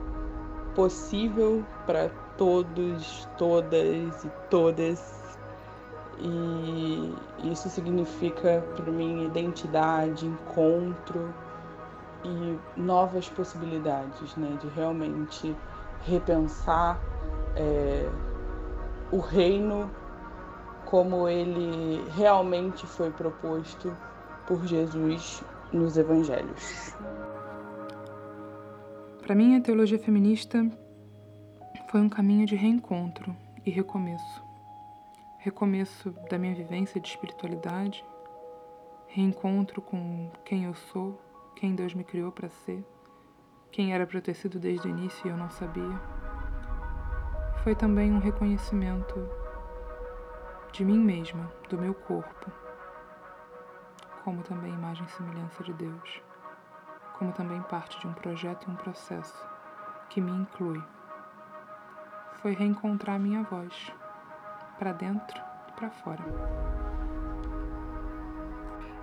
possível 0.74 1.64
para 1.86 2.10
todos, 2.36 3.26
todas 3.38 4.24
e 4.24 4.30
todas. 4.50 5.38
E 6.18 7.14
isso 7.50 7.70
significa 7.70 8.62
para 8.76 8.92
mim 8.92 9.24
identidade, 9.24 10.26
encontro 10.26 11.34
e 12.22 12.58
novas 12.78 13.26
possibilidades, 13.30 14.36
né, 14.36 14.54
de 14.60 14.68
realmente 14.68 15.56
repensar 16.02 17.00
é, 17.56 18.06
o 19.10 19.18
reino 19.18 19.90
como 20.84 21.26
ele 21.26 22.04
realmente 22.10 22.86
foi 22.86 23.10
proposto 23.10 23.96
por 24.46 24.62
Jesus 24.66 25.42
nos 25.72 25.96
evangelhos. 25.96 26.94
Para 29.22 29.36
mim, 29.36 29.54
a 29.56 29.60
teologia 29.60 30.00
feminista 30.00 30.68
foi 31.88 32.00
um 32.00 32.08
caminho 32.08 32.44
de 32.44 32.56
reencontro 32.56 33.36
e 33.64 33.70
recomeço. 33.70 34.42
Recomeço 35.38 36.10
da 36.28 36.36
minha 36.36 36.52
vivência 36.56 37.00
de 37.00 37.06
espiritualidade, 37.06 38.04
reencontro 39.06 39.80
com 39.80 40.28
quem 40.44 40.64
eu 40.64 40.74
sou, 40.74 41.22
quem 41.54 41.76
Deus 41.76 41.94
me 41.94 42.02
criou 42.02 42.32
para 42.32 42.48
ser, 42.48 42.84
quem 43.70 43.94
era 43.94 44.08
para 44.08 44.20
ter 44.20 44.34
sido 44.34 44.58
desde 44.58 44.88
o 44.88 44.90
início 44.90 45.24
e 45.24 45.30
eu 45.30 45.36
não 45.36 45.50
sabia. 45.50 46.00
Foi 47.62 47.76
também 47.76 48.12
um 48.12 48.18
reconhecimento 48.18 49.14
de 50.72 50.84
mim 50.84 50.98
mesma, 50.98 51.48
do 51.68 51.78
meu 51.78 51.94
corpo, 51.94 52.50
como 54.24 54.42
também 54.42 54.74
imagem 54.74 55.06
e 55.06 55.10
semelhança 55.10 55.62
de 55.62 55.72
Deus 55.74 56.31
como 57.22 57.32
também 57.32 57.62
parte 57.62 58.00
de 58.00 58.08
um 58.08 58.12
projeto 58.12 58.66
e 58.66 58.70
um 58.72 58.74
processo 58.74 59.46
que 60.08 60.20
me 60.20 60.32
inclui. 60.32 60.82
Foi 62.40 62.52
reencontrar 62.52 63.16
minha 63.16 63.44
voz, 63.44 63.92
para 64.76 64.92
dentro 64.92 65.40
e 65.68 65.72
para 65.72 65.88
fora. 65.88 66.20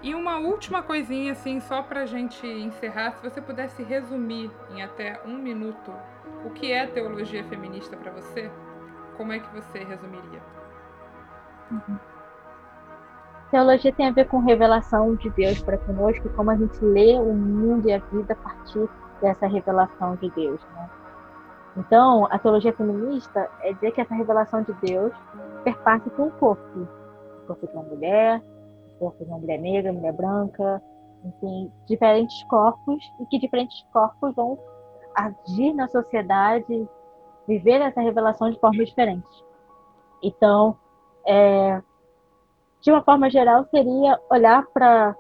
E 0.01 0.13
uma 0.13 0.37
última 0.37 0.83
coisinha, 0.83 1.31
assim, 1.31 1.61
só 1.61 1.81
para 1.81 2.01
a 2.01 2.05
gente 2.05 2.45
encerrar, 2.45 3.13
se 3.13 3.21
você 3.21 3.41
pudesse 3.41 3.83
resumir 3.83 4.51
em 4.69 4.81
até 4.81 5.21
um 5.25 5.37
minuto 5.37 5.93
o 6.43 6.49
que 6.49 6.73
é 6.73 6.87
teologia 6.87 7.45
feminista 7.45 7.95
para 7.95 8.11
você, 8.11 8.51
como 9.15 9.31
é 9.31 9.39
que 9.39 9.49
você 9.55 9.79
resumiria? 9.85 10.41
Uhum. 11.71 12.18
Teologia 13.51 13.91
tem 13.91 14.07
a 14.07 14.11
ver 14.11 14.27
com 14.27 14.39
revelação 14.39 15.15
de 15.15 15.29
Deus 15.31 15.59
para 15.61 15.77
conosco, 15.79 16.29
como 16.35 16.51
a 16.51 16.55
gente 16.55 16.83
lê 16.83 17.15
o 17.15 17.33
mundo 17.33 17.89
e 17.89 17.93
a 17.93 17.97
vida 17.97 18.33
a 18.33 18.35
partir 18.35 18.87
dessa 19.21 19.47
revelação 19.47 20.15
de 20.17 20.29
Deus. 20.31 20.61
Né? 20.75 20.89
Então, 21.77 22.27
a 22.29 22.37
teologia 22.37 22.73
feminista 22.73 23.49
é 23.61 23.73
dizer 23.73 23.91
que 23.91 24.01
essa 24.01 24.13
revelação 24.13 24.61
de 24.61 24.73
Deus 24.73 25.13
perpassa 25.63 26.09
por 26.11 26.27
um 26.27 26.29
corpo. 26.31 26.87
O 27.43 27.47
corpo 27.47 27.67
de 27.67 27.73
uma 27.73 27.83
mulher, 27.83 28.43
o 28.95 28.99
corpo 28.99 29.23
de 29.23 29.31
uma 29.31 29.39
mulher 29.39 29.59
negra, 29.59 29.93
mulher 29.93 30.13
branca, 30.13 30.81
enfim, 31.25 31.71
diferentes 31.87 32.43
corpos, 32.43 33.03
e 33.19 33.25
que 33.25 33.39
diferentes 33.39 33.83
corpos 33.91 34.35
vão 34.35 34.59
agir 35.15 35.73
na 35.73 35.87
sociedade, 35.87 36.87
viver 37.47 37.81
essa 37.81 37.99
revelação 37.99 38.51
de 38.51 38.59
formas 38.59 38.87
diferentes. 38.87 39.43
Então, 40.21 40.77
é, 41.25 41.81
de 42.81 42.91
uma 42.91 43.03
forma 43.03 43.29
geral, 43.29 43.65
seria 43.65 44.19
olhar 44.29 44.65
para 44.67 45.09
a 45.11 45.15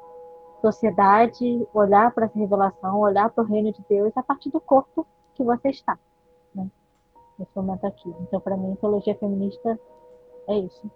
sociedade, 0.61 1.67
olhar 1.73 2.11
para 2.13 2.25
essa 2.25 2.37
revelação, 2.37 2.99
olhar 2.99 3.29
para 3.29 3.43
o 3.43 3.47
reino 3.47 3.71
de 3.71 3.83
Deus 3.89 4.15
a 4.15 4.23
partir 4.23 4.49
do 4.49 4.61
corpo 4.61 5.05
que 5.35 5.43
você 5.43 5.69
está, 5.69 5.97
né? 6.53 6.69
nesse 7.37 7.51
momento 7.55 7.85
aqui. 7.85 8.13
Então, 8.21 8.39
para 8.39 8.57
mim, 8.57 8.75
teologia 8.75 9.15
feminista 9.15 9.79
é 10.47 10.57
isso. 10.57 10.89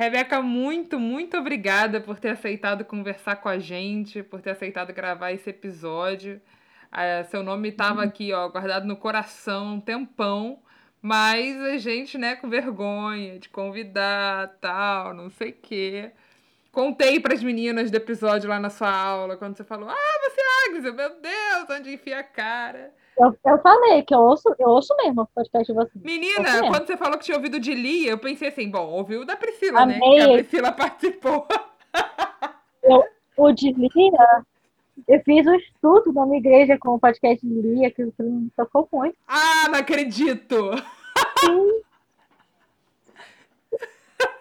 Rebeca, 0.00 0.40
muito, 0.40 0.98
muito 0.98 1.36
obrigada 1.36 2.00
por 2.00 2.18
ter 2.18 2.30
aceitado 2.30 2.86
conversar 2.86 3.36
com 3.36 3.50
a 3.50 3.58
gente, 3.58 4.22
por 4.22 4.40
ter 4.40 4.48
aceitado 4.48 4.94
gravar 4.94 5.30
esse 5.32 5.50
episódio. 5.50 6.40
Ah, 6.90 7.22
seu 7.24 7.42
nome 7.42 7.68
estava 7.68 8.02
aqui, 8.02 8.32
ó, 8.32 8.48
guardado 8.48 8.86
no 8.86 8.96
coração 8.96 9.74
um 9.74 9.78
tempão, 9.80 10.62
mas 11.02 11.54
a 11.60 11.76
gente, 11.76 12.16
né, 12.16 12.34
com 12.34 12.48
vergonha 12.48 13.38
de 13.38 13.50
convidar, 13.50 14.56
tal, 14.58 15.12
não 15.12 15.28
sei 15.28 15.50
o 15.50 15.56
quê. 15.60 16.12
Contei 16.72 17.20
para 17.20 17.34
as 17.34 17.42
meninas 17.42 17.90
do 17.90 17.96
episódio 17.98 18.48
lá 18.48 18.58
na 18.58 18.70
sua 18.70 18.90
aula, 18.90 19.36
quando 19.36 19.54
você 19.54 19.64
falou: 19.64 19.90
Ah, 19.90 20.18
você 20.22 20.40
é 20.40 20.68
Agnes, 20.70 20.94
meu 20.94 21.20
Deus, 21.20 21.78
onde 21.78 21.92
enfia 21.92 22.20
a 22.20 22.24
cara. 22.24 22.90
Eu, 23.20 23.36
eu 23.44 23.58
falei 23.58 24.02
que 24.02 24.14
eu 24.14 24.18
ouço, 24.18 24.48
eu 24.58 24.68
ouço 24.70 24.96
mesmo 24.96 25.20
o 25.20 25.26
podcast 25.26 25.70
de 25.70 25.76
vocês. 25.78 26.02
Menina, 26.02 26.66
quando 26.70 26.86
você 26.86 26.96
falou 26.96 27.18
que 27.18 27.24
tinha 27.26 27.36
ouvido 27.36 27.60
de 27.60 27.74
Lia, 27.74 28.12
eu 28.12 28.18
pensei 28.18 28.48
assim, 28.48 28.70
bom, 28.70 28.88
ouviu 28.88 29.26
da 29.26 29.36
Priscila, 29.36 29.82
Amei. 29.82 29.98
né? 29.98 30.16
Que 30.16 30.20
a 30.22 30.28
Priscila 30.28 30.72
participou. 30.72 31.46
Eu, 32.82 33.04
o 33.36 33.52
de 33.52 33.72
Lia, 33.72 34.42
eu 35.06 35.20
fiz 35.22 35.46
um 35.46 35.54
estudo 35.54 36.14
na 36.14 36.24
minha 36.24 36.38
igreja 36.38 36.78
com 36.78 36.94
o 36.94 36.98
podcast 36.98 37.46
de 37.46 37.60
Lia, 37.60 37.90
que 37.90 38.02
me 38.02 38.50
tocou 38.56 38.88
muito. 38.90 39.16
Ah, 39.28 39.68
não 39.68 39.78
acredito! 39.78 40.72
Sim. 41.40 41.82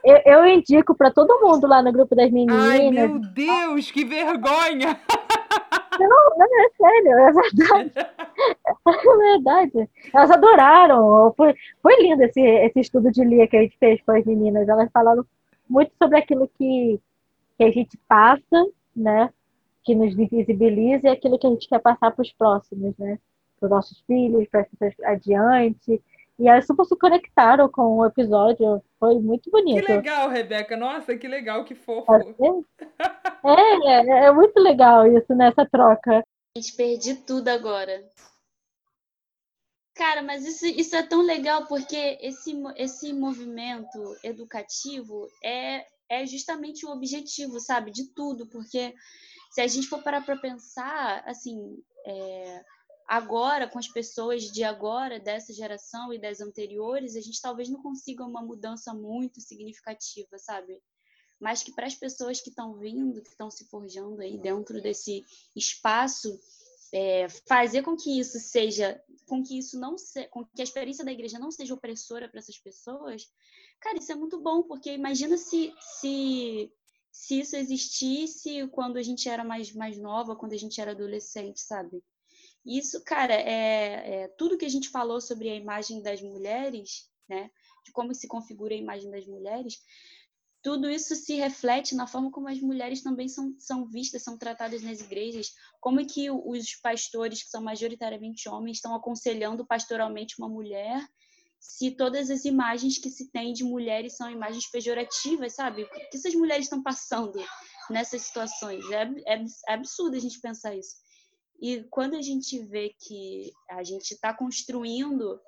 Eu, 0.05 0.21
eu 0.25 0.45
indico 0.45 0.95
para 0.95 1.11
todo 1.11 1.41
mundo 1.41 1.67
lá 1.67 1.83
no 1.83 1.91
grupo 1.91 2.15
das 2.15 2.31
meninas. 2.31 2.57
Ai, 2.57 2.89
meu 2.89 3.19
Deus, 3.19 3.91
que 3.91 4.05
vergonha! 4.05 4.97
Não, 6.07 6.37
não 6.37 6.65
é 6.65 6.69
sério, 6.77 7.11
é 7.11 7.31
verdade. 7.31 7.91
É 8.87 9.17
verdade. 9.17 9.89
Elas 10.13 10.31
adoraram. 10.31 11.33
Foi, 11.35 11.53
foi 11.81 12.01
lindo 12.01 12.23
esse, 12.23 12.41
esse 12.41 12.79
estudo 12.79 13.11
de 13.11 13.23
Lia 13.23 13.47
que 13.47 13.57
a 13.57 13.61
gente 13.61 13.77
fez 13.77 14.01
com 14.01 14.11
as 14.11 14.25
meninas. 14.25 14.67
Elas 14.67 14.89
falaram 14.91 15.25
muito 15.69 15.91
sobre 15.97 16.17
aquilo 16.17 16.49
que, 16.57 16.99
que 17.57 17.63
a 17.63 17.71
gente 17.71 17.97
passa, 18.07 18.65
né? 18.95 19.29
Que 19.83 19.95
nos 19.95 20.15
visibiliza 20.15 21.07
e 21.07 21.11
aquilo 21.11 21.37
que 21.37 21.47
a 21.47 21.49
gente 21.49 21.67
quer 21.67 21.79
passar 21.79 22.11
para 22.11 22.21
os 22.21 22.31
próximos, 22.31 22.97
né? 22.97 23.19
Para 23.59 23.67
os 23.67 23.71
nossos 23.71 23.99
filhos, 24.01 24.47
para 24.49 24.61
as 24.61 24.67
pessoas 24.69 24.93
adiante. 25.07 26.01
E 26.39 26.47
elas 26.47 26.65
super 26.65 26.85
se 26.85 26.95
conectaram 26.95 27.69
com 27.69 27.97
o 27.97 28.05
episódio. 28.05 28.81
Foi 28.99 29.17
muito 29.17 29.49
bonito. 29.49 29.85
Que 29.85 29.91
legal, 29.93 30.29
Rebeca. 30.29 30.75
Nossa, 30.75 31.15
que 31.17 31.27
legal, 31.27 31.63
que 31.63 31.73
fofo. 31.73 32.11
É, 32.13 33.87
é, 33.87 34.25
é 34.25 34.31
muito 34.31 34.59
legal 34.59 35.07
isso 35.07 35.33
nessa 35.33 35.65
troca. 35.65 36.21
Gente, 36.57 36.75
perdi 36.75 37.15
tudo 37.15 37.47
agora. 37.47 38.03
Cara, 39.95 40.21
mas 40.21 40.45
isso, 40.45 40.65
isso 40.65 40.95
é 40.95 41.03
tão 41.03 41.21
legal 41.21 41.65
porque 41.67 42.17
esse, 42.21 42.53
esse 42.75 43.13
movimento 43.13 44.15
educativo 44.23 45.27
é, 45.43 45.85
é 46.09 46.25
justamente 46.25 46.85
o 46.85 46.89
objetivo, 46.89 47.59
sabe, 47.59 47.91
de 47.91 48.13
tudo. 48.13 48.47
Porque 48.47 48.93
se 49.51 49.61
a 49.61 49.67
gente 49.67 49.87
for 49.87 50.03
parar 50.03 50.25
para 50.25 50.37
pensar, 50.37 51.23
assim, 51.25 51.81
é, 52.05 52.61
agora, 53.09 53.67
com 53.67 53.79
as 53.79 53.87
pessoas 53.87 54.43
de 54.43 54.63
agora, 54.63 55.19
dessa 55.19 55.51
geração 55.51 56.13
e 56.13 56.19
das 56.19 56.39
anteriores, 56.39 57.15
a 57.15 57.21
gente 57.21 57.41
talvez 57.41 57.67
não 57.67 57.81
consiga 57.81 58.23
uma 58.23 58.39
mudança 58.39 58.93
muito 58.93 59.41
significativa, 59.41 60.37
sabe? 60.37 60.79
Mas 61.39 61.63
que 61.63 61.73
para 61.73 61.87
as 61.87 61.95
pessoas 61.95 62.39
que 62.39 62.49
estão 62.49 62.75
vindo, 62.77 63.23
que 63.23 63.29
estão 63.29 63.49
se 63.49 63.65
forjando 63.65 64.21
aí 64.21 64.37
dentro 64.37 64.79
desse 64.79 65.25
espaço, 65.55 66.39
é, 66.93 67.27
fazer 67.47 67.81
com 67.81 67.97
que 67.97 68.19
isso 68.19 68.39
seja, 68.39 69.01
com 69.27 69.41
que 69.41 69.57
isso 69.57 69.79
não 69.79 69.97
se, 69.97 70.27
com 70.27 70.45
que 70.45 70.61
a 70.61 70.63
experiência 70.63 71.03
da 71.03 71.11
igreja 71.11 71.39
não 71.39 71.49
seja 71.49 71.73
opressora 71.73 72.29
para 72.29 72.39
essas 72.39 72.59
pessoas, 72.59 73.27
cara, 73.79 73.97
isso 73.97 74.11
é 74.11 74.15
muito 74.15 74.39
bom, 74.39 74.61
porque 74.61 74.93
imagina 74.93 75.35
se, 75.35 75.73
se 75.79 76.71
se 77.11 77.39
isso 77.39 77.55
existisse 77.55 78.67
quando 78.67 78.97
a 78.97 79.01
gente 79.01 79.27
era 79.27 79.43
mais, 79.43 79.73
mais 79.73 79.97
nova, 79.97 80.35
quando 80.35 80.53
a 80.53 80.57
gente 80.57 80.79
era 80.79 80.91
adolescente, 80.91 81.59
sabe? 81.59 82.03
Isso, 82.69 83.03
cara, 83.03 83.33
é, 83.33 84.21
é, 84.23 84.27
tudo 84.37 84.55
que 84.55 84.65
a 84.65 84.69
gente 84.69 84.89
falou 84.89 85.19
sobre 85.19 85.49
a 85.49 85.55
imagem 85.55 86.03
das 86.03 86.21
mulheres, 86.21 87.09
né? 87.27 87.49
De 87.83 87.91
como 87.91 88.13
se 88.13 88.27
configura 88.27 88.75
a 88.75 88.77
imagem 88.77 89.09
das 89.09 89.25
mulheres, 89.25 89.81
tudo 90.61 90.87
isso 90.87 91.15
se 91.15 91.33
reflete 91.33 91.95
na 91.95 92.05
forma 92.05 92.29
como 92.29 92.47
as 92.47 92.59
mulheres 92.59 93.01
também 93.01 93.27
são, 93.27 93.55
são 93.57 93.87
vistas, 93.87 94.21
são 94.21 94.37
tratadas 94.37 94.83
nas 94.83 94.99
igrejas, 94.99 95.51
como 95.81 95.99
é 95.99 96.05
que 96.05 96.29
os 96.29 96.75
pastores, 96.75 97.41
que 97.41 97.49
são 97.49 97.63
majoritariamente 97.63 98.47
homens, 98.47 98.77
estão 98.77 98.93
aconselhando 98.93 99.65
pastoralmente 99.65 100.35
uma 100.37 100.47
mulher, 100.47 101.03
se 101.59 101.89
todas 101.89 102.29
as 102.29 102.45
imagens 102.45 102.99
que 102.99 103.09
se 103.09 103.31
tem 103.31 103.51
de 103.51 103.63
mulheres 103.63 104.15
são 104.15 104.29
imagens 104.29 104.69
pejorativas, 104.69 105.55
sabe? 105.55 105.83
O 105.83 105.89
que 105.89 106.17
essas 106.17 106.35
mulheres 106.35 106.65
estão 106.65 106.83
passando 106.83 107.43
nessas 107.89 108.21
situações? 108.21 108.85
É, 108.91 109.33
é, 109.33 109.43
é 109.69 109.73
absurdo 109.73 110.15
a 110.15 110.19
gente 110.19 110.39
pensar 110.39 110.75
isso. 110.75 111.08
E 111.61 111.83
quando 111.89 112.15
a 112.15 112.21
gente 112.21 112.57
vê 112.59 112.95
que 112.97 113.51
a 113.69 113.83
gente 113.83 114.11
está 114.13 114.33
construindo 114.33 115.39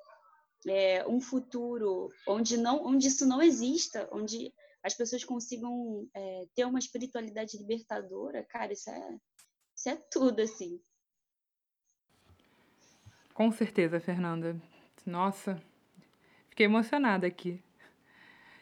é, 0.66 1.06
um 1.08 1.20
futuro 1.20 2.08
onde 2.28 2.56
não, 2.56 2.84
onde 2.84 3.08
isso 3.08 3.26
não 3.26 3.40
exista, 3.42 4.08
onde 4.12 4.52
as 4.82 4.94
pessoas 4.94 5.24
consigam 5.24 6.08
é, 6.14 6.46
ter 6.54 6.64
uma 6.64 6.78
espiritualidade 6.78 7.56
libertadora, 7.56 8.44
cara, 8.44 8.72
isso 8.72 8.90
é, 8.90 9.18
isso 9.74 9.88
é 9.88 9.96
tudo 10.10 10.42
assim. 10.42 10.80
Com 13.32 13.50
certeza, 13.50 13.98
Fernanda. 13.98 14.60
Nossa, 15.06 15.60
fiquei 16.50 16.66
emocionada 16.66 17.26
aqui. 17.26 17.62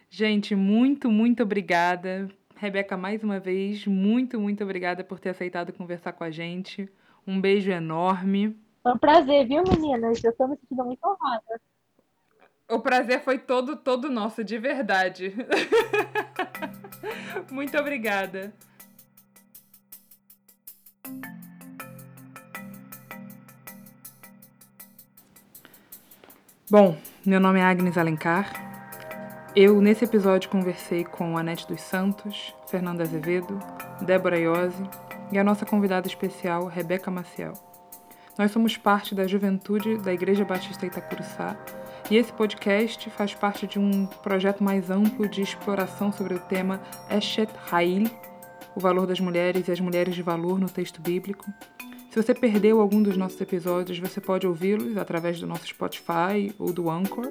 Gente, 0.09 0.55
muito, 0.55 1.11
muito 1.11 1.43
obrigada. 1.43 2.31
Rebeca, 2.55 2.97
mais 2.97 3.25
uma 3.25 3.41
vez, 3.41 3.87
muito, 3.87 4.39
muito 4.39 4.63
obrigada 4.63 5.03
por 5.03 5.19
ter 5.19 5.31
aceitado 5.31 5.73
conversar 5.73 6.13
com 6.13 6.23
a 6.23 6.31
gente. 6.31 6.89
Um 7.27 7.41
beijo 7.41 7.71
enorme. 7.71 8.59
Foi 8.83 8.93
um 8.93 8.99
prazer, 8.99 9.47
viu, 9.47 9.63
meninas? 9.63 10.23
Eu 10.25 10.31
estou 10.31 10.49
me 10.49 10.57
sentindo 10.57 10.85
muito 10.85 11.01
honrada. 11.05 11.61
O 12.69 12.79
prazer 12.79 13.21
foi 13.21 13.39
todo, 13.39 13.77
todo 13.77 14.09
nosso, 14.09 14.45
de 14.45 14.57
verdade. 14.57 15.35
muito 17.51 17.77
obrigada. 17.77 18.55
Bom, 26.71 26.97
meu 27.27 27.41
nome 27.41 27.59
é 27.59 27.65
Agnes 27.65 27.99
Alencar. 27.99 28.53
Eu, 29.57 29.81
nesse 29.83 30.05
episódio, 30.05 30.49
conversei 30.49 31.05
com 31.05 31.37
Anete 31.37 31.67
dos 31.67 31.81
Santos, 31.81 32.55
Fernanda 32.69 33.03
Azevedo, 33.03 33.59
Débora 34.01 34.39
Iose 34.39 34.89
e 35.33 35.39
a 35.39 35.45
nossa 35.45 35.67
convidada 35.67 36.07
especial, 36.07 36.67
Rebeca 36.67 37.11
Maciel. 37.11 37.53
Nós 38.39 38.51
somos 38.51 38.77
parte 38.77 39.15
da 39.15 39.27
juventude 39.27 39.99
da 39.99 40.13
Igreja 40.13 40.45
Batista 40.45 40.87
Itacuruçá 40.87 41.57
e 42.11 42.17
esse 42.17 42.33
podcast 42.33 43.11
faz 43.11 43.35
parte 43.35 43.67
de 43.67 43.79
um 43.79 44.07
projeto 44.07 44.63
mais 44.65 44.91
amplo 44.91 45.29
de 45.29 45.43
exploração 45.43 46.13
sobre 46.13 46.35
o 46.35 46.41
tema 46.41 46.81
Eshet 47.11 47.53
Ha'il, 47.71 48.11
o 48.75 48.81
valor 48.81 49.07
das 49.07 49.21
mulheres 49.21 49.69
e 49.69 49.73
as 49.73 49.81
mulheres 49.81 50.15
de 50.15 50.23
valor 50.23 50.59
no 50.59 50.69
texto 50.69 51.01
bíblico, 51.01 51.53
se 52.11 52.21
você 52.21 52.35
perdeu 52.35 52.81
algum 52.81 53.01
dos 53.01 53.17
nossos 53.17 53.41
episódios, 53.41 54.01
você 54.01 54.21
pode 54.21 54.45
ouvi-los 54.45 54.97
através 54.97 55.39
do 55.39 55.47
nosso 55.47 55.65
Spotify 55.69 56.53
ou 56.59 56.73
do 56.73 56.91
Anchor. 56.91 57.31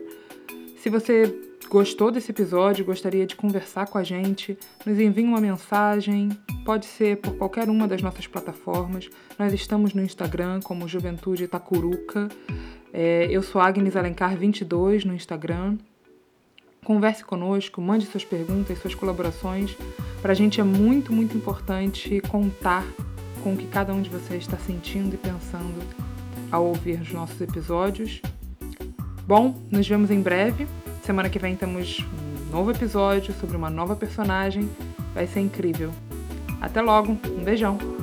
Se 0.77 0.89
você 0.89 1.37
gostou 1.69 2.09
desse 2.09 2.31
episódio, 2.31 2.83
gostaria 2.83 3.27
de 3.27 3.35
conversar 3.35 3.85
com 3.87 3.99
a 3.99 4.03
gente, 4.03 4.57
nos 4.83 4.99
envie 4.99 5.23
uma 5.23 5.39
mensagem, 5.39 6.29
pode 6.65 6.87
ser 6.87 7.17
por 7.17 7.37
qualquer 7.37 7.69
uma 7.69 7.87
das 7.87 8.01
nossas 8.01 8.25
plataformas. 8.25 9.07
Nós 9.37 9.53
estamos 9.53 9.93
no 9.93 10.01
Instagram 10.01 10.59
como 10.61 10.87
Juventude 10.87 11.43
Itacuruca. 11.43 12.27
É, 12.91 13.27
eu 13.29 13.43
sou 13.43 13.61
Agnes 13.61 13.93
Alencar22 13.93 15.05
no 15.05 15.13
Instagram. 15.13 15.77
Converse 16.83 17.23
conosco, 17.23 17.79
mande 17.79 18.07
suas 18.07 18.25
perguntas, 18.25 18.79
suas 18.79 18.95
colaborações. 18.95 19.77
Para 20.23 20.31
a 20.31 20.35
gente 20.35 20.59
é 20.59 20.63
muito, 20.63 21.13
muito 21.13 21.37
importante 21.37 22.19
contar 22.21 22.83
com 23.43 23.53
o 23.53 23.57
que 23.57 23.67
cada 23.67 23.93
um 23.93 24.01
de 24.01 24.09
vocês 24.09 24.41
está 24.41 24.57
sentindo 24.57 25.13
e 25.13 25.17
pensando 25.17 25.79
ao 26.51 26.65
ouvir 26.65 26.99
os 26.99 27.13
nossos 27.13 27.39
episódios. 27.39 28.21
Bom, 29.27 29.55
nos 29.69 29.87
vemos 29.87 30.09
em 30.09 30.19
breve. 30.19 30.65
Semana 31.09 31.27
que 31.27 31.39
vem 31.39 31.55
temos 31.55 32.05
um 32.13 32.51
novo 32.55 32.69
episódio 32.69 33.33
sobre 33.33 33.57
uma 33.57 33.67
nova 33.67 33.95
personagem. 33.95 34.69
Vai 35.11 35.25
ser 35.25 35.39
incrível. 35.39 35.91
Até 36.61 36.83
logo, 36.83 37.17
um 37.35 37.43
beijão! 37.43 37.98